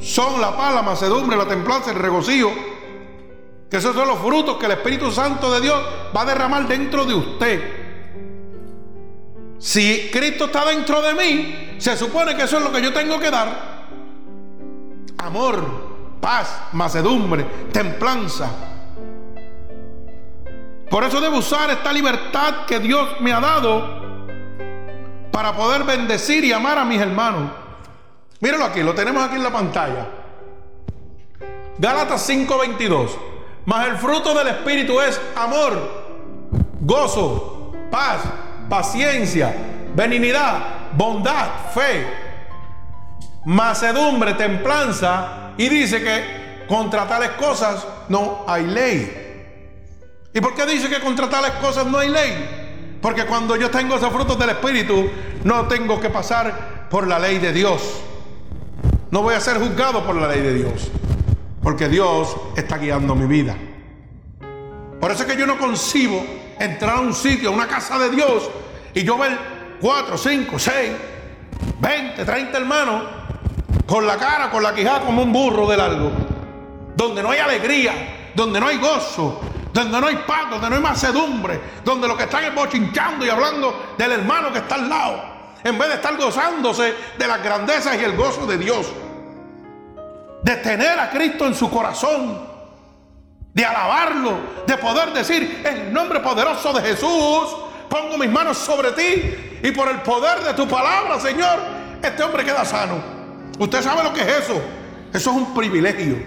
son 0.00 0.40
la 0.40 0.56
paz, 0.56 0.74
la 0.74 0.82
macedumbre, 0.82 1.36
la 1.36 1.46
templanza, 1.46 1.90
el 1.90 1.98
regocijo, 1.98 2.52
Que 3.70 3.78
esos 3.78 3.96
son 3.96 4.06
los 4.06 4.18
frutos 4.20 4.58
que 4.58 4.66
el 4.66 4.72
Espíritu 4.72 5.10
Santo 5.10 5.50
de 5.50 5.60
Dios 5.60 5.76
va 6.16 6.22
a 6.22 6.24
derramar 6.24 6.68
dentro 6.68 7.04
de 7.04 7.14
usted. 7.14 7.85
Si 9.58 10.10
Cristo 10.12 10.46
está 10.46 10.64
dentro 10.66 11.00
de 11.00 11.14
mí, 11.14 11.76
se 11.78 11.96
supone 11.96 12.36
que 12.36 12.42
eso 12.42 12.58
es 12.58 12.62
lo 12.62 12.72
que 12.72 12.82
yo 12.82 12.92
tengo 12.92 13.18
que 13.18 13.30
dar. 13.30 13.76
Amor, 15.18 16.18
paz, 16.20 16.60
macedumbre, 16.72 17.44
templanza. 17.72 18.50
Por 20.90 21.04
eso 21.04 21.20
debo 21.20 21.38
usar 21.38 21.70
esta 21.70 21.92
libertad 21.92 22.66
que 22.66 22.78
Dios 22.78 23.20
me 23.20 23.32
ha 23.32 23.40
dado 23.40 24.06
para 25.32 25.54
poder 25.54 25.84
bendecir 25.84 26.44
y 26.44 26.52
amar 26.52 26.78
a 26.78 26.84
mis 26.84 27.00
hermanos. 27.00 27.50
Míralo 28.40 28.64
aquí, 28.64 28.82
lo 28.82 28.94
tenemos 28.94 29.24
aquí 29.24 29.36
en 29.36 29.42
la 29.42 29.50
pantalla. 29.50 30.06
Gálatas 31.78 32.22
5:22. 32.28 33.10
Mas 33.64 33.88
el 33.88 33.96
fruto 33.96 34.32
del 34.32 34.46
Espíritu 34.48 35.00
es 35.00 35.20
amor, 35.34 35.72
gozo, 36.80 37.72
paz, 37.90 38.20
paciencia, 38.68 39.54
benignidad, 39.94 40.92
bondad, 40.96 41.70
fe, 41.74 42.06
macedumbre, 43.44 44.34
templanza. 44.34 45.52
Y 45.56 45.68
dice 45.68 46.02
que 46.02 46.66
contra 46.68 47.06
tales 47.06 47.30
cosas 47.30 47.86
no 48.08 48.44
hay 48.46 48.66
ley. 48.66 49.22
¿Y 50.34 50.40
por 50.40 50.54
qué 50.54 50.66
dice 50.66 50.88
que 50.88 51.00
contra 51.00 51.28
tales 51.30 51.52
cosas 51.52 51.86
no 51.86 51.98
hay 51.98 52.10
ley? 52.10 52.98
Porque 53.00 53.24
cuando 53.24 53.56
yo 53.56 53.70
tengo 53.70 53.96
esos 53.96 54.12
frutos 54.12 54.38
del 54.38 54.50
Espíritu, 54.50 55.08
no 55.44 55.66
tengo 55.66 56.00
que 56.00 56.10
pasar 56.10 56.88
por 56.90 57.06
la 57.06 57.18
ley 57.18 57.38
de 57.38 57.52
Dios. 57.52 58.02
No 59.10 59.22
voy 59.22 59.34
a 59.34 59.40
ser 59.40 59.58
juzgado 59.58 60.04
por 60.04 60.16
la 60.16 60.28
ley 60.28 60.42
de 60.42 60.54
Dios. 60.54 60.90
Porque 61.62 61.88
Dios 61.88 62.36
está 62.56 62.78
guiando 62.78 63.14
mi 63.14 63.26
vida. 63.26 63.56
Por 65.00 65.10
eso 65.10 65.22
es 65.22 65.32
que 65.32 65.38
yo 65.38 65.46
no 65.46 65.58
concibo 65.58 66.24
entrar 66.58 66.96
a 66.96 67.00
un 67.00 67.14
sitio, 67.14 67.50
a 67.50 67.52
una 67.52 67.66
casa 67.66 67.98
de 67.98 68.10
Dios, 68.10 68.50
y 68.94 69.02
yo 69.02 69.18
ver 69.18 69.38
cuatro, 69.80 70.16
cinco, 70.16 70.58
seis, 70.58 70.92
veinte, 71.78 72.24
treinta 72.24 72.58
hermanos 72.58 73.04
con 73.86 74.06
la 74.06 74.16
cara, 74.16 74.50
con 74.50 74.62
la 74.62 74.74
quijada 74.74 75.00
como 75.00 75.22
un 75.22 75.32
burro 75.32 75.68
de 75.68 75.76
largo. 75.76 76.10
Donde 76.96 77.22
no 77.22 77.30
hay 77.30 77.38
alegría, 77.38 78.32
donde 78.34 78.58
no 78.58 78.68
hay 78.68 78.78
gozo, 78.78 79.40
donde 79.72 80.00
no 80.00 80.06
hay 80.06 80.16
paz, 80.26 80.50
donde 80.50 80.70
no 80.70 80.76
hay 80.76 80.82
macedumbre, 80.82 81.60
donde 81.84 82.08
lo 82.08 82.16
que 82.16 82.24
están 82.24 82.44
es 82.44 82.54
bochinchando 82.54 83.24
y 83.26 83.28
hablando 83.28 83.94
del 83.98 84.12
hermano 84.12 84.52
que 84.52 84.60
está 84.60 84.76
al 84.76 84.88
lado, 84.88 85.22
en 85.62 85.78
vez 85.78 85.88
de 85.88 85.94
estar 85.96 86.16
gozándose 86.16 86.94
de 87.18 87.26
las 87.26 87.42
grandezas 87.42 87.96
y 88.00 88.04
el 88.04 88.16
gozo 88.16 88.46
de 88.46 88.56
Dios 88.58 88.86
de 90.46 90.54
tener 90.58 90.96
a 91.00 91.10
Cristo 91.10 91.44
en 91.44 91.56
su 91.56 91.68
corazón, 91.68 92.38
de 93.56 93.64
alabarlo, 93.64 94.38
de 94.66 94.76
poder 94.76 95.14
decir, 95.14 95.62
en 95.64 95.78
el 95.78 95.92
nombre 95.92 96.20
poderoso 96.20 96.74
de 96.74 96.82
Jesús, 96.82 97.56
pongo 97.88 98.18
mis 98.18 98.28
manos 98.28 98.58
sobre 98.58 98.92
ti 98.92 99.60
y 99.62 99.70
por 99.70 99.88
el 99.88 100.02
poder 100.02 100.40
de 100.40 100.52
tu 100.52 100.68
palabra, 100.68 101.18
Señor, 101.18 101.60
este 102.02 102.22
hombre 102.22 102.44
queda 102.44 102.66
sano. 102.66 102.96
Usted 103.58 103.80
sabe 103.80 104.02
lo 104.02 104.12
que 104.12 104.20
es 104.20 104.28
eso. 104.42 104.60
Eso 105.10 105.30
es 105.30 105.36
un 105.36 105.54
privilegio. 105.54 106.18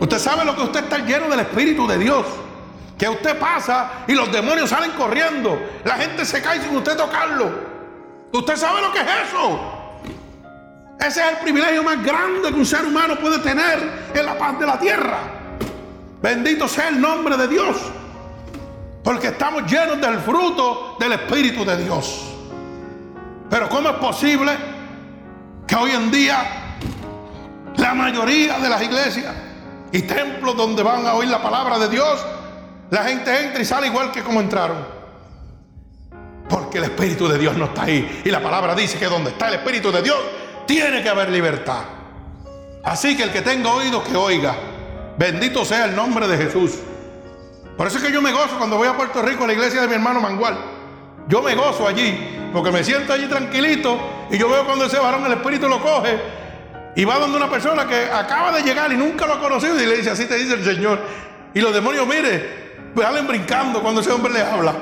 Usted 0.00 0.18
sabe 0.18 0.46
lo 0.46 0.56
que 0.56 0.62
usted 0.62 0.84
está 0.84 0.96
lleno 0.96 1.28
del 1.28 1.40
Espíritu 1.40 1.86
de 1.86 1.98
Dios. 1.98 2.24
Que 2.96 3.10
usted 3.10 3.38
pasa 3.38 4.04
y 4.06 4.14
los 4.14 4.32
demonios 4.32 4.70
salen 4.70 4.92
corriendo. 4.92 5.60
La 5.84 5.96
gente 5.96 6.24
se 6.24 6.40
cae 6.40 6.62
sin 6.62 6.74
usted 6.74 6.96
tocarlo. 6.96 7.50
Usted 8.32 8.56
sabe 8.56 8.80
lo 8.80 8.92
que 8.94 9.00
es 9.00 9.08
eso. 9.28 9.60
Ese 10.98 11.20
es 11.20 11.32
el 11.32 11.36
privilegio 11.36 11.82
más 11.82 12.02
grande 12.02 12.48
que 12.48 12.54
un 12.54 12.64
ser 12.64 12.86
humano 12.86 13.16
puede 13.16 13.40
tener 13.40 14.08
en 14.14 14.24
la 14.24 14.38
paz 14.38 14.58
de 14.58 14.66
la 14.66 14.78
tierra. 14.78 15.35
Bendito 16.20 16.66
sea 16.68 16.88
el 16.88 17.00
nombre 17.00 17.36
de 17.36 17.48
Dios. 17.48 17.76
Porque 19.02 19.28
estamos 19.28 19.70
llenos 19.70 20.00
del 20.00 20.18
fruto 20.18 20.96
del 20.98 21.12
Espíritu 21.12 21.64
de 21.64 21.76
Dios. 21.76 22.24
Pero 23.48 23.68
¿cómo 23.68 23.90
es 23.90 23.96
posible 23.96 24.52
que 25.66 25.76
hoy 25.76 25.92
en 25.92 26.10
día 26.10 26.76
la 27.76 27.94
mayoría 27.94 28.58
de 28.58 28.68
las 28.68 28.82
iglesias 28.82 29.32
y 29.92 30.02
templos 30.02 30.56
donde 30.56 30.82
van 30.82 31.06
a 31.06 31.14
oír 31.14 31.28
la 31.28 31.40
palabra 31.40 31.78
de 31.78 31.88
Dios, 31.88 32.24
la 32.90 33.04
gente 33.04 33.44
entra 33.44 33.60
y 33.60 33.64
sale 33.64 33.86
igual 33.86 34.10
que 34.10 34.22
como 34.22 34.40
entraron? 34.40 34.78
Porque 36.48 36.78
el 36.78 36.84
Espíritu 36.84 37.28
de 37.28 37.38
Dios 37.38 37.56
no 37.56 37.66
está 37.66 37.82
ahí. 37.82 38.22
Y 38.24 38.30
la 38.30 38.42
palabra 38.42 38.74
dice 38.74 38.98
que 38.98 39.06
donde 39.06 39.30
está 39.30 39.48
el 39.48 39.54
Espíritu 39.54 39.92
de 39.92 40.02
Dios, 40.02 40.18
tiene 40.66 41.02
que 41.02 41.08
haber 41.08 41.30
libertad. 41.30 41.82
Así 42.82 43.16
que 43.16 43.22
el 43.22 43.32
que 43.32 43.42
tenga 43.42 43.72
oídos 43.72 44.02
que 44.02 44.16
oiga. 44.16 44.56
Bendito 45.18 45.64
sea 45.64 45.86
el 45.86 45.96
nombre 45.96 46.28
de 46.28 46.36
Jesús. 46.36 46.72
Por 47.76 47.86
eso 47.86 47.98
es 47.98 48.04
que 48.04 48.12
yo 48.12 48.22
me 48.22 48.32
gozo 48.32 48.56
cuando 48.58 48.76
voy 48.76 48.88
a 48.88 48.96
Puerto 48.96 49.22
Rico 49.22 49.44
a 49.44 49.46
la 49.46 49.52
iglesia 49.52 49.82
de 49.82 49.88
mi 49.88 49.94
hermano 49.94 50.20
Mangual. 50.20 50.56
Yo 51.28 51.42
me 51.42 51.54
gozo 51.54 51.86
allí, 51.86 52.50
porque 52.52 52.70
me 52.70 52.84
siento 52.84 53.12
allí 53.12 53.26
tranquilito 53.26 53.98
y 54.30 54.38
yo 54.38 54.48
veo 54.48 54.64
cuando 54.64 54.86
ese 54.86 54.98
varón 54.98 55.26
el 55.26 55.32
Espíritu 55.32 55.68
lo 55.68 55.82
coge 55.82 56.18
y 56.94 57.04
va 57.04 57.18
donde 57.18 57.36
una 57.36 57.50
persona 57.50 57.86
que 57.86 58.04
acaba 58.10 58.52
de 58.52 58.62
llegar 58.62 58.92
y 58.92 58.96
nunca 58.96 59.26
lo 59.26 59.34
ha 59.34 59.40
conocido 59.40 59.80
y 59.80 59.86
le 59.86 59.98
dice, 59.98 60.10
así 60.10 60.24
te 60.24 60.36
dice 60.36 60.54
el 60.54 60.64
Señor. 60.64 60.98
Y 61.52 61.60
los 61.60 61.74
demonios, 61.74 62.06
mire, 62.06 62.90
pues 62.94 63.06
salen 63.06 63.26
brincando 63.26 63.82
cuando 63.82 64.00
ese 64.00 64.10
hombre 64.10 64.32
le 64.32 64.40
habla, 64.40 64.74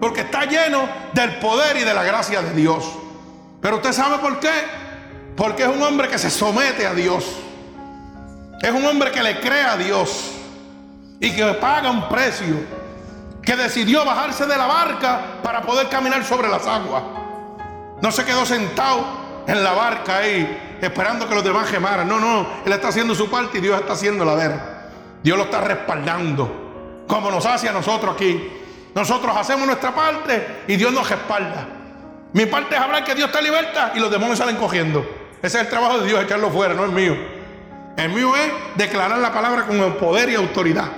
porque 0.00 0.22
está 0.22 0.44
lleno 0.44 0.88
del 1.12 1.36
poder 1.36 1.76
y 1.76 1.84
de 1.84 1.94
la 1.94 2.02
gracia 2.02 2.42
de 2.42 2.52
Dios. 2.54 2.84
Pero 3.60 3.76
usted 3.76 3.92
sabe 3.92 4.18
por 4.18 4.40
qué? 4.40 4.50
Porque 5.36 5.62
es 5.62 5.68
un 5.68 5.80
hombre 5.82 6.08
que 6.08 6.18
se 6.18 6.30
somete 6.30 6.86
a 6.86 6.94
Dios. 6.94 7.24
Es 8.62 8.70
un 8.70 8.84
hombre 8.86 9.10
que 9.10 9.22
le 9.22 9.40
cree 9.40 9.64
a 9.64 9.76
Dios 9.76 10.30
y 11.18 11.34
que 11.34 11.44
paga 11.54 11.90
un 11.90 12.08
precio. 12.08 12.82
Que 13.42 13.56
decidió 13.56 14.04
bajarse 14.04 14.46
de 14.46 14.56
la 14.56 14.66
barca 14.66 15.40
para 15.42 15.62
poder 15.62 15.88
caminar 15.88 16.24
sobre 16.24 16.48
las 16.48 16.64
aguas. 16.64 17.02
No 18.00 18.12
se 18.12 18.24
quedó 18.24 18.46
sentado 18.46 19.04
en 19.48 19.64
la 19.64 19.72
barca 19.72 20.18
ahí 20.18 20.78
esperando 20.80 21.28
que 21.28 21.34
los 21.34 21.42
demás 21.42 21.68
gemaran. 21.68 22.08
No, 22.08 22.20
no, 22.20 22.46
él 22.64 22.72
está 22.72 22.88
haciendo 22.88 23.16
su 23.16 23.28
parte 23.28 23.58
y 23.58 23.60
Dios 23.60 23.80
está 23.80 23.94
haciendo 23.94 24.24
la 24.24 24.44
él. 24.44 24.52
Dios 25.24 25.36
lo 25.36 25.44
está 25.44 25.60
respaldando. 25.60 27.04
Como 27.08 27.32
nos 27.32 27.44
hace 27.46 27.68
a 27.68 27.72
nosotros 27.72 28.14
aquí. 28.14 28.48
Nosotros 28.94 29.36
hacemos 29.36 29.66
nuestra 29.66 29.92
parte 29.92 30.64
y 30.68 30.76
Dios 30.76 30.92
nos 30.92 31.10
respalda. 31.10 31.66
Mi 32.32 32.46
parte 32.46 32.76
es 32.76 32.80
hablar 32.80 33.02
que 33.02 33.14
Dios 33.16 33.28
está 33.28 33.40
libertad 33.40 33.92
y 33.96 33.98
los 33.98 34.10
demonios 34.10 34.38
salen 34.38 34.56
cogiendo. 34.56 35.04
Ese 35.42 35.58
es 35.58 35.64
el 35.64 35.68
trabajo 35.68 35.98
de 35.98 36.06
Dios, 36.06 36.22
echarlo 36.22 36.50
fuera, 36.50 36.74
no 36.74 36.84
es 36.84 36.92
mío. 36.92 37.16
El 37.96 38.10
mío 38.10 38.34
es 38.36 38.52
declarar 38.76 39.18
la 39.18 39.32
palabra 39.32 39.66
con 39.66 39.78
poder 39.94 40.30
y 40.30 40.34
autoridad. 40.34 40.88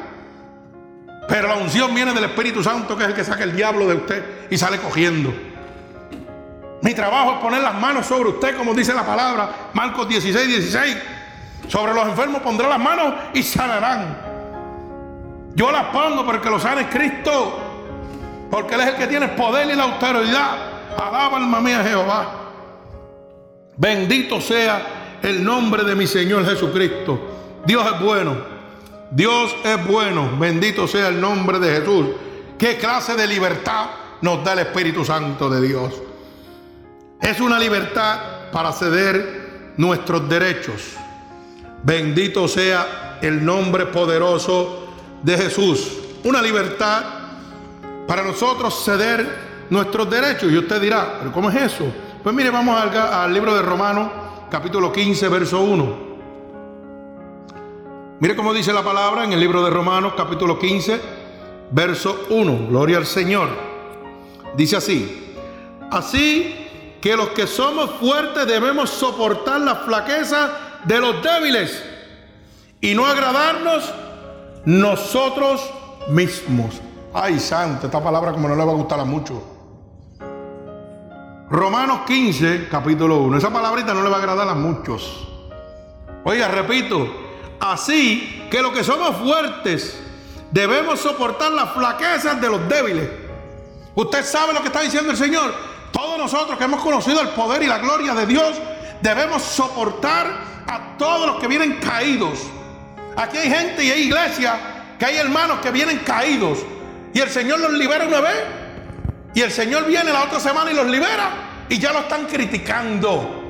Pero 1.29 1.49
la 1.49 1.57
unción 1.57 1.95
viene 1.95 2.13
del 2.13 2.25
Espíritu 2.25 2.63
Santo, 2.63 2.97
que 2.97 3.05
es 3.05 3.09
el 3.11 3.15
que 3.15 3.25
saca 3.25 3.45
el 3.45 3.57
diablo 3.57 3.89
de 3.89 3.95
usted 3.95 4.25
y 4.51 4.59
sale 4.59 4.79
cogiendo. 4.79 5.33
Mi 6.83 6.93
trabajo 6.93 7.33
es 7.33 7.39
poner 7.39 7.63
las 7.63 7.75
manos 7.81 8.07
sobre 8.07 8.29
usted, 8.29 8.57
como 8.57 8.75
dice 8.75 8.93
la 8.93 9.05
palabra, 9.07 9.71
Marcos 9.73 10.07
16, 10.07 10.47
16. 10.47 10.97
Sobre 11.69 11.95
los 11.95 12.07
enfermos 12.07 12.43
pondré 12.43 12.69
las 12.69 12.79
manos 12.79 13.15
y 13.33 13.43
sanarán. 13.43 14.19
Yo 15.55 15.73
las 15.73 15.85
pongo 15.85 16.27
porque 16.27 16.51
lo 16.51 16.61
sane 16.61 16.89
Cristo. 16.89 17.61
Porque 18.51 18.75
Él 18.75 18.83
es 18.83 18.87
el 18.89 18.97
que 18.97 19.07
tiene 19.07 19.27
el 19.27 19.33
poder 19.33 19.71
y 19.71 19.75
la 19.75 19.85
autoridad. 19.85 20.51
Alaba 20.99 21.39
alma 21.39 21.61
mía 21.61 21.83
Jehová. 21.83 22.27
Bendito 23.77 24.41
sea 24.41 25.04
el 25.25 25.43
nombre 25.43 25.85
de 25.85 25.95
mi 25.95 26.07
Señor 26.07 26.45
Jesucristo. 26.47 27.19
Dios 27.67 27.87
es 27.93 28.01
bueno. 28.01 28.37
Dios 29.11 29.57
es 29.65 29.87
bueno. 29.87 30.37
Bendito 30.39 30.87
sea 30.87 31.09
el 31.09 31.21
nombre 31.21 31.59
de 31.59 31.81
Jesús. 31.81 32.07
¿Qué 32.59 32.77
clase 32.77 33.15
de 33.17 33.27
libertad 33.27 33.87
nos 34.21 34.45
da 34.45 34.53
el 34.53 34.61
Espíritu 34.61 35.05
Santo 35.05 35.49
de 35.49 35.67
Dios? 35.67 35.95
Es 37.21 37.41
una 37.41 37.59
libertad 37.59 38.51
para 38.53 38.71
ceder 38.73 39.73
nuestros 39.79 40.29
derechos. 40.29 40.93
Bendito 41.83 42.47
sea 42.47 43.19
el 43.23 43.45
nombre 43.45 43.87
poderoso 43.87 44.89
de 45.23 45.39
Jesús. 45.39 45.93
Una 46.23 46.43
libertad 46.43 47.03
para 48.07 48.23
nosotros 48.23 48.85
ceder 48.85 49.67
nuestros 49.71 50.09
derechos. 50.11 50.53
Y 50.53 50.59
usted 50.59 50.81
dirá, 50.81 51.17
¿pero 51.19 51.33
cómo 51.33 51.51
es 51.51 51.73
eso? 51.73 51.87
Pues 52.23 52.35
mire, 52.35 52.51
vamos 52.51 52.79
al, 52.81 53.33
libro 53.33 53.55
de 53.55 53.63
Romanos, 53.63 54.11
capítulo 54.51 54.93
15, 54.93 55.29
verso 55.29 55.61
1. 55.61 56.15
Mire 58.21 58.37
cómo 58.37 58.55
dice 58.55 58.73
la 58.73 58.83
palabra 58.83 59.25
en 59.25 59.33
el 59.33 59.41
libro 59.41 59.63
de 59.63 59.71
Romanos, 59.71 60.15
capítulo 60.17 60.59
15, 60.59 61.01
verso 61.71 62.27
1. 62.31 62.69
Gloria 62.69 62.99
al 62.99 63.07
Señor. 63.07 63.49
Dice 64.57 64.77
así. 64.77 65.35
Así 65.91 66.69
que 67.01 67.17
los 67.17 67.31
que 67.31 67.47
somos 67.47 67.91
fuertes 68.01 68.47
debemos 68.47 68.91
soportar 68.91 69.61
la 69.61 69.77
flaqueza 69.77 70.51
de 70.85 71.01
los 71.01 71.23
débiles 71.23 71.85
y 72.81 72.95
no 72.95 73.07
agradarnos 73.07 73.93
nosotros 74.65 75.71
mismos. 76.09 76.81
Ay, 77.13 77.39
santo, 77.39 77.87
esta 77.87 78.03
palabra 78.03 78.33
como 78.33 78.49
no 78.49 78.57
le 78.57 78.65
va 78.65 78.73
a 78.73 78.77
gustar 78.77 79.01
a 79.01 79.05
muchos. 79.05 79.54
Romanos 81.51 82.01
15, 82.07 82.69
capítulo 82.71 83.19
1. 83.19 83.39
Esa 83.39 83.53
palabrita 83.53 83.95
no 83.95 84.03
le 84.03 84.09
va 84.09 84.17
a 84.17 84.19
agradar 84.19 84.49
a 84.49 84.55
muchos. 84.55 85.29
Oiga, 86.25 86.49
repito, 86.49 87.25
Así 87.65 88.47
que 88.51 88.61
los 88.61 88.73
que 88.73 88.85
somos 88.85 89.17
fuertes 89.17 89.99
debemos 90.51 91.01
soportar 91.01 91.51
las 91.53 91.73
flaquezas 91.73 92.39
de 92.39 92.51
los 92.51 92.69
débiles. 92.69 93.09
Usted 93.95 94.23
sabe 94.23 94.53
lo 94.53 94.61
que 94.61 94.67
está 94.67 94.83
diciendo 94.83 95.11
el 95.11 95.17
Señor. 95.17 95.55
Todos 95.91 96.19
nosotros 96.19 96.59
que 96.59 96.65
hemos 96.65 96.83
conocido 96.83 97.23
el 97.23 97.29
poder 97.29 97.63
y 97.63 97.67
la 97.67 97.79
gloria 97.79 98.15
de 98.15 98.27
Dios 98.27 98.57
debemos 99.01 99.43
soportar 99.43 100.27
a 100.67 100.97
todos 100.99 101.27
los 101.27 101.41
que 101.41 101.49
vienen 101.49 101.81
caídos. 101.81 102.41
Aquí 103.17 103.39
hay 103.39 103.49
gente 103.49 103.83
y 103.83 103.91
hay 103.91 104.03
iglesia 104.03 104.59
que 104.99 105.07
hay 105.07 105.17
hermanos 105.17 105.61
que 105.61 105.71
vienen 105.71 106.01
caídos 106.01 106.59
y 107.15 107.21
el 107.21 107.31
Señor 107.31 107.61
los 107.61 107.73
libera 107.73 108.07
una 108.07 108.21
vez 108.21 108.45
y 109.35 109.41
el 109.41 109.51
Señor 109.51 109.85
viene 109.87 110.13
la 110.13 110.25
otra 110.25 110.39
semana 110.41 110.71
y 110.71 110.75
los 110.75 110.87
libera 110.87 111.31
y 111.69 111.79
ya 111.79 111.93
lo 111.93 112.01
están 112.01 112.27
criticando. 112.27 113.43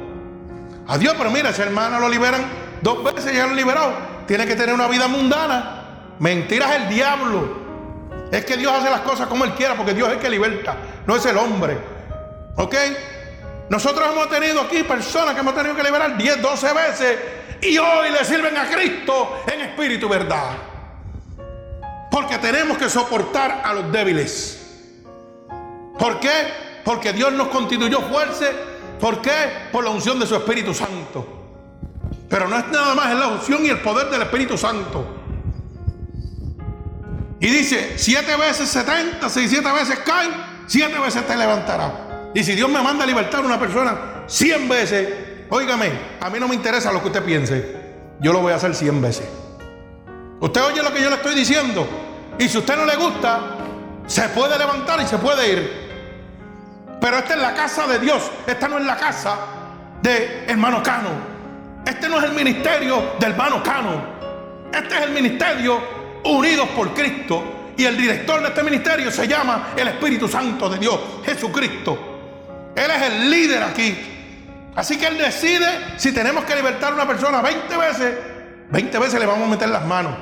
Adiós, 0.89 1.15
pero 1.17 1.31
mira, 1.31 1.51
ese 1.51 1.63
hermano 1.63 1.99
lo 2.01 2.09
liberan 2.09 2.65
dos 2.85 3.03
veces 3.03 3.35
ya 3.35 3.45
lo 3.45 3.51
han 3.51 3.57
liberado. 3.57 3.95
Tiene 4.27 4.47
que 4.47 4.55
tener 4.55 4.75
una 4.75 4.89
vida 4.89 5.09
mundana. 5.09 6.15
Mentiras 6.19 6.77
el 6.77 6.89
diablo. 6.89 7.65
Es 8.31 8.45
que 8.45 8.57
Dios 8.57 8.73
hace 8.73 8.91
las 8.91 9.01
cosas 9.01 9.27
como 9.27 9.45
Él 9.45 9.55
quiera, 9.55 9.75
porque 9.75 9.95
Dios 9.95 10.09
es 10.09 10.15
el 10.15 10.21
que 10.21 10.29
liberta, 10.29 10.77
no 11.07 11.17
es 11.17 11.25
el 11.25 11.37
hombre. 11.37 11.79
¿Ok? 12.57 12.75
Nosotros 13.71 14.09
hemos 14.13 14.29
tenido 14.29 14.61
aquí 14.61 14.83
personas 14.83 15.35
que 15.35 15.41
hemos 15.41 15.55
tenido 15.55 15.75
que 15.75 15.83
liberar 15.83 16.17
10, 16.17 16.43
12 16.43 16.73
veces 16.73 17.19
y 17.63 17.79
hoy 17.79 18.11
le 18.11 18.25
sirven 18.25 18.57
a 18.57 18.69
Cristo 18.69 19.45
en 19.51 19.61
espíritu 19.63 20.07
y 20.07 20.11
verdad. 20.11 20.51
Porque 22.11 22.39
tenemos 22.39 22.77
que 22.77 22.91
soportar 22.91 23.63
a 23.65 23.73
los 23.73 23.91
débiles. 23.91 24.64
¿Por 25.99 26.21
qué? 26.21 26.31
Porque 26.85 27.13
Dios 27.13 27.33
nos 27.33 27.49
constituyó 27.49 28.01
fuerza. 28.03 28.47
¿Por 29.01 29.21
qué? 29.21 29.69
Por 29.73 29.85
la 29.85 29.91
unción 29.91 30.19
de 30.19 30.27
su 30.27 30.35
Espíritu 30.35 30.75
Santo. 30.75 31.27
Pero 32.29 32.49
no 32.49 32.59
es 32.59 32.67
nada 32.69 32.95
más, 32.95 33.13
es 33.13 33.19
la 33.19 33.29
unción 33.29 33.65
y 33.65 33.69
el 33.69 33.81
poder 33.81 34.11
del 34.11 34.23
Espíritu 34.23 34.57
Santo. 34.57 35.05
Y 37.41 37.47
dice, 37.49 37.95
siete 37.97 38.37
veces 38.37 38.69
setenta, 38.69 39.29
si 39.29 39.49
siete 39.49 39.71
veces 39.71 39.99
cae, 39.99 40.29
siete 40.67 40.99
veces 40.99 41.27
te 41.27 41.37
levantará. 41.37 42.31
Y 42.35 42.43
si 42.43 42.55
Dios 42.55 42.71
me 42.71 42.83
manda 42.83 43.05
a 43.05 43.07
libertar 43.07 43.43
a 43.43 43.47
una 43.47 43.61
persona 43.61 44.25
cien 44.27 44.69
veces, 44.69 45.47
óigame, 45.51 45.91
a 46.21 46.31
mí 46.31 46.41
no 46.41 46.49
me 46.49 46.55
interesa 46.55 46.91
lo 46.91 47.01
que 47.03 47.09
usted 47.09 47.23
piense. 47.23 47.85
Yo 48.21 48.33
lo 48.33 48.41
voy 48.41 48.53
a 48.53 48.57
hacer 48.57 48.75
cien 48.75 49.01
veces. 49.01 49.29
Usted 50.41 50.63
oye 50.63 50.83
lo 50.83 50.93
que 50.93 51.03
yo 51.03 51.11
le 51.11 51.17
estoy 51.17 51.35
diciendo. 51.35 51.87
Y 52.39 52.49
si 52.49 52.57
a 52.57 52.61
usted 52.61 52.77
no 52.77 52.87
le 52.87 52.97
gusta, 52.97 53.41
se 54.07 54.29
puede 54.31 54.59
levantar 54.59 55.01
y 55.01 55.07
se 55.07 55.19
puede 55.19 55.53
ir. 55.53 55.84
Pero 57.05 57.19
esta 57.19 57.35
es 57.35 57.41
la 57.41 57.53
casa 57.53 57.87
de 57.87 57.99
Dios. 57.99 58.31
Esta 58.47 58.67
no 58.67 58.79
es 58.79 58.85
la 58.87 58.97
casa 58.97 59.37
de 60.01 60.47
hermano 60.49 60.83
Cano. 60.83 61.11
Este 61.85 62.09
no 62.09 62.17
es 62.17 62.25
el 62.25 62.33
ministerio 62.33 63.13
del 63.21 63.33
hermano 63.33 63.63
Cano. 63.63 64.03
Este 64.73 64.95
es 64.95 65.03
el 65.03 65.11
ministerio 65.11 65.83
unidos 66.25 66.67
por 66.71 66.95
Cristo. 66.95 67.73
Y 67.77 67.85
el 67.85 67.99
director 67.99 68.41
de 68.41 68.49
este 68.49 68.63
ministerio 68.63 69.11
se 69.11 69.29
llama 69.29 69.75
el 69.77 69.89
Espíritu 69.89 70.29
Santo 70.29 70.71
de 70.71 70.79
Dios, 70.79 70.99
Jesucristo. 71.27 72.73
Él 72.75 72.91
es 72.91 73.03
el 73.03 73.31
líder 73.31 73.63
aquí. 73.65 74.73
Así 74.75 74.97
que 74.97 75.09
Él 75.09 75.19
decide 75.19 75.99
si 75.99 76.11
tenemos 76.11 76.45
que 76.45 76.57
libertar 76.57 76.93
a 76.93 76.95
una 76.95 77.07
persona 77.07 77.43
20 77.43 77.77
veces, 77.77 78.15
20 78.71 78.99
veces 78.99 79.21
le 79.21 79.27
vamos 79.27 79.47
a 79.47 79.51
meter 79.51 79.69
las 79.69 79.85
manos. 79.85 80.15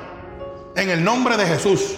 En 0.75 0.89
el 0.89 1.01
nombre 1.01 1.37
de 1.37 1.45
Jesús. 1.45 1.95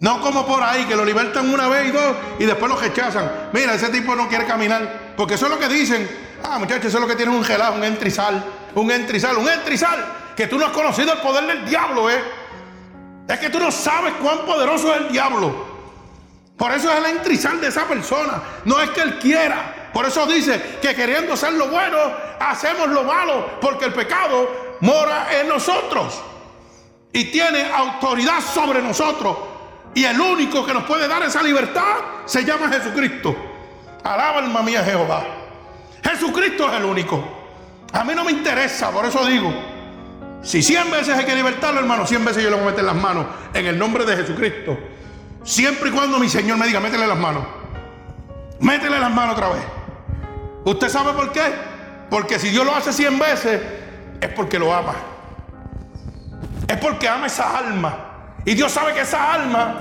No 0.00 0.20
como 0.20 0.46
por 0.46 0.62
ahí, 0.62 0.84
que 0.84 0.94
lo 0.94 1.04
libertan 1.04 1.52
una 1.52 1.68
vez 1.68 1.88
y 1.88 1.90
dos 1.90 2.16
y 2.38 2.44
después 2.44 2.70
lo 2.70 2.76
rechazan. 2.76 3.48
Mira, 3.52 3.74
ese 3.74 3.88
tipo 3.88 4.14
no 4.14 4.28
quiere 4.28 4.44
caminar. 4.44 5.14
Porque 5.16 5.34
eso 5.34 5.46
es 5.46 5.52
lo 5.52 5.58
que 5.58 5.68
dicen. 5.68 6.08
Ah, 6.44 6.58
muchachos, 6.58 6.86
eso 6.86 6.98
es 6.98 7.02
lo 7.02 7.08
que 7.08 7.16
tiene 7.16 7.34
un 7.34 7.42
gelado, 7.42 7.74
un 7.74 7.84
entrizal. 7.84 8.44
Un 8.74 8.90
entrizal, 8.90 9.36
un 9.38 9.48
entrizal. 9.48 10.04
Que 10.36 10.46
tú 10.46 10.58
no 10.58 10.66
has 10.66 10.72
conocido 10.72 11.14
el 11.14 11.18
poder 11.20 11.46
del 11.46 11.66
diablo, 11.66 12.10
¿eh? 12.10 12.22
Es 13.26 13.38
que 13.38 13.48
tú 13.48 13.58
no 13.58 13.72
sabes 13.72 14.12
cuán 14.22 14.40
poderoso 14.40 14.94
es 14.94 15.00
el 15.00 15.08
diablo. 15.08 15.76
Por 16.58 16.72
eso 16.72 16.90
es 16.90 16.98
el 16.98 17.06
entrizal 17.16 17.60
de 17.60 17.68
esa 17.68 17.86
persona. 17.86 18.42
No 18.66 18.80
es 18.80 18.90
que 18.90 19.00
él 19.00 19.18
quiera. 19.18 19.90
Por 19.94 20.04
eso 20.04 20.26
dice 20.26 20.78
que 20.82 20.94
queriendo 20.94 21.32
hacer 21.32 21.54
lo 21.54 21.68
bueno, 21.68 21.96
hacemos 22.38 22.88
lo 22.88 23.02
malo. 23.02 23.58
Porque 23.62 23.86
el 23.86 23.94
pecado 23.94 24.76
mora 24.80 25.28
en 25.40 25.48
nosotros. 25.48 26.20
Y 27.12 27.24
tiene 27.24 27.72
autoridad 27.72 28.40
sobre 28.42 28.82
nosotros. 28.82 29.55
Y 29.96 30.04
el 30.04 30.20
único 30.20 30.66
que 30.66 30.74
nos 30.74 30.84
puede 30.84 31.08
dar 31.08 31.22
esa 31.22 31.42
libertad 31.42 31.96
se 32.26 32.44
llama 32.44 32.68
Jesucristo. 32.68 33.34
Alaba 34.04 34.40
alma 34.40 34.60
mía 34.62 34.84
Jehová. 34.84 35.24
Jesucristo 36.04 36.68
es 36.68 36.74
el 36.74 36.84
único. 36.84 37.24
A 37.94 38.04
mí 38.04 38.12
no 38.14 38.22
me 38.22 38.32
interesa, 38.32 38.90
por 38.90 39.06
eso 39.06 39.24
digo. 39.24 39.50
Si 40.42 40.62
cien 40.62 40.90
veces 40.90 41.16
hay 41.16 41.24
que 41.24 41.34
libertarlo, 41.34 41.80
hermano, 41.80 42.06
cien 42.06 42.22
veces 42.26 42.44
yo 42.44 42.50
le 42.50 42.56
voy 42.56 42.66
a 42.66 42.70
meter 42.72 42.84
las 42.84 42.94
manos 42.94 43.24
en 43.54 43.64
el 43.64 43.78
nombre 43.78 44.04
de 44.04 44.18
Jesucristo. 44.18 44.76
Siempre 45.42 45.88
y 45.88 45.92
cuando 45.92 46.18
mi 46.18 46.28
Señor 46.28 46.58
me 46.58 46.66
diga, 46.66 46.78
métele 46.78 47.06
las 47.06 47.18
manos. 47.18 47.44
Métele 48.60 48.98
las 48.98 49.10
manos 49.10 49.34
otra 49.34 49.48
vez. 49.48 49.62
¿Usted 50.66 50.90
sabe 50.90 51.14
por 51.14 51.32
qué? 51.32 51.54
Porque 52.10 52.38
si 52.38 52.50
Dios 52.50 52.66
lo 52.66 52.76
hace 52.76 52.92
cien 52.92 53.18
veces, 53.18 53.62
es 54.20 54.28
porque 54.34 54.58
lo 54.58 54.74
ama. 54.74 54.94
Es 56.68 56.76
porque 56.76 57.08
ama 57.08 57.28
esa 57.28 57.56
alma. 57.56 58.05
Y 58.46 58.54
Dios 58.54 58.70
sabe 58.70 58.94
que 58.94 59.00
esa 59.00 59.34
alma 59.34 59.74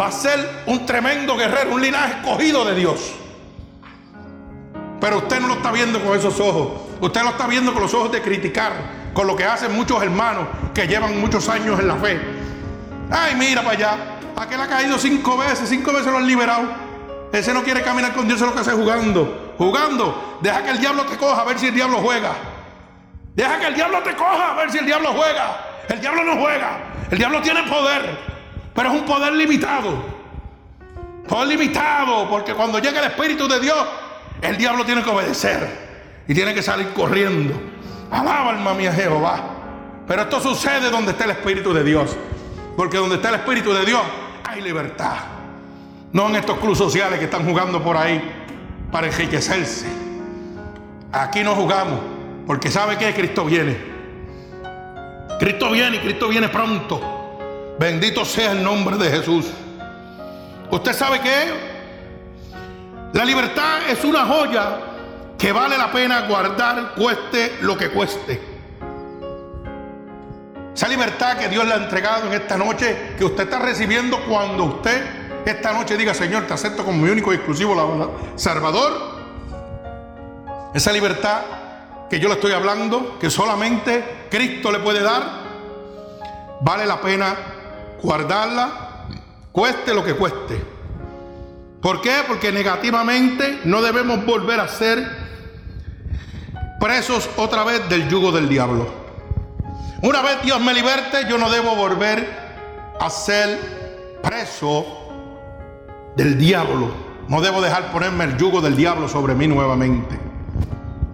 va 0.00 0.06
a 0.06 0.12
ser 0.12 0.62
un 0.66 0.86
tremendo 0.86 1.36
guerrero, 1.36 1.74
un 1.74 1.82
linaje 1.82 2.14
escogido 2.14 2.64
de 2.64 2.76
Dios. 2.76 3.12
Pero 5.00 5.18
usted 5.18 5.40
no 5.40 5.48
lo 5.48 5.54
está 5.54 5.72
viendo 5.72 6.00
con 6.00 6.16
esos 6.16 6.38
ojos. 6.38 6.80
Usted 7.00 7.22
lo 7.22 7.30
está 7.30 7.48
viendo 7.48 7.72
con 7.72 7.82
los 7.82 7.92
ojos 7.92 8.12
de 8.12 8.22
criticar, 8.22 8.72
con 9.12 9.26
lo 9.26 9.34
que 9.34 9.44
hacen 9.44 9.74
muchos 9.74 10.00
hermanos 10.00 10.46
que 10.72 10.86
llevan 10.86 11.20
muchos 11.20 11.48
años 11.48 11.80
en 11.80 11.88
la 11.88 11.96
fe. 11.96 12.20
Ay, 13.10 13.34
mira 13.34 13.62
para 13.62 13.76
allá. 13.76 13.96
Aquel 14.36 14.60
ha 14.60 14.68
caído 14.68 14.96
cinco 14.96 15.36
veces, 15.36 15.68
cinco 15.68 15.92
veces 15.92 16.06
lo 16.06 16.18
han 16.18 16.26
liberado. 16.28 16.62
Ese 17.32 17.52
no 17.52 17.64
quiere 17.64 17.82
caminar 17.82 18.12
con 18.12 18.28
Dios, 18.28 18.40
es 18.40 18.46
lo 18.46 18.54
que 18.54 18.60
hace 18.60 18.70
jugando. 18.70 19.54
Jugando. 19.58 20.38
Deja 20.40 20.62
que 20.62 20.70
el 20.70 20.78
diablo 20.78 21.04
te 21.06 21.16
coja 21.16 21.40
a 21.40 21.44
ver 21.44 21.58
si 21.58 21.66
el 21.66 21.74
diablo 21.74 21.98
juega. 21.98 22.30
Deja 23.34 23.58
que 23.58 23.66
el 23.66 23.74
diablo 23.74 23.98
te 24.04 24.14
coja 24.14 24.52
a 24.52 24.54
ver 24.54 24.70
si 24.70 24.78
el 24.78 24.86
diablo 24.86 25.12
juega. 25.14 25.66
El 25.88 26.00
diablo 26.00 26.22
no 26.22 26.40
juega. 26.40 26.91
El 27.12 27.18
diablo 27.18 27.42
tiene 27.42 27.62
poder. 27.64 28.18
Pero 28.74 28.88
es 28.88 28.94
un 28.94 29.04
poder 29.04 29.34
limitado. 29.34 30.02
Poder 31.28 31.46
limitado. 31.46 32.26
Porque 32.30 32.54
cuando 32.54 32.78
llega 32.78 33.00
el 33.00 33.06
Espíritu 33.10 33.46
de 33.46 33.60
Dios, 33.60 33.86
el 34.40 34.56
diablo 34.56 34.82
tiene 34.86 35.02
que 35.02 35.10
obedecer. 35.10 36.24
Y 36.26 36.32
tiene 36.32 36.54
que 36.54 36.62
salir 36.62 36.88
corriendo. 36.94 37.54
Alaba 38.10 38.50
alma 38.50 38.72
mía 38.72 38.94
Jehová. 38.94 39.42
Pero 40.08 40.22
esto 40.22 40.40
sucede 40.40 40.88
donde 40.90 41.10
está 41.10 41.24
el 41.24 41.32
Espíritu 41.32 41.74
de 41.74 41.84
Dios. 41.84 42.16
Porque 42.78 42.96
donde 42.96 43.16
está 43.16 43.28
el 43.28 43.34
Espíritu 43.34 43.74
de 43.74 43.84
Dios 43.84 44.00
hay 44.44 44.62
libertad. 44.62 45.16
No 46.14 46.30
en 46.30 46.36
estos 46.36 46.58
clubes 46.60 46.78
sociales 46.78 47.18
que 47.18 47.26
están 47.26 47.44
jugando 47.44 47.82
por 47.82 47.94
ahí 47.94 48.22
para 48.90 49.08
enriquecerse. 49.08 49.86
Aquí 51.12 51.42
no 51.42 51.54
jugamos. 51.54 52.00
Porque 52.46 52.70
sabe 52.70 52.96
que 52.96 53.12
Cristo 53.12 53.44
viene. 53.44 53.91
Cristo 55.42 55.72
viene 55.72 55.96
y 55.96 55.98
Cristo 55.98 56.28
viene 56.28 56.48
pronto. 56.48 57.74
Bendito 57.76 58.24
sea 58.24 58.52
el 58.52 58.62
nombre 58.62 58.96
de 58.96 59.10
Jesús. 59.10 59.46
¿Usted 60.70 60.92
sabe 60.92 61.20
qué? 61.20 61.52
La 63.12 63.24
libertad 63.24 63.90
es 63.90 64.04
una 64.04 64.24
joya 64.24 64.78
que 65.36 65.50
vale 65.50 65.76
la 65.76 65.90
pena 65.90 66.28
guardar, 66.28 66.94
cueste 66.94 67.56
lo 67.62 67.76
que 67.76 67.90
cueste. 67.90 68.40
Esa 70.76 70.86
libertad 70.86 71.36
que 71.36 71.48
Dios 71.48 71.66
le 71.66 71.72
ha 71.72 71.78
entregado 71.78 72.28
en 72.28 72.34
esta 72.34 72.56
noche, 72.56 73.14
que 73.18 73.24
usted 73.24 73.42
está 73.42 73.58
recibiendo 73.58 74.24
cuando 74.26 74.62
usted 74.62 75.04
esta 75.44 75.72
noche 75.72 75.96
diga, 75.96 76.14
Señor, 76.14 76.46
te 76.46 76.54
acepto 76.54 76.84
como 76.84 77.02
mi 77.02 77.10
único 77.10 77.32
y 77.32 77.34
exclusivo 77.34 77.74
Salvador. 78.36 78.92
Esa 80.72 80.92
libertad 80.92 81.40
que 82.12 82.20
yo 82.20 82.28
le 82.28 82.34
estoy 82.34 82.52
hablando, 82.52 83.18
que 83.18 83.30
solamente 83.30 84.26
Cristo 84.30 84.70
le 84.70 84.80
puede 84.80 85.00
dar, 85.00 85.22
vale 86.60 86.84
la 86.84 87.00
pena 87.00 87.34
guardarla, 88.02 89.06
cueste 89.50 89.94
lo 89.94 90.04
que 90.04 90.12
cueste. 90.12 90.62
¿Por 91.80 92.02
qué? 92.02 92.16
Porque 92.28 92.52
negativamente 92.52 93.60
no 93.64 93.80
debemos 93.80 94.26
volver 94.26 94.60
a 94.60 94.68
ser 94.68 95.08
presos 96.78 97.30
otra 97.38 97.64
vez 97.64 97.88
del 97.88 98.06
yugo 98.10 98.30
del 98.30 98.46
diablo. 98.46 98.92
Una 100.02 100.20
vez 100.20 100.42
Dios 100.42 100.60
me 100.60 100.74
liberte, 100.74 101.26
yo 101.30 101.38
no 101.38 101.48
debo 101.48 101.74
volver 101.74 102.28
a 103.00 103.08
ser 103.08 103.58
preso 104.22 104.84
del 106.14 106.36
diablo. 106.36 106.90
No 107.28 107.40
debo 107.40 107.62
dejar 107.62 107.90
ponerme 107.90 108.24
el 108.24 108.36
yugo 108.36 108.60
del 108.60 108.76
diablo 108.76 109.08
sobre 109.08 109.34
mí 109.34 109.46
nuevamente. 109.48 110.31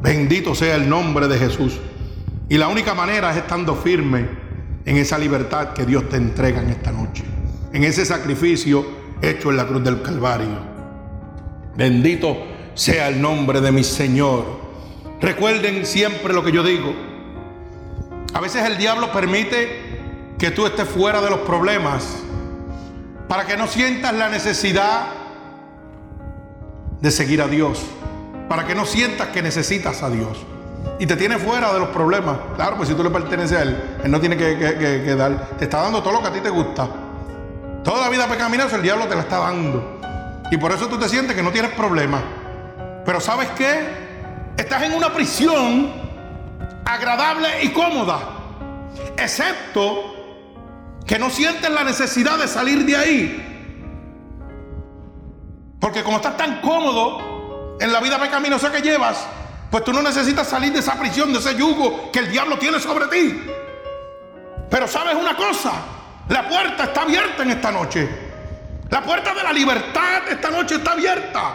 Bendito 0.00 0.54
sea 0.54 0.76
el 0.76 0.88
nombre 0.88 1.28
de 1.28 1.38
Jesús. 1.38 1.78
Y 2.48 2.56
la 2.56 2.68
única 2.68 2.94
manera 2.94 3.30
es 3.30 3.38
estando 3.38 3.74
firme 3.74 4.28
en 4.84 4.96
esa 4.96 5.18
libertad 5.18 5.74
que 5.74 5.84
Dios 5.84 6.08
te 6.08 6.16
entrega 6.16 6.62
en 6.62 6.70
esta 6.70 6.92
noche. 6.92 7.24
En 7.72 7.84
ese 7.84 8.04
sacrificio 8.04 8.86
hecho 9.20 9.50
en 9.50 9.56
la 9.56 9.66
cruz 9.66 9.84
del 9.84 10.00
Calvario. 10.02 10.58
Bendito 11.76 12.36
sea 12.74 13.08
el 13.08 13.20
nombre 13.20 13.60
de 13.60 13.72
mi 13.72 13.84
Señor. 13.84 14.44
Recuerden 15.20 15.84
siempre 15.84 16.32
lo 16.32 16.42
que 16.44 16.52
yo 16.52 16.62
digo. 16.62 16.94
A 18.34 18.40
veces 18.40 18.64
el 18.64 18.78
diablo 18.78 19.12
permite 19.12 20.34
que 20.38 20.50
tú 20.52 20.64
estés 20.66 20.88
fuera 20.88 21.20
de 21.20 21.30
los 21.30 21.40
problemas 21.40 22.22
para 23.28 23.44
que 23.46 23.56
no 23.56 23.66
sientas 23.66 24.14
la 24.14 24.28
necesidad 24.28 25.08
de 27.00 27.10
seguir 27.10 27.42
a 27.42 27.48
Dios, 27.48 27.84
para 28.48 28.66
que 28.66 28.74
no 28.74 28.86
sientas 28.86 29.28
que 29.28 29.42
necesitas 29.42 30.02
a 30.02 30.10
Dios. 30.10 30.38
Y 30.98 31.06
te 31.06 31.16
tiene 31.16 31.38
fuera 31.38 31.72
de 31.72 31.78
los 31.78 31.88
problemas. 31.90 32.38
Claro, 32.56 32.76
pues 32.76 32.88
si 32.88 32.94
tú 32.94 33.04
le 33.04 33.10
perteneces 33.10 33.58
a 33.58 33.62
Él, 33.62 33.98
Él 34.02 34.10
no 34.10 34.20
tiene 34.20 34.36
que, 34.36 35.14
dar. 35.14 35.50
Te 35.58 35.64
está 35.64 35.82
dando 35.82 36.02
todo 36.02 36.14
lo 36.14 36.22
que 36.22 36.28
a 36.28 36.32
ti 36.32 36.40
te 36.40 36.50
gusta. 36.50 36.88
Toda 37.84 38.00
la 38.00 38.08
vida 38.08 38.26
pecaminosa 38.26 38.76
el 38.76 38.82
diablo 38.82 39.06
te 39.06 39.14
la 39.14 39.22
está 39.22 39.38
dando. 39.38 40.00
Y 40.50 40.56
por 40.56 40.72
eso 40.72 40.88
tú 40.88 40.98
te 40.98 41.08
sientes 41.08 41.36
que 41.36 41.42
no 41.42 41.50
tienes 41.50 41.72
problemas. 41.72 42.22
Pero 43.04 43.20
¿sabes 43.20 43.48
qué? 43.50 44.08
Estás 44.56 44.82
en 44.82 44.94
una 44.94 45.12
prisión 45.12 45.92
agradable 46.84 47.62
y 47.62 47.68
cómoda. 47.68 48.18
Excepto 49.16 50.14
que 51.06 51.18
no 51.18 51.30
sientes 51.30 51.70
la 51.70 51.84
necesidad 51.84 52.38
de 52.38 52.48
salir 52.48 52.84
de 52.84 52.96
ahí. 52.96 53.44
Porque 55.80 56.02
como 56.02 56.16
estás 56.16 56.36
tan 56.36 56.60
cómodo 56.60 57.37
en 57.80 57.92
la 57.92 58.00
vida 58.00 58.18
pecaminosa 58.18 58.72
que 58.72 58.80
llevas, 58.80 59.26
pues 59.70 59.84
tú 59.84 59.92
no 59.92 60.02
necesitas 60.02 60.48
salir 60.48 60.72
de 60.72 60.80
esa 60.80 60.98
prisión, 60.98 61.32
de 61.32 61.38
ese 61.38 61.54
yugo 61.56 62.10
que 62.10 62.20
el 62.20 62.30
diablo 62.30 62.58
tiene 62.58 62.80
sobre 62.80 63.06
ti. 63.06 63.42
Pero 64.70 64.88
sabes 64.88 65.14
una 65.14 65.36
cosa, 65.36 65.72
la 66.28 66.48
puerta 66.48 66.84
está 66.84 67.02
abierta 67.02 67.42
en 67.42 67.50
esta 67.50 67.70
noche. 67.70 68.08
La 68.90 69.02
puerta 69.02 69.34
de 69.34 69.42
la 69.42 69.52
libertad 69.52 70.28
esta 70.30 70.50
noche 70.50 70.76
está 70.76 70.92
abierta. 70.92 71.54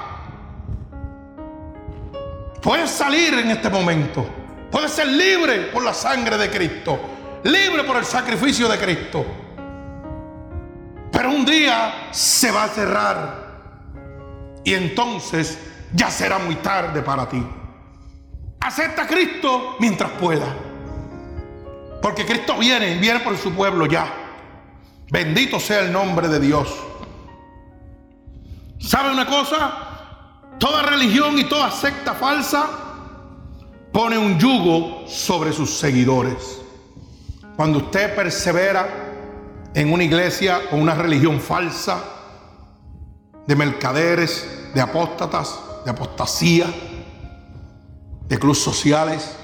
Puedes 2.62 2.92
salir 2.92 3.34
en 3.34 3.52
este 3.52 3.70
momento. 3.70 4.26
Puedes 4.72 4.92
ser 4.92 5.08
libre 5.08 5.70
por 5.74 5.84
la 5.84 5.94
sangre 5.94 6.38
de 6.38 6.50
Cristo. 6.50 7.00
Libre 7.44 7.84
por 7.84 7.98
el 7.98 8.06
sacrificio 8.06 8.68
de 8.70 8.78
Cristo. 8.78 9.26
Pero 11.12 11.30
un 11.30 11.46
día 11.46 12.08
se 12.12 12.52
va 12.52 12.64
a 12.64 12.68
cerrar. 12.70 13.44
Y 14.64 14.74
entonces 14.74 15.58
ya 15.94 16.10
será 16.10 16.40
muy 16.40 16.56
tarde 16.56 17.02
para 17.02 17.28
ti. 17.28 17.46
Acepta 18.60 19.04
a 19.04 19.08
Cristo 19.08 19.76
mientras 19.80 20.12
pueda. 20.12 20.48
Porque 22.02 22.26
Cristo 22.26 22.58
viene, 22.58 22.98
viene 22.98 23.20
por 23.22 23.38
su 23.38 23.54
pueblo 23.54 23.86
ya. 23.86 24.06
Bendito 25.10 25.60
sea 25.60 25.82
el 25.82 25.92
nombre 25.92 26.28
de 26.28 26.40
Dios. 26.40 26.68
¿Sabe 28.80 29.12
una 29.12 29.26
cosa? 29.26 29.78
Toda 30.60 30.82
religión 30.84 31.38
y 31.38 31.46
toda 31.46 31.72
secta 31.72 32.14
falsa 32.14 32.68
pone 33.92 34.18
un 34.18 34.40
yugo 34.40 35.08
sobre 35.08 35.54
sus 35.54 35.70
seguidores. 35.78 36.62
Cuando 37.56 37.80
usted 37.80 38.16
persevera 38.16 38.88
en 39.74 39.94
una 39.94 40.04
iglesia 40.04 40.62
o 40.72 40.76
una 40.76 40.96
religión 40.96 41.40
falsa, 41.40 42.04
de 43.46 43.56
mercaderes, 43.56 44.72
de 44.74 44.82
apóstatas, 44.82 45.60
de 45.84 45.92
apostasía, 45.92 46.68
de 48.28 48.40
clubes 48.40 48.60
sociales. 48.60 49.38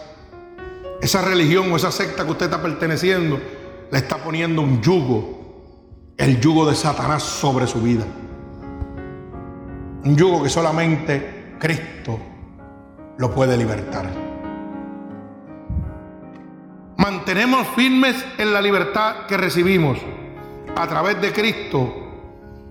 Esa 1.01 1.21
religión 1.21 1.71
o 1.71 1.75
esa 1.75 1.91
secta 1.91 2.25
que 2.25 2.31
usted 2.31 2.45
está 2.45 2.61
perteneciendo 2.61 3.39
le 3.91 3.97
está 3.97 4.17
poniendo 4.17 4.61
un 4.61 4.81
yugo, 4.81 6.13
el 6.17 6.39
yugo 6.39 6.67
de 6.67 6.75
Satanás 6.75 7.23
sobre 7.23 7.67
su 7.67 7.81
vida. 7.81 8.05
Un 10.03 10.15
yugo 10.15 10.43
que 10.43 10.49
solamente 10.49 11.55
Cristo 11.59 12.19
lo 13.17 13.33
puede 13.33 13.57
libertar. 13.57 14.09
Mantenemos 16.97 17.67
firmes 17.75 18.15
en 18.37 18.53
la 18.53 18.61
libertad 18.61 19.25
que 19.27 19.37
recibimos 19.37 19.97
a 20.75 20.87
través 20.87 21.21
de 21.21 21.31
Cristo, 21.31 21.93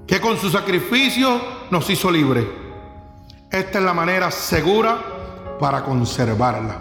que 0.07 0.21
con 0.21 0.39
su 0.39 0.51
sacrificio 0.51 1.41
nos 1.71 1.89
hizo 1.91 2.11
libres. 2.11 2.45
Esta 3.51 3.79
es 3.79 3.85
la 3.85 3.95
manera 3.95 4.31
segura 4.31 4.99
para 5.59 5.83
conservarla. 5.83 6.77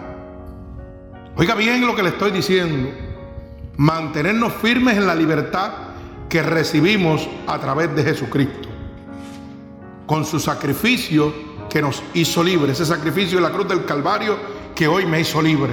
Oiga 1.36 1.54
bien 1.54 1.86
lo 1.86 1.96
que 1.96 2.02
le 2.02 2.10
estoy 2.10 2.30
diciendo. 2.30 2.90
Mantenernos 3.78 4.52
firmes 4.54 4.98
en 4.98 5.06
la 5.06 5.14
libertad 5.14 5.72
que 6.28 6.42
recibimos 6.42 7.26
a 7.46 7.58
través 7.58 7.94
de 7.96 8.04
Jesucristo. 8.04 8.68
Con 10.06 10.26
su 10.26 10.38
sacrificio 10.38 11.32
que 11.70 11.80
nos 11.80 12.02
hizo 12.12 12.44
libres. 12.44 12.78
Ese 12.80 12.94
sacrificio 12.94 13.38
de 13.38 13.44
la 13.44 13.50
cruz 13.50 13.66
del 13.66 13.86
Calvario 13.86 14.36
que 14.74 14.86
hoy 14.86 15.06
me 15.06 15.20
hizo 15.20 15.40
libre. 15.40 15.72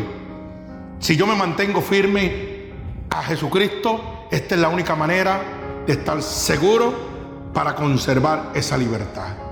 Si 0.99 1.17
yo 1.17 1.27
me 1.27 1.35
mantengo 1.35 1.81
firme 1.81 2.71
a 3.09 3.21
Jesucristo, 3.23 4.27
esta 4.31 4.55
es 4.55 4.61
la 4.61 4.69
única 4.69 4.95
manera 4.95 5.41
de 5.85 5.91
estar 5.91 6.21
seguro 6.21 6.93
para 7.53 7.75
conservar 7.75 8.51
esa 8.53 8.77
libertad. 8.77 9.44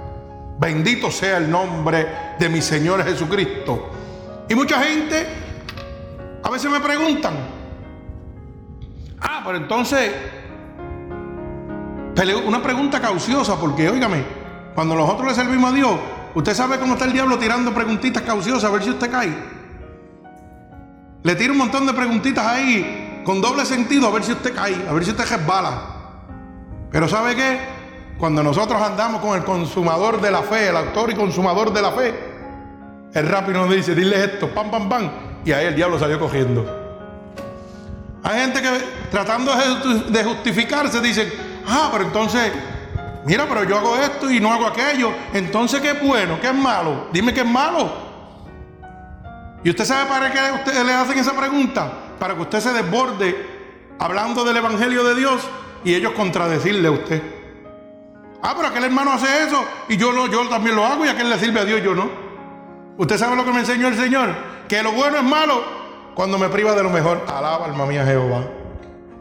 Bendito 0.59 1.11
sea 1.11 1.37
el 1.37 1.49
nombre 1.49 2.35
de 2.39 2.49
mi 2.49 2.61
Señor 2.61 3.03
Jesucristo. 3.03 3.89
Y 4.49 4.55
mucha 4.55 4.81
gente 4.83 5.25
a 6.43 6.49
veces 6.49 6.69
me 6.69 6.79
preguntan, 6.79 7.33
ah, 9.21 9.41
pero 9.45 9.57
entonces, 9.57 10.11
una 12.45 12.61
pregunta 12.61 12.99
cauciosa, 12.99 13.59
porque 13.59 13.89
óigame, 13.89 14.23
cuando 14.75 14.95
nosotros 14.95 15.27
le 15.27 15.35
servimos 15.35 15.71
a 15.71 15.75
Dios, 15.75 15.99
usted 16.35 16.53
sabe 16.53 16.77
cómo 16.79 16.93
está 16.93 17.05
el 17.05 17.13
diablo 17.13 17.37
tirando 17.37 17.73
preguntitas 17.73 18.23
cauciosas 18.23 18.69
a 18.69 18.73
ver 18.73 18.83
si 18.83 18.89
usted 18.89 19.09
cae. 19.09 19.33
Le 21.23 21.35
tira 21.35 21.53
un 21.53 21.57
montón 21.57 21.85
de 21.85 21.93
preguntitas 21.93 22.45
ahí 22.45 23.21
con 23.23 23.41
doble 23.41 23.65
sentido 23.65 24.07
a 24.07 24.11
ver 24.11 24.23
si 24.23 24.33
usted 24.33 24.53
cae, 24.53 24.75
a 24.87 24.93
ver 24.93 25.05
si 25.05 25.11
usted 25.11 25.25
resbala. 25.25 25.81
Pero 26.91 27.07
¿sabe 27.07 27.35
qué? 27.35 27.72
Cuando 28.23 28.41
nosotros 28.41 28.81
andamos 28.81 29.19
con 29.19 29.35
el 29.35 29.43
consumador 29.43 30.21
de 30.21 30.31
la 30.31 30.43
fe, 30.43 30.69
el 30.69 30.77
autor 30.77 31.11
y 31.11 31.13
consumador 31.13 31.73
de 31.73 31.81
la 31.81 31.91
fe, 31.91 32.15
el 33.13 33.27
rápido 33.27 33.65
nos 33.65 33.75
dice, 33.75 33.93
dile 33.93 34.23
esto, 34.23 34.47
pam, 34.47 34.71
pam, 34.71 34.87
pam, 34.87 35.11
y 35.43 35.51
ahí 35.51 35.65
el 35.65 35.75
diablo 35.75 35.99
salió 35.99 36.17
cogiendo. 36.17 36.65
Hay 38.23 38.39
gente 38.39 38.61
que 38.61 38.69
tratando 39.11 39.51
de 40.07 40.23
justificarse 40.23 41.01
dice, 41.01 41.33
ah, 41.67 41.89
pero 41.91 42.05
entonces, 42.05 42.49
mira, 43.25 43.45
pero 43.45 43.65
yo 43.65 43.77
hago 43.77 43.97
esto 43.97 44.31
y 44.31 44.39
no 44.39 44.53
hago 44.53 44.67
aquello, 44.67 45.11
entonces 45.33 45.81
qué 45.81 45.91
es 45.91 46.01
bueno, 46.01 46.39
qué 46.39 46.47
es 46.47 46.55
malo, 46.55 47.07
dime 47.11 47.33
qué 47.33 47.41
es 47.41 47.45
malo. 47.45 47.91
Y 49.65 49.69
usted 49.69 49.83
sabe 49.83 50.07
para 50.07 50.31
qué 50.31 50.39
ustedes 50.53 50.85
le 50.85 50.93
hacen 50.93 51.19
esa 51.19 51.33
pregunta, 51.33 51.91
para 52.17 52.35
que 52.35 52.41
usted 52.43 52.61
se 52.61 52.71
desborde 52.71 53.35
hablando 53.99 54.45
del 54.45 54.55
Evangelio 54.55 55.03
de 55.03 55.13
Dios 55.13 55.41
y 55.83 55.93
ellos 55.93 56.13
contradecirle 56.13 56.87
a 56.87 56.91
usted. 56.91 57.42
Ah, 58.45 58.53
pero 58.57 58.67
aquel 58.67 58.83
hermano 58.83 59.13
hace 59.13 59.45
eso 59.45 59.63
y 59.87 59.95
yo, 59.95 60.11
no, 60.11 60.27
yo 60.27 60.47
también 60.49 60.75
lo 60.75 60.85
hago 60.85 61.05
y 61.05 61.07
aquel 61.07 61.29
le 61.29 61.39
sirve 61.39 61.61
a 61.61 61.65
Dios, 61.65 61.81
yo 61.81 61.95
no. 61.95 62.09
Usted 62.97 63.17
sabe 63.17 63.37
lo 63.37 63.45
que 63.45 63.53
me 63.53 63.61
enseñó 63.61 63.87
el 63.87 63.95
Señor, 63.95 64.35
que 64.67 64.83
lo 64.83 64.91
bueno 64.91 65.17
es 65.17 65.23
malo 65.23 65.63
cuando 66.13 66.37
me 66.37 66.49
priva 66.49 66.73
de 66.73 66.83
lo 66.83 66.89
mejor. 66.89 67.23
Alaba 67.25 67.65
alma 67.65 67.85
mía 67.85 68.05
Jehová. 68.05 68.43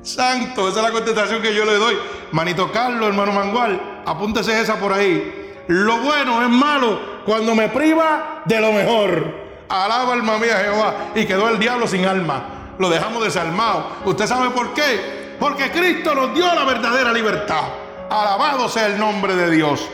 Santo, 0.03 0.69
esa 0.69 0.81
es 0.81 0.87
la 0.87 0.91
contestación 0.91 1.41
que 1.41 1.55
yo 1.55 1.65
le 1.65 1.75
doy. 1.75 1.97
Manito 2.33 2.73
Carlos, 2.73 3.09
hermano 3.09 3.33
Mangual, 3.33 4.03
apúntese 4.05 4.61
esa 4.61 4.81
por 4.81 4.93
ahí. 4.93 5.55
Lo 5.69 5.99
bueno 5.99 6.43
es 6.43 6.49
malo 6.49 7.23
cuando 7.25 7.55
me 7.55 7.69
priva 7.69 8.43
de 8.45 8.61
lo 8.61 8.73
mejor. 8.73 9.43
Alaba 9.69 10.15
alma 10.15 10.37
mía 10.39 10.59
Jehová. 10.65 10.95
Y 11.15 11.25
quedó 11.27 11.49
el 11.49 11.61
diablo 11.61 11.87
sin 11.87 12.05
alma. 12.07 12.75
Lo 12.79 12.91
dejamos 12.91 13.23
desarmado. 13.23 13.87
¿Usted 14.05 14.27
sabe 14.27 14.51
por 14.51 14.75
qué? 14.75 15.37
Porque 15.39 15.71
Cristo 15.71 16.13
nos 16.13 16.35
dio 16.35 16.53
la 16.53 16.65
verdadera 16.65 17.13
libertad. 17.13 17.82
Alabado 18.13 18.69
sea 18.69 18.89
el 18.89 18.99
nombre 18.99 19.35
de 19.35 19.51
Dios. 19.51 19.89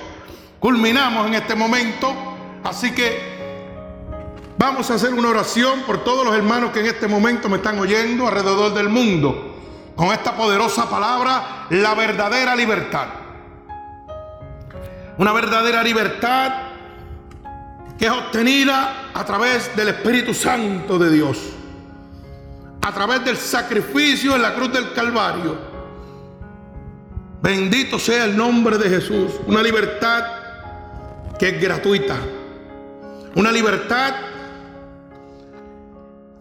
Culminamos 0.59 1.29
en 1.29 1.35
este 1.35 1.55
momento, 1.55 2.13
así 2.65 2.93
que 2.93 3.39
vamos 4.59 4.91
a 4.91 4.95
hacer 4.95 5.15
una 5.15 5.29
oración 5.29 5.83
por 5.83 6.03
todos 6.03 6.27
los 6.27 6.35
hermanos 6.35 6.73
que 6.73 6.81
en 6.81 6.87
este 6.87 7.07
momento 7.07 7.49
me 7.49 7.59
están 7.59 7.79
oyendo 7.79 8.27
alrededor 8.27 8.75
del 8.75 8.89
mundo, 8.89 9.55
con 9.95 10.09
esta 10.09 10.37
poderosa 10.37 10.91
palabra, 10.91 11.67
la 11.71 11.95
verdadera 11.95 12.57
libertad. 12.57 13.07
Una 15.17 15.33
verdadera 15.33 15.81
libertad 15.85 16.53
que 17.97 18.07
es 18.07 18.13
obtenida 18.13 19.11
a 19.15 19.25
través 19.25 19.77
del 19.77 19.89
Espíritu 19.91 20.35
Santo 20.35 20.99
de 20.99 21.11
Dios, 21.13 21.39
a 22.83 22.93
través 22.93 23.25
del 23.25 23.37
sacrificio 23.37 24.35
en 24.35 24.43
la 24.43 24.55
cruz 24.55 24.73
del 24.73 24.93
Calvario 24.93 25.68
Bendito 27.41 27.99
sea 27.99 28.25
el 28.25 28.37
nombre 28.37 28.79
de 28.79 28.89
Jesús. 28.89 29.33
Una 29.47 29.63
libertad 29.63 30.25
que 31.39 31.51
es 31.51 31.61
gratuita. 31.61 32.17
Una 33.37 33.53
libertad 33.53 34.15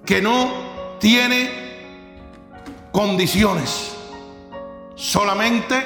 que 0.04 0.22
no 0.22 0.98
tiene 1.00 1.52
condiciones. 2.92 3.96
Solamente 4.96 5.84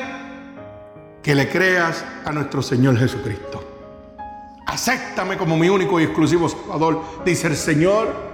que 1.22 1.36
le 1.36 1.50
creas 1.50 2.06
a 2.24 2.32
nuestro 2.32 2.62
Señor 2.62 2.98
Jesucristo. 2.98 3.68
Acéptame 4.66 5.38
como 5.38 5.58
mi 5.58 5.68
único 5.68 6.00
y 6.00 6.04
exclusivo 6.04 6.48
Salvador, 6.48 7.04
dice 7.26 7.48
el 7.48 7.58
Señor. 7.58 8.32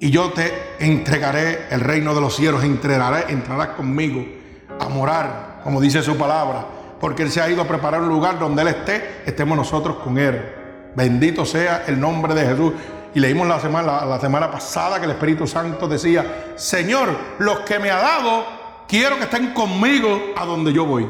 y 0.00 0.10
yo 0.10 0.32
te 0.32 0.52
entregaré 0.78 1.66
el 1.70 1.80
reino 1.80 2.14
de 2.14 2.20
los 2.20 2.36
cielos, 2.36 2.62
entrarás, 2.62 3.30
entrarás 3.30 3.70
conmigo 3.70 4.37
a 4.78 4.88
morar, 4.88 5.60
como 5.62 5.80
dice 5.80 6.02
su 6.02 6.16
palabra, 6.16 6.66
porque 7.00 7.22
Él 7.22 7.30
se 7.30 7.40
ha 7.40 7.48
ido 7.48 7.62
a 7.62 7.68
preparar 7.68 8.02
un 8.02 8.08
lugar 8.08 8.38
donde 8.38 8.62
Él 8.62 8.68
esté, 8.68 9.22
estemos 9.26 9.56
nosotros 9.56 9.96
con 10.02 10.18
Él. 10.18 10.54
Bendito 10.94 11.44
sea 11.44 11.84
el 11.86 12.00
nombre 12.00 12.34
de 12.34 12.46
Jesús. 12.46 12.72
Y 13.14 13.20
leímos 13.20 13.48
la 13.48 13.58
semana, 13.58 14.04
la 14.04 14.20
semana 14.20 14.50
pasada 14.50 14.98
que 14.98 15.06
el 15.06 15.12
Espíritu 15.12 15.46
Santo 15.46 15.88
decía, 15.88 16.52
Señor, 16.56 17.08
los 17.38 17.60
que 17.60 17.78
me 17.78 17.90
ha 17.90 17.96
dado, 17.96 18.44
quiero 18.86 19.16
que 19.16 19.24
estén 19.24 19.54
conmigo 19.54 20.34
a 20.36 20.44
donde 20.44 20.72
yo 20.72 20.84
voy. 20.84 21.08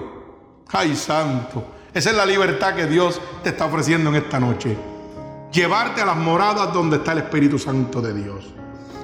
Ay, 0.70 0.94
santo. 0.94 1.64
Esa 1.92 2.10
es 2.10 2.16
la 2.16 2.26
libertad 2.26 2.74
que 2.74 2.86
Dios 2.86 3.20
te 3.42 3.50
está 3.50 3.64
ofreciendo 3.64 4.10
en 4.10 4.16
esta 4.16 4.38
noche. 4.38 4.76
Llevarte 5.50 6.02
a 6.02 6.06
las 6.06 6.16
moradas 6.16 6.72
donde 6.72 6.98
está 6.98 7.12
el 7.12 7.18
Espíritu 7.18 7.58
Santo 7.58 8.00
de 8.00 8.14
Dios. 8.14 8.54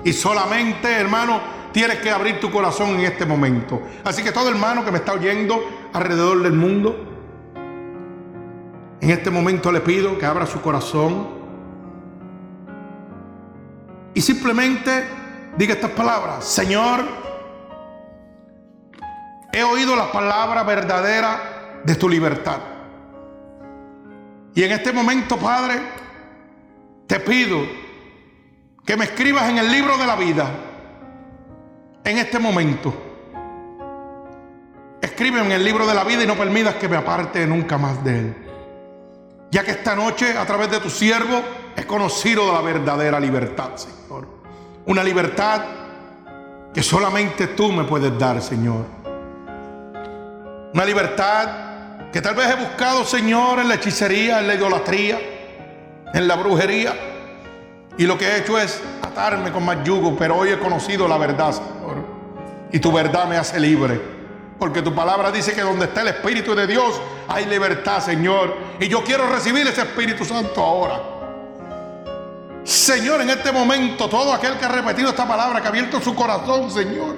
Y 0.04 0.12
solamente, 0.12 0.92
hermano, 0.92 1.40
tienes 1.74 1.98
que 1.98 2.08
abrir 2.08 2.38
tu 2.38 2.52
corazón 2.52 2.90
en 2.90 3.00
este 3.00 3.26
momento. 3.26 3.82
Así 4.04 4.22
que 4.22 4.30
todo 4.30 4.48
hermano 4.48 4.84
que 4.84 4.92
me 4.92 4.98
está 4.98 5.12
oyendo 5.12 5.88
alrededor 5.92 6.40
del 6.44 6.52
mundo, 6.52 6.96
en 9.00 9.10
este 9.10 9.28
momento 9.28 9.72
le 9.72 9.80
pido 9.80 10.16
que 10.16 10.24
abra 10.24 10.46
su 10.46 10.62
corazón 10.62 11.26
y 14.14 14.20
simplemente 14.20 15.04
diga 15.58 15.74
estas 15.74 15.90
palabras. 15.90 16.44
Señor, 16.44 17.04
he 19.52 19.64
oído 19.64 19.96
la 19.96 20.12
palabra 20.12 20.62
verdadera 20.62 21.80
de 21.84 21.96
tu 21.96 22.08
libertad. 22.08 22.58
Y 24.54 24.62
en 24.62 24.70
este 24.70 24.92
momento, 24.92 25.36
Padre, 25.36 25.80
te 27.08 27.18
pido 27.18 27.58
que 28.86 28.96
me 28.96 29.06
escribas 29.06 29.50
en 29.50 29.58
el 29.58 29.72
libro 29.72 29.98
de 29.98 30.06
la 30.06 30.14
vida 30.14 30.70
en 32.04 32.18
este 32.18 32.38
momento. 32.38 32.94
Escríbeme 35.00 35.46
en 35.46 35.52
el 35.52 35.64
libro 35.64 35.86
de 35.86 35.94
la 35.94 36.04
vida 36.04 36.22
y 36.22 36.26
no 36.26 36.34
permitas 36.34 36.74
que 36.76 36.88
me 36.88 36.96
aparte 36.96 37.46
nunca 37.46 37.78
más 37.78 38.02
de 38.04 38.18
él. 38.18 38.36
Ya 39.50 39.62
que 39.62 39.70
esta 39.70 39.94
noche, 39.94 40.36
a 40.36 40.44
través 40.46 40.70
de 40.70 40.80
tu 40.80 40.90
siervo, 40.90 41.40
he 41.76 41.84
conocido 41.84 42.52
la 42.52 42.60
verdadera 42.60 43.20
libertad, 43.20 43.76
Señor. 43.76 44.26
Una 44.86 45.02
libertad 45.02 45.62
que 46.72 46.82
solamente 46.82 47.48
tú 47.48 47.70
me 47.72 47.84
puedes 47.84 48.18
dar, 48.18 48.42
Señor. 48.42 48.84
Una 50.74 50.84
libertad 50.84 52.10
que 52.12 52.20
tal 52.20 52.34
vez 52.34 52.50
he 52.50 52.56
buscado, 52.56 53.04
Señor, 53.04 53.60
en 53.60 53.68
la 53.68 53.76
hechicería, 53.76 54.40
en 54.40 54.48
la 54.48 54.54
idolatría, 54.54 55.20
en 56.12 56.28
la 56.28 56.34
brujería. 56.36 57.13
Y 57.96 58.04
lo 58.04 58.18
que 58.18 58.26
he 58.26 58.38
hecho 58.38 58.58
es 58.58 58.80
atarme 59.02 59.52
con 59.52 59.64
más 59.64 59.84
yugo, 59.84 60.16
pero 60.16 60.36
hoy 60.36 60.50
he 60.50 60.58
conocido 60.58 61.06
la 61.06 61.16
verdad, 61.18 61.52
Señor. 61.52 62.04
Y 62.72 62.80
tu 62.80 62.90
verdad 62.90 63.26
me 63.26 63.36
hace 63.36 63.60
libre. 63.60 64.00
Porque 64.58 64.82
tu 64.82 64.94
palabra 64.94 65.30
dice 65.30 65.52
que 65.52 65.62
donde 65.62 65.86
está 65.86 66.02
el 66.02 66.08
Espíritu 66.08 66.54
de 66.54 66.66
Dios 66.66 67.00
hay 67.28 67.46
libertad, 67.46 68.00
Señor. 68.00 68.56
Y 68.80 68.88
yo 68.88 69.04
quiero 69.04 69.26
recibir 69.28 69.66
ese 69.66 69.82
Espíritu 69.82 70.24
Santo 70.24 70.62
ahora. 70.62 71.00
Señor, 72.64 73.20
en 73.20 73.30
este 73.30 73.52
momento, 73.52 74.08
todo 74.08 74.32
aquel 74.32 74.56
que 74.56 74.64
ha 74.64 74.68
repetido 74.68 75.10
esta 75.10 75.28
palabra, 75.28 75.60
que 75.60 75.66
ha 75.66 75.70
abierto 75.70 76.00
su 76.00 76.14
corazón, 76.14 76.70
Señor, 76.70 77.14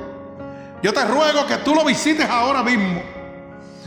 yo 0.82 0.92
te 0.92 1.04
ruego 1.04 1.46
que 1.46 1.56
tú 1.58 1.74
lo 1.74 1.84
visites 1.84 2.28
ahora 2.28 2.62
mismo. 2.62 3.02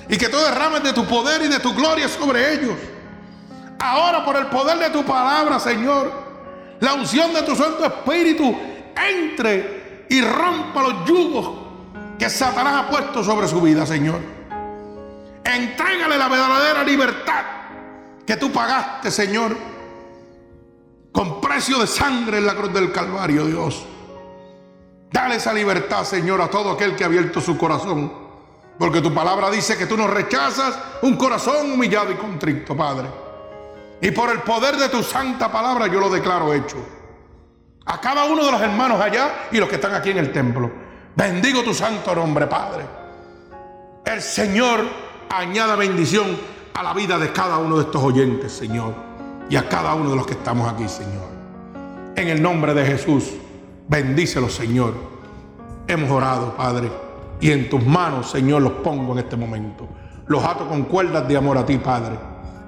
Y 0.08 0.18
que 0.18 0.30
tú 0.30 0.38
derrames 0.38 0.82
de 0.84 0.94
tu 0.94 1.06
poder 1.06 1.42
y 1.44 1.48
de 1.50 1.60
tu 1.60 1.74
gloria 1.76 2.08
sobre 2.08 2.54
ellos. 2.54 2.76
Ahora 3.78 4.26
por 4.26 4.36
el 4.38 4.48
poder 4.48 4.80
de 4.80 4.90
tu 4.90 5.06
palabra, 5.06 5.60
Señor, 5.60 6.12
la 6.82 6.94
unción 6.94 7.34
de 7.34 7.42
tu 7.44 7.56
Santo 7.56 7.86
Espíritu 7.86 8.56
entre 8.96 10.06
y 10.10 10.22
rompa 10.22 10.82
los 10.82 11.06
yugos 11.06 11.50
que 12.18 12.30
Satanás 12.30 12.84
ha 12.84 12.90
puesto 12.90 13.24
sobre 13.24 13.48
su 13.48 13.62
vida, 13.62 13.86
Señor. 13.86 14.20
Entrégale 15.44 16.18
la 16.18 16.28
verdadera 16.28 16.84
libertad 16.84 17.44
que 18.26 18.38
tú 18.38 18.52
pagaste, 18.52 19.10
Señor, 19.10 19.58
con 21.12 21.42
precio 21.42 21.80
de 21.80 21.88
sangre 21.88 22.38
en 22.38 22.46
la 22.46 22.56
cruz 22.56 22.74
del 22.74 22.92
Calvario, 22.92 23.46
Dios. 23.46 23.86
Dale 25.12 25.36
esa 25.36 25.54
libertad, 25.54 26.04
Señor, 26.04 26.42
a 26.42 26.50
todo 26.50 26.72
aquel 26.72 26.96
que 26.96 27.04
ha 27.04 27.08
abierto 27.08 27.42
su 27.42 27.58
corazón. 27.58 28.12
Porque 28.78 29.02
tu 29.02 29.14
palabra 29.14 29.50
dice 29.50 29.78
que 29.78 29.88
tú 29.88 29.98
no 29.98 30.08
rechazas 30.08 30.78
un 31.02 31.16
corazón 31.18 31.72
humillado 31.72 32.12
y 32.12 32.16
contrito, 32.16 32.78
Padre. 32.78 33.08
Y 34.02 34.12
por 34.12 34.30
el 34.30 34.39
poder 34.39 34.78
de 34.78 34.89
tu 34.89 35.04
santa 35.04 35.52
palabra 35.52 35.88
yo 35.88 36.00
lo 36.00 36.10
declaro 36.10 36.54
hecho. 36.54 36.78
A 37.86 38.00
cada 38.00 38.26
uno 38.26 38.45
de 38.45 38.52
los 38.52 38.62
hermanos 38.62 39.02
allá 39.02 39.47
y 39.52 39.58
los 39.58 39.68
que 39.68 39.76
están 39.76 39.93
aquí 39.93 40.12
en 40.12 40.20
el 40.20 40.32
templo. 40.32 40.72
Bendigo 41.16 41.64
tu 41.64 41.74
santo 41.74 42.16
nombre, 42.16 42.47
Padre. 42.47 42.86
El 44.06 44.22
Señor 44.22 44.82
añada 45.30 45.76
bendición 45.76 46.38
a 46.74 46.84
la 46.84 46.93
vida 46.93 47.18
de 47.18 47.32
cada 47.34 47.58
uno 47.58 47.78
de 47.78 47.84
estos 47.84 48.02
oyentes, 48.02 48.54
Señor. 48.54 48.93
Y 49.50 49.56
a 49.56 49.68
cada 49.68 49.95
uno 49.95 50.12
de 50.12 50.16
los 50.16 50.26
que 50.26 50.34
estamos 50.34 50.72
aquí, 50.72 50.88
Señor. 50.88 51.28
En 52.16 52.28
el 52.28 52.41
nombre 52.41 52.74
de 52.74 52.86
Jesús, 52.86 53.34
bendícelo, 53.88 54.50
Señor. 54.50 54.93
Hemos 55.88 56.12
orado, 56.12 56.56
Padre. 56.56 56.91
Y 57.41 57.52
en 57.52 57.70
tus 57.70 57.84
manos, 57.84 58.30
Señor, 58.30 58.62
los 58.62 58.74
pongo 58.74 59.14
en 59.14 59.20
este 59.20 59.36
momento. 59.36 59.88
Los 60.28 60.43
ato 60.43 60.68
con 60.68 60.84
cuerdas 60.84 61.28
de 61.28 61.36
amor 61.36 61.58
a 61.58 61.66
ti, 61.66 61.78
Padre. 61.78 62.29